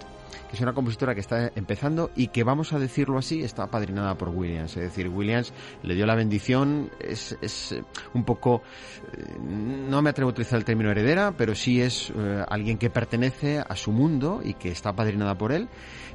que 0.50 0.56
es 0.56 0.60
una 0.60 0.74
compositora 0.74 1.14
que 1.14 1.22
está 1.22 1.50
empezando 1.54 2.10
y 2.14 2.26
que, 2.26 2.44
vamos 2.44 2.74
a 2.74 2.78
decirlo 2.78 3.16
así, 3.16 3.42
está 3.42 3.62
apadrinada 3.62 4.14
por 4.14 4.28
Williams. 4.28 4.76
Es 4.76 4.82
decir, 4.82 5.08
Williams 5.08 5.54
le 5.82 5.94
dio 5.94 6.04
la 6.04 6.14
bendición, 6.14 6.90
es, 7.00 7.34
es 7.40 7.72
eh, 7.72 7.82
un 8.12 8.24
poco, 8.24 8.60
eh, 9.16 9.38
no 9.40 10.02
me 10.02 10.10
atrevo 10.10 10.28
a 10.28 10.32
utilizar 10.32 10.58
el 10.58 10.66
término 10.66 10.90
heredera, 10.90 11.32
pero 11.34 11.54
sí 11.54 11.80
es 11.80 12.12
eh, 12.14 12.44
alguien 12.46 12.76
que 12.76 12.90
pertenece 12.90 13.64
a 13.66 13.74
su 13.74 13.90
mundo 13.90 14.42
y 14.44 14.52
que 14.52 14.68
está 14.68 14.90
apadrinada 14.90 15.34
por 15.38 15.52
él, 15.52 15.70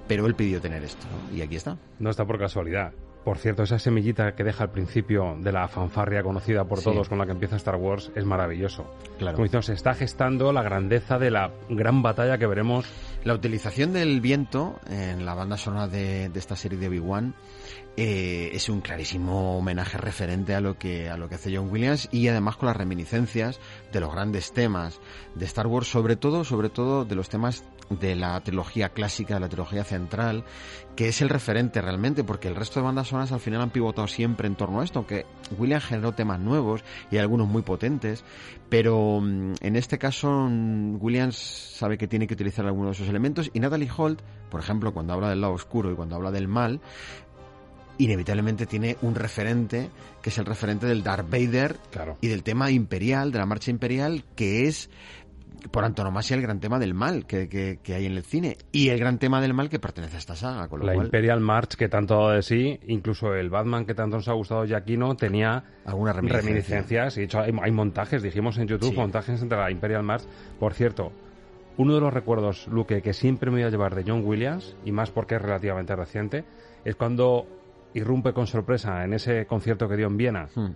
pero 0.08 0.28
él 0.28 0.36
pidió 0.36 0.62
tener 0.62 0.84
esto. 0.84 1.08
Y 1.36 1.42
aquí 1.42 1.56
está. 1.56 1.80
No 1.98 2.12
está 2.12 2.24
por 2.24 2.38
casualidad. 2.38 2.94
Por 3.24 3.38
cierto, 3.38 3.62
esa 3.64 3.78
semillita 3.78 4.34
que 4.34 4.44
deja 4.44 4.64
al 4.64 4.72
principio 4.72 5.36
de 5.40 5.52
la 5.52 5.68
fanfarria 5.68 6.24
conocida 6.24 6.66
por 6.66 6.80
Sí. 6.80 6.86
todos 6.86 7.08
con 7.08 7.20
la 7.20 7.26
que 7.28 7.34
empieza 7.34 7.56
Star 7.56 7.76
Wars 7.76 8.12
es 8.16 8.26
maravilloso. 8.26 8.92
Claro. 9.20 9.36
Como 9.36 9.46
decimos, 9.46 9.68
se 9.68 9.74
está 9.74 9.94
gestando 9.94 10.52
la 10.52 10.64
grandeza 10.64 11.20
de 11.20 11.30
la 11.30 11.52
gran 11.70 12.02
batalla 12.02 12.40
que 12.40 12.48
veremos. 12.48 12.86
La 13.24 13.36
utilización 13.36 13.94
del 13.94 14.22
viento 14.22 14.80
en 14.90 15.24
la 15.24 15.36
banda 15.36 15.56
sonora 15.58 15.88
de, 15.88 16.30
de 16.30 16.40
esta 16.40 16.56
serie 16.56 16.80
de 16.80 16.88
Obi-Wan 16.88 17.36
eh, 17.96 18.50
es 18.54 18.70
un 18.70 18.82
clarísimo 18.82 19.58
homenaje 19.58 20.00
referente 20.00 20.56
a 20.56 20.62
lo 20.62 20.80
que 20.80 21.10
a 21.10 21.18
lo 21.18 21.30
que 21.30 21.36
hace 21.36 21.56
John 21.56 21.70
Williams 21.70 22.10
y 22.12 22.28
además 22.30 22.56
con 22.58 22.68
las 22.68 22.78
reminiscencias 22.78 23.60
de 23.92 24.00
los 24.00 24.12
grandes 24.12 24.54
temas 24.54 25.00
de 25.36 25.46
Star 25.46 25.68
Wars, 25.68 25.88
sobre 25.92 26.16
todo, 26.16 26.44
sobre 26.44 26.70
todo 26.70 27.06
de 27.06 27.14
los 27.16 27.30
temas 27.30 27.64
de 28.00 28.16
la 28.16 28.40
trilogía 28.42 28.90
clásica, 28.90 29.36
de 29.36 29.40
la 29.40 29.50
trilogía 29.50 29.84
central, 29.84 30.44
que 30.96 31.08
es 31.10 31.22
el 31.22 31.30
referente 31.30 31.82
realmente, 31.82 32.24
porque 32.24 32.48
el 32.48 32.56
resto 32.56 32.80
de 32.80 32.86
bandas 32.86 33.10
sonoras 33.10 33.32
al 33.32 33.40
final 33.40 33.62
han 33.62 33.70
pivotado 33.72 34.08
siempre 34.08 34.48
en 34.48 34.56
torno 34.56 34.82
a 34.82 34.84
esto, 34.84 35.00
aunque 35.00 35.26
Williams 35.58 35.86
generó 35.86 36.12
temas 36.14 36.40
nuevos 36.40 36.84
y 37.10 37.18
algunos 37.18 37.48
muy 37.48 37.62
potentes, 37.62 38.24
pero 38.70 39.20
mm, 39.22 39.54
en 39.62 39.76
este 39.76 39.98
caso 39.98 40.48
mm, 40.50 40.98
Williams 41.02 41.38
sabe 41.38 41.98
que 41.98 42.08
tiene 42.08 42.28
que 42.28 42.34
utilizar 42.34 42.66
algunos 42.66 42.92
de 42.92 43.04
esos 43.04 43.10
elementos 43.10 43.50
y 43.54 43.60
Natalie 43.60 43.90
Holt, 43.96 44.22
por 44.50 44.60
ejemplo, 44.60 44.94
cuando 44.94 45.14
habla 45.14 45.30
del 45.30 45.42
lado 45.42 45.54
oscuro 45.54 45.92
y 45.92 45.96
cuando 45.96 46.16
habla 46.16 46.32
del 46.32 46.48
mal, 46.48 46.82
inevitablemente 47.98 48.66
tiene 48.66 48.98
un 49.02 49.16
referente 49.16 49.90
que 50.22 50.30
es 50.30 50.38
el 50.38 50.46
referente 50.46 50.88
del 50.88 51.04
Darth 51.04 51.30
Vader 51.30 51.78
y 52.22 52.28
del 52.28 52.44
tema 52.44 52.72
imperial, 52.72 53.32
de 53.32 53.40
la 53.40 53.46
marcha 53.46 53.72
imperial, 53.72 54.24
que 54.36 54.68
es 54.68 54.90
por 55.72 55.84
antonomasia 55.86 56.36
el 56.36 56.42
gran 56.42 56.60
tema 56.60 56.80
del 56.80 56.94
mal 56.94 57.26
que, 57.26 57.48
que- 57.48 57.80
que 57.84 57.94
hay 57.94 58.06
en 58.06 58.14
el 58.14 58.24
cine 58.24 58.58
y 58.72 58.90
el 58.90 59.00
gran 59.00 59.20
tema 59.20 59.40
del 59.42 59.54
mal 59.54 59.70
que 59.70 59.80
pertenece 59.80 60.16
a 60.16 60.20
esta 60.20 60.36
saga. 60.36 60.68
Con 60.68 60.80
lo 60.80 60.86
La 60.88 60.94
cual, 60.94 61.06
Imperial 61.08 61.40
March 61.40 61.76
que 61.76 61.88
tanto 61.88 62.16
ha 62.16 62.18
dado 62.18 62.30
de 62.32 62.42
sí, 62.42 62.80
incluso 62.88 63.34
el 63.36 63.50
Batman 63.50 63.86
que 63.86 63.94
tanto 63.94 64.18
nos 64.18 64.28
ha 64.28 64.34
gustado 64.34 64.66
Giacchino 64.66 65.16
tenía 65.16 65.64
Alguna 65.86 66.14
reminiscencia. 66.14 66.48
reminiscencias. 66.50 67.18
Y 67.18 67.20
de 67.22 67.26
hecho 67.26 67.40
hay, 67.42 67.54
hay 67.62 67.72
montajes, 67.72 68.24
dijimos 68.24 68.58
en 68.58 68.68
YouTube, 68.68 68.92
Sí. 68.92 68.96
montajes 68.98 69.42
entre 69.42 69.58
la 69.58 69.70
Imperial 69.72 70.04
March. 70.04 70.24
Por 70.60 70.74
cierto, 70.74 71.12
uno 71.78 71.94
de 71.96 72.02
los 72.02 72.14
recuerdos, 72.14 72.68
Luke, 72.68 73.02
que 73.02 73.14
siempre 73.14 73.50
me 73.52 73.58
voy 73.58 73.64
a 73.64 73.70
llevar 73.70 73.96
de 73.96 74.04
John 74.06 74.24
Williams, 74.26 74.76
y 74.84 74.92
más 74.92 75.12
porque 75.12 75.36
es 75.36 75.42
relativamente 75.42 75.96
reciente, 75.96 76.44
es 76.84 76.96
cuando 76.96 77.46
irrumpe 77.94 78.34
con 78.34 78.48
sorpresa 78.48 79.04
en 79.04 79.14
ese 79.14 79.46
concierto 79.46 79.88
que 79.88 79.96
dio 79.98 80.08
en 80.08 80.18
Viena. 80.18 80.48
Hmm. 80.56 80.72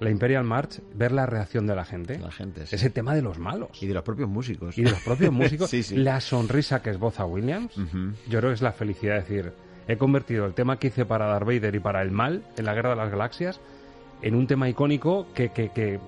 La 0.00 0.10
Imperial 0.10 0.44
March, 0.44 0.80
ver 0.94 1.12
la 1.12 1.26
reacción 1.26 1.66
de 1.66 1.76
la 1.76 1.84
gente. 1.84 2.18
La 2.18 2.30
gente, 2.30 2.66
sí. 2.66 2.74
Ese 2.76 2.90
tema 2.90 3.14
de 3.14 3.22
los 3.22 3.38
malos. 3.38 3.70
Y 3.80 3.86
de 3.86 3.94
los 3.94 4.02
propios 4.02 4.28
músicos. 4.28 4.76
Y 4.76 4.82
de 4.82 4.90
los 4.90 5.00
propios 5.00 5.32
músicos. 5.32 5.70
Sí, 5.70 5.82
sí. 5.82 5.96
La 5.96 6.20
sonrisa 6.20 6.82
que 6.82 6.90
esboza 6.90 7.24
Williams. 7.24 7.76
Ujú. 7.76 8.12
Yo 8.28 8.38
creo 8.40 8.50
que 8.50 8.54
es 8.54 8.62
la 8.62 8.72
felicidad 8.72 9.14
de 9.14 9.20
decir, 9.20 9.52
he 9.86 9.96
convertido 9.96 10.46
el 10.46 10.54
tema 10.54 10.78
que 10.78 10.88
hice 10.88 11.04
para 11.06 11.26
Darth 11.26 11.46
Vader 11.46 11.74
y 11.74 11.80
para 11.80 12.02
el 12.02 12.10
mal 12.10 12.44
en 12.56 12.64
la 12.64 12.74
Guerra 12.74 12.90
de 12.90 12.96
las 12.96 13.10
Galaxias 13.10 13.60
en 14.22 14.34
un 14.34 14.46
tema 14.46 14.68
icónico 14.68 15.26
que, 15.34 15.50
que, 15.50 15.70
que 15.70 16.00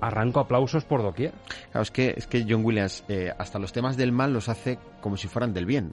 arranco 0.00 0.40
aplausos 0.40 0.84
por 0.84 1.02
doquier. 1.02 1.32
Claro, 1.70 1.82
es 1.82 1.90
que, 1.90 2.14
es 2.16 2.26
que 2.26 2.44
John 2.48 2.64
Williams 2.64 3.04
eh, 3.08 3.32
hasta 3.36 3.58
los 3.58 3.72
temas 3.72 3.96
del 3.96 4.12
mal 4.12 4.32
los 4.32 4.48
hace 4.48 4.78
como 5.00 5.16
si 5.16 5.28
fueran 5.28 5.52
del 5.52 5.66
bien. 5.66 5.90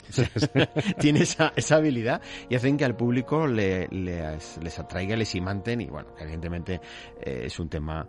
Tiene 1.00 1.22
esa, 1.22 1.54
esa 1.56 1.76
habilidad 1.76 2.22
y 2.50 2.56
hacen 2.56 2.78
que 2.78 2.86
al 2.86 2.96
público 2.96 3.48
le, 3.48 3.88
les, 3.90 4.60
les 4.62 4.80
atraiga, 4.80 5.16
les 5.16 5.36
imanten 5.36 5.82
y 5.82 5.86
bueno, 5.86 6.10
evidentemente 6.20 6.82
eh, 7.22 7.44
es 7.46 7.60
un 7.60 7.70
tema 7.70 8.08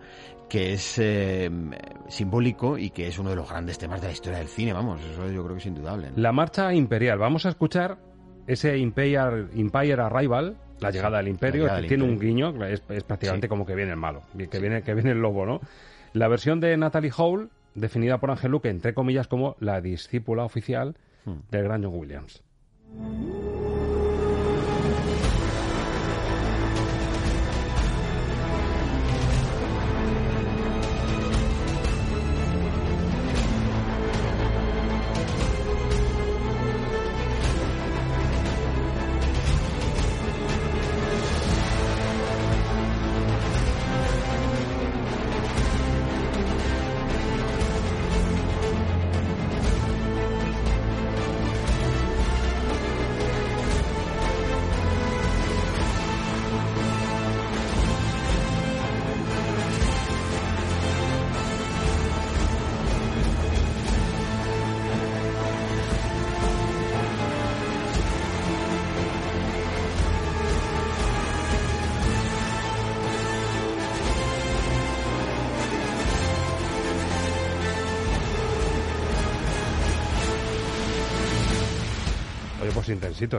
que 0.49 0.75
es 0.75 0.99
eh, 0.99 1.51
simbólico 2.09 2.79
y 2.79 2.91
que 2.91 3.09
es 3.09 3.19
uno 3.19 3.31
de 3.31 3.37
los 3.37 3.49
grandes 3.49 3.79
temas 3.79 4.01
de 4.01 4.09
la 4.09 4.13
historia 4.13 4.39
del 4.39 4.49
cine, 4.49 4.73
vamos, 4.73 5.01
eso 5.03 5.27
yo 5.31 5.43
creo 5.43 5.57
que 5.57 5.61
es 5.61 5.67
indudable. 5.67 6.11
¿no? 6.11 6.17
La 6.17 6.33
marcha 6.33 6.73
imperial. 6.73 7.19
Vamos 7.19 7.47
a 7.47 7.49
escuchar 7.51 7.99
ese 8.47 8.77
Empire, 8.77 9.49
Empire 9.55 10.03
Arrival, 10.03 10.57
la 10.81 10.91
llegada 10.91 11.19
del 11.19 11.29
imperio, 11.29 11.63
llegada 11.63 11.79
que 11.79 11.83
del 11.83 11.89
tiene 11.89 12.05
un 12.05 12.19
guiño, 12.19 12.65
es, 12.65 12.83
es 12.89 13.03
prácticamente 13.05 13.47
Sí. 13.47 13.49
como 13.49 13.65
que 13.67 13.75
viene 13.75 13.91
el 13.93 13.97
malo, 13.97 14.23
que 14.51 14.59
viene, 14.59 14.83
que 14.83 14.95
viene 14.95 15.11
el 15.13 15.21
lobo, 15.21 15.47
¿no? 15.47 15.61
La 16.13 16.29
versión 16.29 16.61
de 16.61 16.77
Natalie 16.77 17.11
Hall, 17.17 17.51
definida 17.75 18.19
por 18.19 18.31
Ángel 18.31 18.53
Luque, 18.53 18.69
entre 18.69 18.95
comillas, 18.95 19.27
como 19.27 19.57
la 19.61 19.81
discípula 19.81 20.45
oficial 20.45 20.95
Hmm. 21.25 21.39
del 21.51 21.65
gran 21.65 21.83
John 21.83 21.95
Williams. 21.97 22.43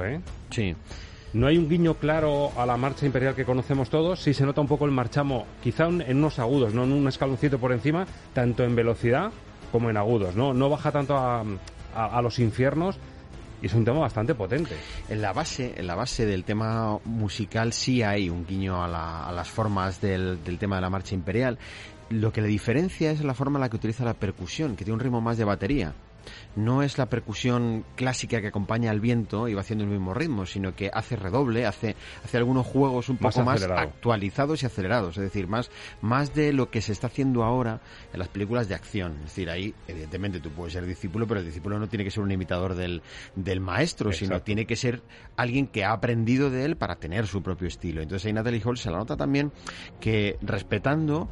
¿Eh? 0.05 0.21
Sí. 0.49 0.75
No 1.33 1.47
hay 1.47 1.57
un 1.57 1.67
guiño 1.67 1.95
claro 1.95 2.51
a 2.57 2.65
la 2.65 2.77
marcha 2.77 3.05
imperial 3.05 3.35
que 3.35 3.43
conocemos 3.43 3.89
todos, 3.89 4.21
sí 4.21 4.33
se 4.33 4.45
nota 4.45 4.61
un 4.61 4.67
poco 4.67 4.85
el 4.85 4.91
marchamo, 4.91 5.45
quizá 5.61 5.85
en 5.87 6.01
en 6.01 6.17
unos 6.17 6.39
agudos, 6.39 6.73
no 6.73 6.85
en 6.85 6.93
un 6.93 7.07
escaloncito 7.07 7.59
por 7.59 7.73
encima, 7.73 8.05
tanto 8.33 8.63
en 8.63 8.75
velocidad 8.75 9.31
como 9.71 9.89
en 9.89 9.97
agudos, 9.97 10.35
¿no? 10.35 10.53
No 10.53 10.69
baja 10.69 10.91
tanto 10.93 11.17
a, 11.17 11.41
a- 11.41 12.17
a 12.17 12.21
los 12.21 12.39
infiernos 12.39 12.97
y 13.61 13.65
es 13.65 13.73
un 13.73 13.83
tema 13.83 13.99
bastante 13.99 14.33
potente. 14.35 14.75
En 15.09 15.21
la 15.21 15.33
base, 15.33 15.73
en 15.75 15.87
la 15.87 15.95
base 15.95 16.25
del 16.25 16.45
tema 16.45 16.99
musical 17.03 17.73
sí 17.73 18.01
hay 18.01 18.29
un 18.29 18.45
guiño 18.45 18.81
a, 18.81 18.87
la- 18.87 19.27
a 19.27 19.31
las 19.33 19.49
formas 19.49 19.99
del, 19.99 20.41
del 20.43 20.57
tema 20.57 20.75
de 20.77 20.83
la 20.83 20.89
marcha 20.89 21.15
imperial. 21.15 21.57
Lo 22.09 22.31
que 22.31 22.41
le 22.41 22.47
diferencia 22.47 23.11
es 23.11 23.21
la 23.25 23.33
forma 23.33 23.57
en 23.57 23.61
la 23.61 23.69
que 23.69 23.75
utiliza 23.75 24.05
la 24.05 24.13
percusión, 24.13 24.75
que 24.77 24.85
tiene 24.85 24.93
un 24.93 24.99
ritmo 25.01 25.19
más 25.19 25.37
de 25.37 25.43
batería. 25.43 25.93
No 26.55 26.83
es 26.83 26.97
la 26.97 27.07
percusión 27.07 27.85
clásica 27.95 28.41
que 28.41 28.47
acompaña 28.47 28.91
al 28.91 28.99
viento 28.99 29.47
y 29.47 29.53
va 29.53 29.61
haciendo 29.61 29.83
el 29.83 29.91
mismo 29.91 30.13
ritmo, 30.13 30.45
sino 30.45 30.75
que 30.75 30.89
hace 30.93 31.15
redoble, 31.15 31.65
hace, 31.65 31.95
hace 32.23 32.37
algunos 32.37 32.65
juegos 32.65 33.09
un 33.09 33.17
Más 33.19 33.33
poco 33.35 33.45
más 33.45 33.63
actualizados 33.63 34.63
y 34.63 34.65
acelerados, 34.65 35.17
es 35.17 35.23
decir, 35.23 35.47
más, 35.47 35.69
más 36.01 36.33
de 36.33 36.53
lo 36.53 36.69
que 36.69 36.81
se 36.81 36.91
está 36.91 37.07
haciendo 37.07 37.43
ahora 37.43 37.81
en 38.13 38.19
las 38.19 38.29
películas 38.29 38.67
de 38.67 38.75
acción. 38.75 39.13
Es 39.17 39.35
decir, 39.35 39.49
ahí, 39.49 39.73
evidentemente, 39.87 40.39
tú 40.39 40.51
puedes 40.51 40.73
ser 40.73 40.85
discípulo, 40.85 41.27
pero 41.27 41.39
el 41.39 41.45
discípulo 41.45 41.79
no 41.79 41.87
tiene 41.87 42.03
que 42.03 42.11
ser 42.11 42.23
un 42.23 42.31
imitador 42.31 42.75
del, 42.75 43.01
del 43.35 43.59
maestro, 43.59 44.11
sino 44.11 44.41
tiene 44.41 44.65
que 44.65 44.75
ser 44.75 45.01
alguien 45.35 45.67
que 45.67 45.83
ha 45.83 45.91
aprendido 45.91 46.49
de 46.49 46.65
él 46.65 46.77
para 46.77 46.95
tener 46.95 47.27
su 47.27 47.41
propio 47.41 47.67
estilo. 47.67 48.01
Entonces 48.01 48.25
ahí 48.25 48.33
Natalie 48.33 48.61
Hall 48.63 48.77
se 48.77 48.91
la 48.91 48.97
nota 48.97 49.17
también 49.17 49.51
que 49.99 50.37
respetando 50.41 51.29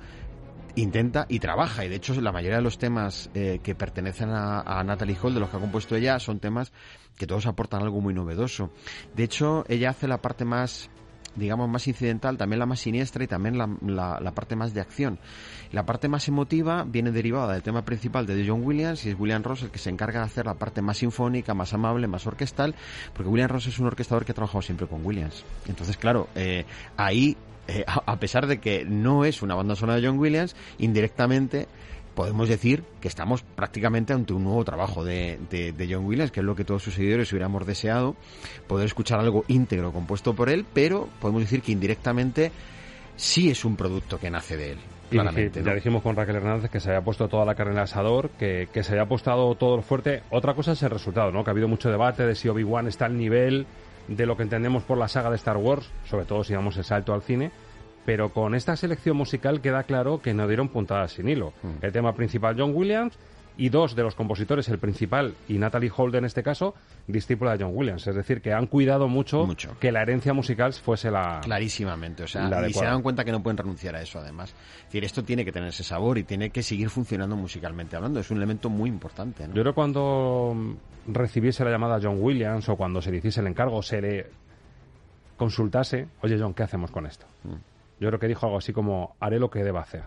intenta 0.75 1.25
y 1.29 1.39
trabaja. 1.39 1.86
Y 1.86 1.89
de 1.89 1.95
hecho 1.95 2.19
la 2.19 2.31
mayoría 2.31 2.57
de 2.57 2.63
los 2.63 2.77
temas 2.77 3.29
eh, 3.33 3.59
que 3.63 3.75
pertenecen 3.75 4.29
a, 4.31 4.83
Natalie 4.83 5.17
Hall 5.21 5.33
de 5.33 5.39
los 5.39 5.49
que 5.49 5.57
ha 5.57 5.59
compuesto 5.59 5.95
ella 5.95 6.19
son 6.19 6.39
temas 6.39 6.71
que 7.17 7.27
todos 7.27 7.45
aportan 7.45 7.81
algo 7.81 8.01
muy 8.01 8.13
novedoso. 8.13 8.71
De 9.15 9.23
hecho 9.23 9.65
ella 9.67 9.91
hace 9.91 10.07
la 10.07 10.21
parte 10.21 10.45
más 10.45 10.89
digamos 11.36 11.67
más 11.67 11.88
incidental 11.88 12.38
también 12.38 12.59
la 12.59 12.67
más 12.67 12.79
siniestra 12.79 13.23
y 13.23 13.27
también 13.27 13.57
la 13.57 14.31
parte 14.36 14.55
más 14.55 14.73
de 14.73 14.81
acción. 14.81 15.19
La 15.71 15.86
parte 15.86 16.07
más 16.07 16.27
emotiva 16.27 16.83
viene 16.83 17.12
derivada 17.12 17.53
del 17.53 17.63
tema 17.63 17.83
principal 17.83 18.27
de 18.27 18.45
John 18.47 18.63
Williams 18.63 19.05
y 19.05 19.09
es 19.09 19.19
William 19.19 19.41
Ross 19.41 19.63
el 19.63 19.71
que 19.71 19.79
se 19.79 19.89
encarga 19.89 20.19
de 20.19 20.25
hacer 20.27 20.45
la 20.45 20.53
parte 20.53 20.83
más 20.83 20.97
sinfónica 20.97 21.55
más 21.55 21.73
amable 21.73 22.07
más 22.07 22.27
orquestal 22.27 22.75
porque 23.13 23.29
William 23.29 23.49
Ross 23.49 23.65
es 23.65 23.79
un 23.79 23.88
orquestador 23.88 24.25
que 24.25 24.33
ha 24.33 24.36
trabajado 24.36 24.62
siempre 24.62 24.86
con 24.86 25.03
Williams. 25.03 25.43
Entonces 25.67 25.97
claro 25.97 26.27
eh, 26.36 26.65
ahí 26.95 27.36
eh, 27.67 27.84
a, 27.88 28.04
a 28.12 28.19
pesar 28.19 28.47
de 28.47 28.60
que 28.60 28.86
no 28.86 29.26
es 29.26 29.41
una 29.41 29.56
banda 29.56 29.76
sonora 29.76 29.99
de 29.99 30.08
John 30.08 30.19
Williams, 30.19 30.56
indirectamente 30.80 31.67
podemos 32.15 32.47
decir 32.47 32.84
que 33.02 33.08
estamos 33.08 33.41
prácticamente 33.41 34.13
ante 34.13 34.34
un 34.34 34.43
nuevo 34.43 34.63
trabajo 34.63 35.04
de, 35.04 35.39
de- 35.49 35.71
de 35.73 35.88
John 35.93 36.06
Williams, 36.06 36.32
que 36.32 36.41
es 36.41 36.45
lo 36.45 36.56
que 36.56 36.63
todos 36.63 36.84
sus 36.84 36.93
seguidores 36.93 37.32
hubiéramos 37.32 37.65
deseado, 37.65 38.15
poder 38.67 38.86
escuchar 38.86 39.19
algo 39.19 39.45
íntegro 39.47 39.91
compuesto 39.91 40.36
por 40.36 40.49
él, 40.49 40.65
pero 40.73 41.10
podemos 41.19 41.41
decir 41.41 41.62
que 41.63 41.71
indirectamente 41.71 42.52
sí 43.15 43.49
es 43.49 43.65
un 43.65 43.76
producto 43.76 44.19
que 44.19 44.30
nace 44.30 44.58
de 44.58 44.71
él. 44.73 44.78
Claramente, 45.10 45.60
ya 45.63 45.76
dijimos 45.76 46.02
con 46.02 46.15
Raquel 46.15 46.36
Hernández 46.38 46.71
que 46.71 46.80
se 46.80 46.89
había 46.89 47.02
puesto 47.02 47.28
toda 47.28 47.45
la 47.45 47.54
carne 47.56 47.73
en 47.73 47.78
el 47.78 47.84
asador, 47.84 48.30
que, 48.32 48.67
que 48.73 48.84
se 48.84 48.91
había 48.93 49.04
apostado 49.04 49.54
todo 49.56 49.78
lo 49.78 49.82
fuerte. 49.84 50.23
Otra 50.32 50.56
cosa 50.56 50.71
es 50.71 50.82
el 50.84 50.89
resultado, 50.89 51.32
¿no? 51.32 51.43
Que 51.43 51.49
ha 51.49 51.54
habido 51.54 51.67
mucho 51.67 51.89
debate 51.91 52.26
de 52.26 52.34
si 52.36 52.47
Obi-Wan 52.47 52.88
está 52.88 53.06
al 53.06 53.15
nivel 53.17 53.67
de 54.08 54.26
lo 54.26 54.38
que 54.38 54.44
entendemos 54.44 54.84
por 54.84 54.98
la 54.98 55.08
saga 55.08 55.30
de 55.30 55.36
Star 55.38 55.58
Wars, 55.58 55.89
sobre 56.06 56.26
todo 56.26 56.44
si 56.44 56.54
damos 56.54 56.78
el 56.78 56.84
salto 56.84 57.13
al 57.13 57.22
cine. 57.22 57.52
Pero 58.06 58.34
con 58.34 58.54
esta 58.54 58.76
selección 58.76 59.16
musical 59.16 59.62
queda 59.62 59.84
claro 59.84 60.22
que 60.22 60.34
no 60.34 60.48
dieron 60.48 60.68
puntadas 60.68 61.13
sin 61.13 61.30
hilo. 61.30 61.54
Mm. 61.63 61.86
El 61.86 61.92
tema 61.94 62.13
principal 62.13 62.56
John 62.58 62.76
Williams 62.76 63.18
y 63.58 63.70
dos 63.70 63.96
de 63.96 64.04
los 64.04 64.16
compositores, 64.16 64.68
el 64.70 64.80
principal 64.80 65.36
y 65.48 65.58
Natalie 65.58 65.92
Holt 65.96 66.16
en 66.16 66.26
este 66.26 66.44
caso, 66.44 66.74
discípula 67.08 67.56
de 67.56 67.63
John 67.63 67.74
Williams. 67.76 68.08
Es 68.08 68.16
decir, 68.16 68.42
que 68.42 68.54
han 68.54 68.68
cuidado 68.68 69.08
mucho, 69.08 69.48
que 69.80 69.92
la 69.92 70.02
herencia 70.02 70.34
musical 70.34 70.74
fuese 70.74 71.12
la... 71.12 71.39
Clarísimamente, 71.42 72.24
o 72.24 72.28
sea, 72.28 72.48
la 72.48 72.68
y 72.68 72.74
se 72.74 72.86
dan 72.86 73.02
cuenta 73.02 73.24
que 73.24 73.32
no 73.32 73.44
pueden 73.44 73.58
renunciar 73.58 73.96
a 73.96 74.02
eso 74.02 74.20
además. 74.20 74.54
Es 74.80 74.86
decir, 74.86 75.04
esto 75.04 75.24
tiene 75.24 75.46
que 75.46 75.52
tener 75.52 75.70
ese 75.70 75.84
sabor 75.84 76.18
y 76.18 76.24
tiene 76.24 76.50
que 76.50 76.63
seguir 76.63 76.89
funcionando 76.89 77.36
musicalmente 77.36 77.96
hablando, 77.96 78.20
es 78.20 78.32
un 78.32 78.38
elemento 78.38 78.70
muy 78.70 78.89
importante, 78.89 79.48
¿no? 79.48 79.54
Yo 79.54 79.62
creo 79.62 79.74
que 79.74 79.76
cuando 79.76 80.56
recibiese 81.08 81.63
la 81.63 81.72
llamada 81.72 82.00
John 82.02 82.18
Williams 82.20 82.68
o 82.70 82.76
cuando 82.76 83.02
se 83.02 83.12
le 83.12 83.18
hiciese 83.18 83.42
el 83.42 83.48
encargo, 83.48 83.82
se 83.82 84.02
le 84.02 84.28
consultase, 85.38 86.08
oye 86.22 86.38
John, 86.39 86.54
¿qué 86.54 86.63
hacemos 86.63 86.92
con 86.92 87.06
esto? 87.06 87.26
Mm. 87.44 87.74
Yo 88.00 88.08
creo 88.10 88.20
que 88.20 88.28
dijo 88.28 88.46
algo 88.46 88.58
así 88.58 88.74
como, 88.74 89.16
haré 89.20 89.39
lo 89.39 89.50
que 89.50 89.63
deba 89.63 89.82
hacer. 89.82 90.04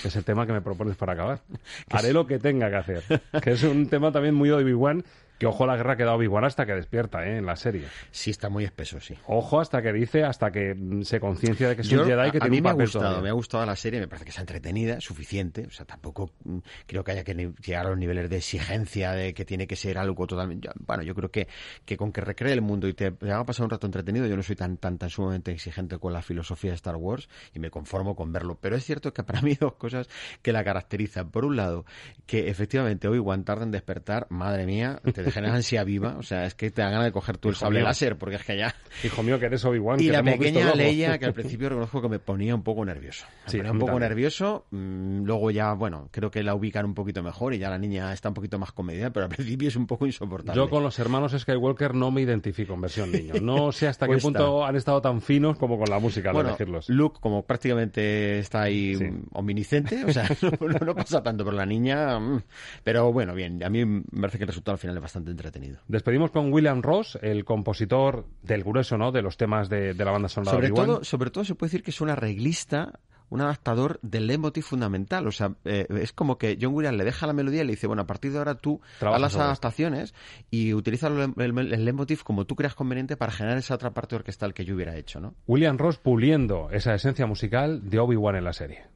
Que 0.00 0.08
es 0.08 0.16
el 0.16 0.24
tema 0.24 0.46
que 0.46 0.52
me 0.52 0.60
propones 0.60 0.96
para 0.96 1.12
acabar. 1.12 1.40
haré 1.90 2.12
lo 2.12 2.26
que 2.26 2.38
tenga 2.38 2.70
que 2.70 2.76
hacer. 2.76 3.22
Que 3.42 3.52
es 3.52 3.62
un 3.62 3.88
tema 3.88 4.12
también 4.12 4.34
muy 4.34 4.48
de 4.48 4.56
Obi-Wan, 4.56 5.04
que 5.40 5.46
ojo 5.46 5.64
a 5.64 5.66
la 5.68 5.76
guerra 5.78 5.96
que 5.96 6.04
da 6.04 6.14
Obi-Wan 6.14 6.44
hasta 6.44 6.66
que 6.66 6.74
despierta, 6.74 7.26
¿eh? 7.26 7.38
En 7.38 7.46
la 7.46 7.56
serie. 7.56 7.86
Sí, 8.10 8.30
está 8.30 8.50
muy 8.50 8.62
espeso, 8.64 9.00
sí. 9.00 9.14
Ojo 9.26 9.58
hasta 9.58 9.80
que 9.80 9.90
dice, 9.90 10.22
hasta 10.22 10.52
que 10.52 10.74
mm, 10.74 11.00
se 11.00 11.18
conciencia 11.18 11.66
de 11.70 11.76
que 11.76 11.80
es 11.80 11.90
un 11.92 12.04
Jedi 12.04 12.30
que 12.30 12.36
a, 12.36 12.44
a 12.44 12.48
tiene 12.48 12.50
mí 12.50 12.58
un 12.58 12.62
me 12.62 12.68
ha 12.68 12.72
papel 12.72 12.88
gustado, 12.88 13.04
todavía. 13.06 13.22
me 13.22 13.28
ha 13.30 13.32
gustado 13.32 13.64
la 13.64 13.74
serie, 13.74 14.00
me 14.00 14.06
parece 14.06 14.26
que 14.26 14.30
está 14.32 14.42
entretenida, 14.42 15.00
suficiente, 15.00 15.64
o 15.66 15.70
sea, 15.70 15.86
tampoco 15.86 16.30
mm, 16.44 16.58
creo 16.86 17.02
que 17.04 17.12
haya 17.12 17.24
que 17.24 17.32
llegar 17.64 17.86
a 17.86 17.88
los 17.88 17.96
niveles 17.98 18.28
de 18.28 18.36
exigencia 18.36 19.12
de 19.12 19.32
que 19.32 19.46
tiene 19.46 19.66
que 19.66 19.76
ser 19.76 19.96
algo 19.96 20.26
totalmente, 20.26 20.68
bueno, 20.86 21.02
yo 21.04 21.14
creo 21.14 21.30
que, 21.30 21.48
que 21.86 21.96
con 21.96 22.12
que 22.12 22.20
recree 22.20 22.52
el 22.52 22.60
mundo 22.60 22.86
y 22.86 22.92
te, 22.92 23.10
te 23.10 23.32
haga 23.32 23.46
pasar 23.46 23.64
un 23.64 23.70
rato 23.70 23.86
entretenido, 23.86 24.26
yo 24.26 24.36
no 24.36 24.42
soy 24.42 24.56
tan, 24.56 24.76
tan, 24.76 24.98
tan 24.98 25.08
sumamente 25.08 25.52
exigente 25.52 25.96
con 25.98 26.12
la 26.12 26.20
filosofía 26.20 26.72
de 26.72 26.76
Star 26.76 26.96
Wars 26.96 27.30
y 27.54 27.60
me 27.60 27.70
conformo 27.70 28.14
con 28.14 28.30
verlo, 28.30 28.58
pero 28.60 28.76
es 28.76 28.84
cierto 28.84 29.14
que 29.14 29.22
para 29.22 29.40
mí 29.40 29.54
dos 29.58 29.72
cosas 29.76 30.06
que 30.42 30.52
la 30.52 30.62
caracterizan, 30.64 31.30
por 31.30 31.46
un 31.46 31.56
lado, 31.56 31.86
que 32.26 32.50
efectivamente 32.50 33.08
Obi-Wan 33.08 33.46
tarda 33.46 33.64
en 33.64 33.70
despertar, 33.70 34.26
madre 34.28 34.66
mía, 34.66 35.00
te 35.14 35.29
generan 35.32 35.56
ansia 35.56 35.84
viva, 35.84 36.16
o 36.18 36.22
sea, 36.22 36.44
es 36.46 36.54
que 36.54 36.70
te 36.70 36.82
da 36.82 36.90
ganas 36.90 37.04
de 37.06 37.12
coger 37.12 37.38
tú 37.38 37.48
el 37.48 37.54
Hijo 37.54 37.60
sable 37.60 37.78
mío. 37.80 37.86
láser, 37.88 38.16
porque 38.18 38.36
es 38.36 38.44
que 38.44 38.56
ya... 38.56 38.74
Hijo 39.04 39.22
mío, 39.22 39.38
que 39.38 39.46
eres 39.46 39.64
Obi-Wan. 39.64 40.00
Y 40.00 40.06
que 40.06 40.12
la 40.12 40.22
te 40.22 40.32
pequeña. 40.32 40.74
Leia, 40.74 41.18
que 41.18 41.26
al 41.26 41.32
principio 41.34 41.68
reconozco 41.68 42.02
que 42.02 42.08
me 42.08 42.18
ponía 42.18 42.54
un 42.54 42.62
poco 42.62 42.84
nervioso. 42.84 43.24
Me 43.46 43.50
Sí, 43.50 43.56
ponía 43.58 43.72
un 43.72 43.78
poco 43.78 43.92
también. 43.92 44.08
nervioso. 44.10 44.66
mm, 44.70 45.24
Luego 45.24 45.50
ya, 45.50 45.72
bueno, 45.74 46.08
creo 46.10 46.30
que 46.30 46.42
la 46.42 46.54
ubican 46.54 46.84
un 46.86 46.94
poquito 46.94 47.22
mejor 47.22 47.54
y 47.54 47.58
ya 47.58 47.70
la 47.70 47.78
niña 47.78 48.12
está 48.12 48.28
un 48.28 48.34
poquito 48.34 48.58
más 48.58 48.72
comedida, 48.72 49.10
pero 49.10 49.24
al 49.26 49.30
principio 49.30 49.68
es 49.68 49.76
un 49.76 49.86
poco 49.86 50.06
insoportable. 50.06 50.56
Yo 50.60 50.68
con 50.70 50.82
los 50.82 50.98
hermanos 50.98 51.32
Skywalker 51.38 51.94
no 51.94 52.10
me 52.10 52.22
identifico 52.22 52.74
en 52.74 52.80
versión 52.80 53.12
niño. 53.12 53.34
No 53.40 53.72
sé 53.72 53.88
hasta 53.88 54.06
qué 54.08 54.16
punto 54.18 54.64
han 54.64 54.76
estado 54.76 55.00
tan 55.00 55.20
finos 55.20 55.56
como 55.58 55.78
con 55.78 55.88
la 55.90 55.98
música 55.98 56.30
al 56.30 56.34
bueno, 56.34 56.48
elegirlos. 56.50 56.88
Luke, 56.88 57.18
como 57.20 57.44
prácticamente 57.44 58.38
está 58.38 58.62
ahí 58.62 58.96
mm, 58.96 59.28
omnisciente, 59.32 60.04
o 60.04 60.12
sea, 60.12 60.28
no, 60.42 60.68
no- 60.68 60.78
no 60.86 60.94
pasa 60.94 61.22
tanto, 61.22 61.44
pero 61.44 61.56
la 61.56 61.66
niña. 61.66 62.18
mm, 62.18 62.42
Pero 62.84 63.12
bueno, 63.12 63.34
bien, 63.34 63.62
a 63.62 63.68
mí 63.68 63.84
me 63.84 64.02
parece 64.20 64.38
que 64.38 64.44
el 64.44 64.48
resultado 64.48 64.72
al 64.74 64.78
final 64.78 64.96
es 64.96 65.02
bastante 65.02 65.19
entretenido. 65.28 65.78
Despedimos 65.88 66.30
con 66.30 66.52
William 66.52 66.82
Ross, 66.82 67.18
el 67.22 67.44
compositor 67.44 68.26
del 68.42 68.64
grueso, 68.64 68.96
¿no? 68.96 69.12
De 69.12 69.22
los 69.22 69.36
temas 69.36 69.68
de, 69.68 69.94
de 69.94 70.04
la 70.04 70.12
banda 70.12 70.28
sonora 70.28 70.52
Sobre 70.56 70.70
todo, 70.70 71.04
sobre 71.04 71.30
todo 71.30 71.44
se 71.44 71.54
puede 71.54 71.68
decir 71.68 71.82
que 71.82 71.90
es 71.90 72.00
un 72.00 72.10
arreglista, 72.10 73.00
un 73.28 73.40
adaptador 73.40 73.98
del 74.02 74.26
leitmotiv 74.26 74.64
fundamental. 74.64 75.26
O 75.26 75.32
sea, 75.32 75.54
eh, 75.64 75.86
es 75.88 76.12
como 76.12 76.36
que 76.38 76.58
John 76.60 76.74
Williams 76.74 76.98
le 76.98 77.04
deja 77.04 77.26
la 77.26 77.32
melodía 77.32 77.62
y 77.62 77.64
le 77.66 77.72
dice, 77.72 77.86
bueno, 77.86 78.02
a 78.02 78.06
partir 78.06 78.32
de 78.32 78.38
ahora 78.38 78.56
tú 78.56 78.80
haz 79.00 79.20
las 79.20 79.32
esto. 79.32 79.42
adaptaciones 79.44 80.14
y 80.50 80.74
utiliza 80.74 81.06
el, 81.08 81.32
el, 81.36 81.58
el 81.58 81.84
leitmotiv 81.84 82.22
como 82.24 82.44
tú 82.44 82.56
creas 82.56 82.74
conveniente 82.74 83.16
para 83.16 83.32
generar 83.32 83.58
esa 83.58 83.74
otra 83.74 83.92
parte 83.92 84.16
orquestal 84.16 84.52
que 84.54 84.64
yo 84.64 84.74
hubiera 84.74 84.96
hecho, 84.96 85.20
¿no? 85.20 85.34
William 85.46 85.78
Ross 85.78 85.98
puliendo 85.98 86.70
esa 86.70 86.94
esencia 86.94 87.26
musical 87.26 87.88
de 87.88 87.98
Obi-Wan 88.00 88.36
en 88.36 88.44
la 88.44 88.52
serie. 88.52 88.86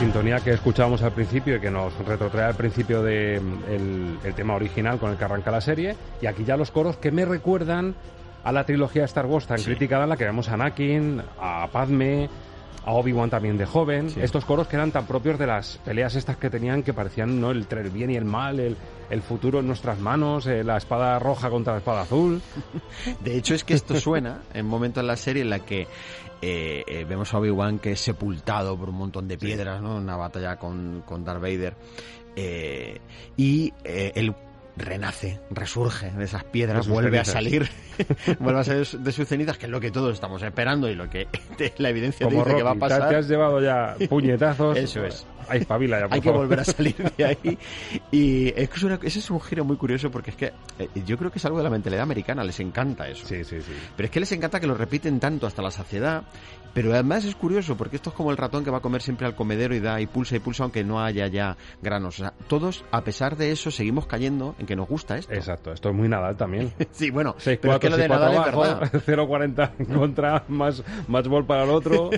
Sintonía 0.00 0.40
que 0.40 0.52
escuchábamos 0.52 1.02
al 1.02 1.12
principio 1.12 1.56
y 1.56 1.60
que 1.60 1.70
nos 1.70 1.92
retrotrae 2.06 2.46
al 2.46 2.54
principio 2.54 3.02
del 3.02 3.34
de, 3.34 3.40
mm, 3.40 3.64
el, 3.68 4.18
el 4.24 4.34
tema 4.34 4.54
original 4.54 4.98
con 4.98 5.10
el 5.10 5.18
que 5.18 5.24
arranca 5.24 5.50
la 5.50 5.60
serie. 5.60 5.94
Y 6.22 6.26
aquí 6.26 6.42
ya 6.42 6.56
los 6.56 6.70
coros 6.70 6.96
que 6.96 7.10
me 7.10 7.26
recuerdan 7.26 7.94
a 8.42 8.50
la 8.50 8.64
trilogía 8.64 9.04
Star 9.04 9.26
Wars 9.26 9.46
tan 9.46 9.60
criticada 9.60 10.04
en 10.04 10.08
la 10.08 10.16
que 10.16 10.24
vemos 10.24 10.48
a 10.48 10.54
Anakin, 10.54 11.20
a 11.38 11.68
Padme, 11.70 12.30
a 12.90 12.94
Obi-Wan 12.94 13.30
también 13.30 13.56
de 13.56 13.66
joven, 13.66 14.08
estos 14.20 14.44
coros 14.44 14.66
que 14.66 14.74
eran 14.74 14.90
tan 14.90 15.06
propios 15.06 15.38
de 15.38 15.46
las 15.46 15.78
peleas 15.84 16.16
estas 16.16 16.36
que 16.36 16.50
tenían 16.50 16.82
que 16.82 16.92
parecían 16.92 17.40
no 17.40 17.52
el, 17.52 17.58
entre 17.58 17.82
el 17.82 17.90
bien 17.90 18.10
y 18.10 18.16
el 18.16 18.24
mal, 18.24 18.58
el, 18.58 18.76
el 19.10 19.22
futuro 19.22 19.60
en 19.60 19.68
nuestras 19.68 20.00
manos, 20.00 20.46
eh, 20.48 20.64
la 20.64 20.76
espada 20.76 21.18
roja 21.20 21.50
contra 21.50 21.74
la 21.74 21.78
espada 21.78 22.02
azul. 22.02 22.42
De 23.20 23.36
hecho, 23.36 23.54
es 23.54 23.62
que 23.62 23.74
esto 23.74 23.94
suena 23.94 24.42
en 24.52 24.64
un 24.64 24.70
momento 24.70 24.98
en 25.00 25.06
la 25.06 25.16
serie 25.16 25.42
en 25.42 25.50
la 25.50 25.60
que 25.60 25.82
eh, 26.42 26.84
eh, 26.86 27.06
vemos 27.08 27.32
a 27.32 27.38
Obi-Wan 27.38 27.78
que 27.78 27.92
es 27.92 28.00
sepultado 28.00 28.76
por 28.76 28.88
un 28.88 28.96
montón 28.96 29.28
de 29.28 29.38
piedras, 29.38 29.80
¿no? 29.80 29.96
Una 29.96 30.16
batalla 30.16 30.56
con, 30.56 31.04
con 31.06 31.24
Darth 31.24 31.40
Vader. 31.40 31.76
Eh, 32.34 32.98
y 33.36 33.72
eh, 33.84 34.12
él 34.14 34.34
renace, 34.76 35.40
resurge 35.50 36.10
de 36.10 36.24
esas 36.24 36.44
piedras, 36.44 36.86
De 36.86 36.92
vuelve 36.92 37.10
cenizas. 37.24 37.28
a 37.28 37.32
salir, 37.32 37.68
vuelve 38.40 38.60
a 38.60 38.64
salir 38.64 38.86
de 38.86 39.12
sus 39.12 39.28
cenizas, 39.28 39.58
que 39.58 39.66
es 39.66 39.70
lo 39.72 39.80
que 39.80 39.90
todos 39.90 40.14
estamos 40.14 40.42
esperando 40.42 40.88
y 40.88 40.94
lo 40.94 41.08
que 41.10 41.26
la 41.78 41.88
evidencia 41.90 42.24
Como 42.26 42.44
dice 42.44 42.56
que 42.56 42.62
va 42.62 42.70
a 42.70 42.74
te- 42.74 42.80
pasar. 42.80 43.08
te 43.08 43.16
has 43.16 43.28
llevado 43.28 43.60
ya 43.60 43.96
puñetazos. 44.08 44.76
Eso 44.78 45.04
es. 45.04 45.26
Hay 45.54 45.60
espabila 45.60 45.98
ya, 46.00 46.04
por 46.06 46.14
Hay 46.14 46.20
que 46.20 46.28
favor. 46.28 46.42
volver 46.46 46.60
a 46.60 46.64
salir 46.64 46.96
de 47.16 47.24
ahí. 47.24 47.58
Y 48.10 48.48
es 48.60 48.68
que 48.68 48.86
una- 48.86 48.98
ese 49.02 49.18
es 49.18 49.30
un 49.30 49.40
giro 49.40 49.64
muy 49.64 49.76
curioso 49.76 50.10
porque 50.10 50.30
es 50.30 50.36
que 50.36 50.52
eh, 50.78 50.88
yo 51.06 51.16
creo 51.18 51.30
que 51.30 51.38
es 51.38 51.44
algo 51.44 51.58
de 51.58 51.64
la 51.64 51.70
mentalidad 51.70 52.02
americana, 52.02 52.44
les 52.44 52.58
encanta 52.60 53.08
eso. 53.08 53.26
Sí, 53.26 53.44
sí, 53.44 53.60
sí. 53.60 53.72
Pero 53.96 54.06
es 54.06 54.10
que 54.10 54.20
les 54.20 54.32
encanta 54.32 54.60
que 54.60 54.66
lo 54.66 54.74
repiten 54.74 55.20
tanto 55.20 55.46
hasta 55.46 55.62
la 55.62 55.70
saciedad. 55.70 56.22
Pero 56.72 56.92
además 56.92 57.24
es 57.24 57.34
curioso 57.34 57.76
porque 57.76 57.96
esto 57.96 58.10
es 58.10 58.14
como 58.16 58.30
el 58.30 58.36
ratón 58.36 58.62
que 58.62 58.70
va 58.70 58.78
a 58.78 58.80
comer 58.80 59.02
siempre 59.02 59.26
al 59.26 59.34
comedero 59.34 59.74
y 59.74 59.80
da 59.80 60.00
y 60.00 60.06
pulsa 60.06 60.36
y 60.36 60.38
pulsa 60.38 60.62
aunque 60.62 60.84
no 60.84 61.02
haya 61.02 61.26
ya 61.26 61.56
granos. 61.82 62.20
O 62.20 62.22
sea, 62.22 62.32
todos, 62.46 62.84
a 62.92 63.02
pesar 63.02 63.36
de 63.36 63.50
eso, 63.50 63.72
seguimos 63.72 64.06
cayendo 64.06 64.54
en 64.56 64.66
que 64.66 64.76
nos 64.76 64.86
gusta 64.88 65.18
esto. 65.18 65.32
Exacto, 65.34 65.72
esto 65.72 65.88
es 65.88 65.94
muy 65.96 66.08
Nadal 66.08 66.36
también. 66.36 66.72
Sí, 66.92 67.10
bueno, 67.10 67.34
6 67.38 67.58
pero 67.60 67.74
es 67.74 67.80
que 67.80 67.90
lo 67.90 67.96
de 67.96 68.08
Nadal 68.08 68.34
es 68.34 68.44
verdad. 68.44 68.82
0-40 69.04 69.70
en 69.80 69.84
contra, 69.86 70.44
más, 70.46 70.84
más 71.08 71.26
gol 71.26 71.44
para 71.44 71.64
el 71.64 71.70
otro. 71.70 72.10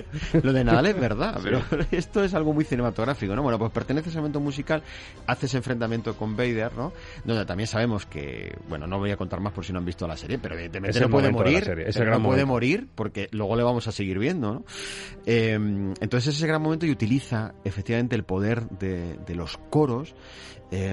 Lo 0.43 0.53
de 0.53 0.63
Nadal 0.63 0.85
es 0.87 0.99
verdad, 0.99 1.39
pero 1.41 1.61
esto 1.91 2.23
es 2.23 2.35
algo 2.35 2.53
muy 2.53 2.63
cinematográfico, 2.65 3.22
¿no? 3.35 3.43
Bueno, 3.43 3.57
pues 3.57 3.71
pertenece 3.71 4.09
a 4.09 4.11
ese 4.11 4.19
momento 4.19 4.39
musical, 4.39 4.83
hace 5.27 5.45
ese 5.45 5.57
enfrentamiento 5.57 6.15
con 6.15 6.35
Vader, 6.35 6.73
¿no? 6.75 6.93
Donde 7.23 7.45
también 7.45 7.67
sabemos 7.67 8.05
que, 8.05 8.55
bueno, 8.67 8.87
no 8.87 8.99
voy 8.99 9.11
a 9.11 9.17
contar 9.17 9.39
más 9.39 9.53
por 9.53 9.65
si 9.65 9.73
no 9.73 9.79
han 9.79 9.85
visto 9.85 10.07
la 10.07 10.17
serie, 10.17 10.37
pero 10.37 10.55
evidentemente 10.55 10.99
no 10.99 11.09
puede 11.09 11.31
morir, 11.31 11.85
no 12.05 12.23
puede 12.23 12.45
morir 12.45 12.87
porque 12.93 13.29
luego 13.31 13.55
le 13.55 13.63
vamos 13.63 13.87
a 13.87 13.91
seguir 13.91 14.19
viendo, 14.19 14.53
¿no? 14.53 14.65
Eh, 15.25 15.53
entonces 15.53 16.35
ese 16.35 16.47
gran 16.47 16.61
momento 16.61 16.85
y 16.85 16.91
utiliza 16.91 17.53
efectivamente 17.63 18.15
el 18.15 18.23
poder 18.23 18.67
de, 18.69 19.17
de 19.25 19.35
los 19.35 19.57
coros 19.69 20.15
eh, 20.75 20.91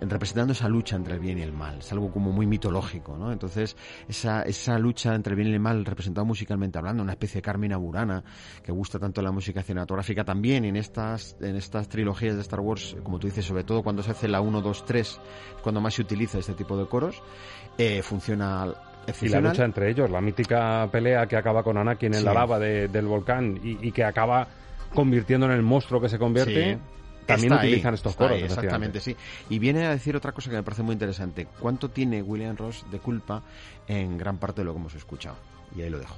representando 0.00 0.52
esa 0.54 0.68
lucha 0.68 0.96
entre 0.96 1.14
el 1.14 1.20
bien 1.20 1.38
y 1.38 1.42
el 1.42 1.52
mal. 1.52 1.78
Es 1.78 1.92
algo 1.92 2.10
como 2.10 2.32
muy 2.32 2.46
mitológico, 2.48 3.16
¿no? 3.16 3.30
Entonces, 3.30 3.76
esa, 4.08 4.42
esa 4.42 4.76
lucha 4.78 5.14
entre 5.14 5.32
el 5.32 5.36
bien 5.36 5.48
y 5.50 5.52
el 5.52 5.60
mal, 5.60 5.84
representado 5.84 6.24
musicalmente 6.26 6.78
hablando, 6.78 7.02
una 7.02 7.12
especie 7.12 7.36
de 7.38 7.42
Carmina 7.42 7.76
Burana, 7.76 8.24
que 8.64 8.72
gusta 8.72 8.98
tanto 8.98 9.22
la 9.22 9.30
música 9.30 9.62
cinematográfica 9.62 10.24
también, 10.24 10.64
en 10.64 10.74
estas, 10.74 11.36
en 11.40 11.54
estas 11.54 11.88
trilogías 11.88 12.34
de 12.34 12.40
Star 12.42 12.58
Wars, 12.58 12.96
como 13.04 13.20
tú 13.20 13.28
dices, 13.28 13.44
sobre 13.44 13.62
todo 13.62 13.84
cuando 13.84 14.02
se 14.02 14.10
hace 14.10 14.26
la 14.26 14.40
1, 14.40 14.60
2, 14.62 14.84
3, 14.84 15.20
cuando 15.62 15.80
más 15.80 15.94
se 15.94 16.02
utiliza 16.02 16.38
este 16.38 16.54
tipo 16.54 16.76
de 16.76 16.86
coros, 16.88 17.22
eh, 17.78 18.02
funciona 18.02 18.66
Y 19.22 19.28
la 19.28 19.40
lucha 19.40 19.64
entre 19.64 19.90
ellos, 19.90 20.10
la 20.10 20.20
mítica 20.20 20.88
pelea 20.90 21.26
que 21.26 21.36
acaba 21.36 21.62
con 21.62 21.78
Anakin 21.78 22.14
en 22.14 22.20
Sí. 22.20 22.24
la 22.24 22.34
lava 22.34 22.58
de- 22.58 22.88
del 22.88 23.06
volcán 23.06 23.60
y, 23.62 23.86
y 23.88 23.92
que 23.92 24.02
acaba 24.04 24.46
convirtiendo 24.94 25.46
en 25.46 25.52
el 25.52 25.62
monstruo 25.62 26.00
que 26.00 26.08
se 26.08 26.18
convierte, 26.18 26.74
Sí. 26.74 26.80
También 27.30 27.52
Está 27.52 27.62
ahí, 27.62 27.68
utilizan 27.70 27.94
estos 27.94 28.16
coros. 28.16 28.36
ahí, 28.36 28.42
exactamente, 28.44 29.00
sí. 29.00 29.16
Y 29.48 29.58
viene 29.58 29.86
a 29.86 29.90
decir 29.90 30.16
otra 30.16 30.32
cosa 30.32 30.50
que 30.50 30.56
me 30.56 30.62
parece 30.62 30.82
muy 30.82 30.92
interesante. 30.92 31.46
¿Cuánto 31.58 31.88
tiene 31.90 32.22
William 32.22 32.56
Ross 32.56 32.84
de 32.90 32.98
culpa 32.98 33.42
en 33.88 34.18
gran 34.18 34.38
parte 34.38 34.60
de 34.60 34.64
lo 34.66 34.72
que 34.72 34.78
hemos 34.80 34.94
escuchado? 34.94 35.36
Y 35.76 35.82
ahí 35.82 35.90
lo 35.90 35.98
dejo. 35.98 36.16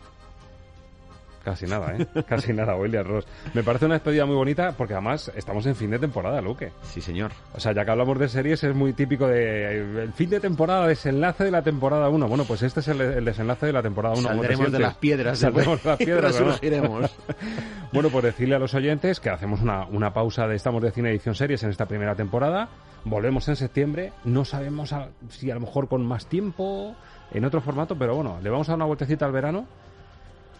Casi 1.44 1.66
nada, 1.66 1.96
¿eh? 1.96 2.06
Casi 2.28 2.52
nada, 2.52 2.76
William 2.76 3.04
Ross. 3.04 3.26
Me 3.54 3.62
parece 3.62 3.86
una 3.86 3.94
despedida 3.94 4.24
muy 4.26 4.36
bonita 4.36 4.72
porque 4.72 4.94
además 4.94 5.30
estamos 5.34 5.66
en 5.66 5.74
fin 5.74 5.90
de 5.90 5.98
temporada, 5.98 6.40
Luque. 6.40 6.70
Sí, 6.82 7.00
señor. 7.00 7.32
O 7.54 7.60
sea, 7.60 7.72
ya 7.72 7.84
que 7.84 7.90
hablamos 7.90 8.18
de 8.18 8.28
series, 8.28 8.62
es 8.62 8.74
muy 8.74 8.92
típico 8.92 9.26
de 9.26 9.42
eh, 9.42 10.02
el 10.04 10.12
fin 10.12 10.30
de 10.30 10.38
temporada, 10.40 10.86
desenlace 10.86 11.44
de 11.44 11.50
la 11.50 11.62
temporada 11.62 12.08
1. 12.08 12.28
Bueno, 12.28 12.44
pues 12.44 12.62
este 12.62 12.80
es 12.80 12.88
el, 12.88 13.00
el 13.00 13.24
desenlace 13.24 13.66
de 13.66 13.72
la 13.72 13.82
temporada 13.82 14.14
1. 14.16 14.28
Saldremos 14.28 14.70
de 14.72 14.78
las 14.78 14.94
piedras, 14.96 15.38
Saldremos 15.38 15.82
de 15.82 15.88
las 15.90 15.98
piedras. 15.98 16.42
bueno, 17.92 18.08
pues 18.10 18.24
decirle 18.24 18.54
a 18.54 18.58
los 18.58 18.74
oyentes 18.74 19.20
que 19.20 19.30
hacemos 19.30 19.60
una, 19.60 19.86
una 19.86 20.12
pausa 20.12 20.46
de 20.46 20.56
Estamos 20.56 20.82
de 20.82 20.90
Cine 20.92 21.10
Edición 21.10 21.34
Series 21.34 21.62
en 21.62 21.70
esta 21.70 21.86
primera 21.86 22.14
temporada. 22.14 22.68
Volvemos 23.04 23.48
en 23.48 23.56
septiembre. 23.56 24.12
No 24.24 24.44
sabemos 24.44 24.92
a- 24.92 25.08
si 25.28 25.50
a 25.50 25.54
lo 25.54 25.60
mejor 25.60 25.88
con 25.88 26.06
más 26.06 26.26
tiempo, 26.26 26.94
en 27.32 27.44
otro 27.44 27.60
formato, 27.60 27.96
pero 27.96 28.14
bueno, 28.14 28.38
le 28.42 28.50
vamos 28.50 28.68
a 28.68 28.72
dar 28.72 28.76
una 28.76 28.84
vueltecita 28.86 29.26
al 29.26 29.32
verano 29.32 29.66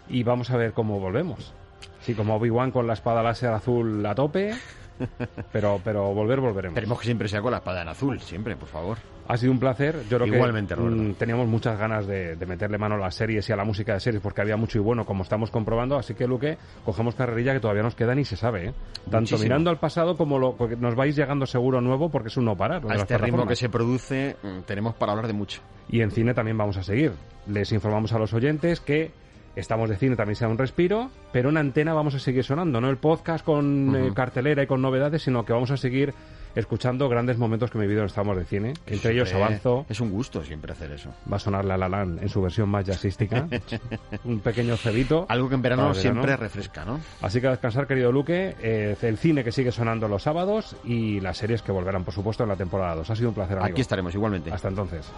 y 0.09 0.23
vamos 0.23 0.49
a 0.51 0.57
ver 0.57 0.73
cómo 0.73 0.99
volvemos. 0.99 1.53
Sí, 2.01 2.13
como 2.13 2.35
Obi-Wan 2.35 2.71
con 2.71 2.85
la 2.87 2.93
espada 2.93 3.23
láser 3.23 3.49
azul 3.51 4.05
a 4.05 4.13
tope, 4.13 4.51
pero, 5.51 5.79
pero 5.83 6.13
volver, 6.13 6.39
volveremos. 6.39 6.73
Esperemos 6.75 6.99
que 6.99 7.05
siempre 7.05 7.27
sea 7.27 7.41
con 7.41 7.51
la 7.51 7.57
espada 7.57 7.81
en 7.81 7.87
azul, 7.89 8.19
siempre, 8.19 8.55
por 8.55 8.67
favor. 8.67 8.97
Ha 9.25 9.37
sido 9.37 9.53
un 9.53 9.59
placer. 9.59 10.01
Yo 10.09 10.19
creo 10.19 10.35
Igualmente, 10.35 10.75
que 10.75 10.81
Roberto. 10.81 11.01
mm, 11.01 11.13
teníamos 11.13 11.47
muchas 11.47 11.79
ganas 11.79 12.05
de, 12.05 12.35
de 12.35 12.45
meterle 12.45 12.77
mano 12.77 12.95
a 12.95 12.97
las 12.97 13.15
series 13.15 13.47
y 13.47 13.53
a 13.53 13.55
la 13.55 13.63
música 13.63 13.93
de 13.93 14.01
series 14.01 14.21
porque 14.21 14.41
había 14.41 14.57
mucho 14.57 14.79
y 14.79 14.81
bueno, 14.81 15.05
como 15.05 15.23
estamos 15.23 15.49
comprobando. 15.49 15.97
Así 15.97 16.13
que, 16.13 16.27
Luque, 16.27 16.57
cogemos 16.83 17.15
carrerilla 17.15 17.53
que 17.53 17.61
todavía 17.61 17.83
nos 17.83 17.95
queda 17.95 18.13
ni 18.15 18.25
se 18.25 18.35
sabe. 18.35 18.67
¿eh? 18.67 18.73
Tanto 19.05 19.19
Muchísimo. 19.19 19.43
mirando 19.43 19.69
al 19.69 19.79
pasado 19.79 20.17
como 20.17 20.37
lo, 20.39 20.57
nos 20.77 20.95
vais 20.95 21.15
llegando 21.15 21.45
seguro 21.45 21.79
nuevo 21.79 22.09
porque 22.09 22.27
es 22.27 22.35
un 22.35 22.43
no 22.43 22.57
parar. 22.57 22.83
A 22.89 22.95
este 22.95 23.17
ritmo 23.17 23.47
que 23.47 23.55
se 23.55 23.69
produce, 23.69 24.35
mm, 24.43 24.63
tenemos 24.65 24.93
para 24.95 25.13
hablar 25.13 25.27
de 25.27 25.33
mucho. 25.33 25.61
Y 25.87 26.01
en 26.01 26.11
cine 26.11 26.33
también 26.33 26.57
vamos 26.57 26.75
a 26.75 26.83
seguir. 26.83 27.13
Les 27.47 27.71
informamos 27.71 28.11
a 28.11 28.19
los 28.19 28.33
oyentes 28.33 28.81
que 28.81 29.11
estamos 29.55 29.89
de 29.89 29.97
cine 29.97 30.15
también 30.15 30.35
sea 30.35 30.47
un 30.47 30.57
respiro, 30.57 31.09
pero 31.31 31.49
en 31.49 31.57
antena 31.57 31.93
vamos 31.93 32.15
a 32.15 32.19
seguir 32.19 32.43
sonando, 32.43 32.81
no 32.81 32.89
el 32.89 32.97
podcast 32.97 33.43
con 33.45 33.95
eh, 33.95 34.11
cartelera 34.13 34.63
y 34.63 34.67
con 34.67 34.81
novedades, 34.81 35.23
sino 35.23 35.45
que 35.45 35.53
vamos 35.53 35.71
a 35.71 35.77
seguir 35.77 36.13
escuchando 36.55 37.09
grandes 37.09 37.37
momentos 37.37 37.71
que 37.71 37.77
me 37.77 37.85
he 37.85 37.87
vivido 37.87 38.03
en 38.03 38.07
Estamos 38.07 38.37
de 38.37 38.45
Cine. 38.45 38.73
Entre 38.85 39.13
ellos 39.13 39.33
Avanzo. 39.33 39.85
Es 39.89 39.99
un 39.99 40.11
gusto 40.11 40.43
siempre 40.43 40.71
hacer 40.71 40.91
eso. 40.91 41.09
Va 41.31 41.37
a 41.37 41.39
sonar 41.39 41.65
La 41.65 41.77
La 41.77 41.89
Land 41.89 42.21
en 42.21 42.29
su 42.29 42.41
versión 42.41 42.69
más 42.69 42.85
jazzística. 42.85 43.47
un 44.23 44.39
pequeño 44.39 44.77
cebito. 44.77 45.25
Algo 45.29 45.49
que 45.49 45.55
en 45.55 45.61
verano 45.61 45.93
siempre 45.93 46.35
refresca, 46.37 46.85
¿no? 46.85 46.99
Así 47.21 47.41
que 47.41 47.47
a 47.47 47.51
descansar, 47.51 47.87
querido 47.87 48.11
Luque. 48.11 48.55
Eh, 48.61 48.95
el 49.01 49.17
cine 49.17 49.43
que 49.43 49.51
sigue 49.51 49.71
sonando 49.71 50.07
los 50.07 50.23
sábados 50.23 50.75
y 50.83 51.19
las 51.19 51.37
series 51.37 51.61
que 51.61 51.71
volverán, 51.71 52.03
por 52.03 52.13
supuesto, 52.13 52.43
en 52.43 52.49
la 52.49 52.55
temporada 52.55 52.95
2. 52.95 53.09
Ha 53.09 53.15
sido 53.15 53.29
un 53.29 53.35
placer, 53.35 53.57
amigo. 53.57 53.71
Aquí 53.71 53.81
estaremos 53.81 54.13
igualmente. 54.13 54.51
Hasta 54.51 54.67
entonces. 54.69 55.11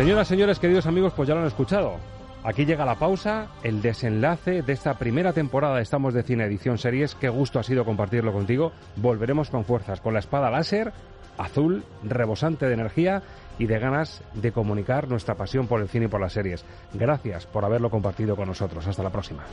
Señoras, 0.00 0.28
señores, 0.28 0.58
queridos 0.58 0.86
amigos, 0.86 1.12
pues 1.14 1.28
ya 1.28 1.34
lo 1.34 1.42
han 1.42 1.46
escuchado. 1.46 1.96
Aquí 2.42 2.64
llega 2.64 2.86
la 2.86 2.94
pausa, 2.94 3.48
el 3.62 3.82
desenlace 3.82 4.62
de 4.62 4.72
esta 4.72 4.94
primera 4.94 5.34
temporada 5.34 5.76
de 5.76 5.82
Estamos 5.82 6.14
de 6.14 6.22
Cine 6.22 6.44
Edición 6.44 6.78
Series. 6.78 7.14
Qué 7.14 7.28
gusto 7.28 7.58
ha 7.58 7.62
sido 7.62 7.84
compartirlo 7.84 8.32
contigo. 8.32 8.72
Volveremos 8.96 9.50
con 9.50 9.66
fuerzas, 9.66 10.00
con 10.00 10.14
la 10.14 10.20
espada 10.20 10.50
láser, 10.50 10.94
azul, 11.36 11.84
rebosante 12.02 12.64
de 12.64 12.72
energía 12.72 13.22
y 13.58 13.66
de 13.66 13.78
ganas 13.78 14.22
de 14.32 14.52
comunicar 14.52 15.06
nuestra 15.06 15.34
pasión 15.34 15.66
por 15.66 15.82
el 15.82 15.88
cine 15.90 16.06
y 16.06 16.08
por 16.08 16.22
las 16.22 16.32
series. 16.32 16.64
Gracias 16.94 17.44
por 17.44 17.66
haberlo 17.66 17.90
compartido 17.90 18.36
con 18.36 18.48
nosotros. 18.48 18.86
Hasta 18.86 19.02
la 19.02 19.10
próxima. 19.10 19.44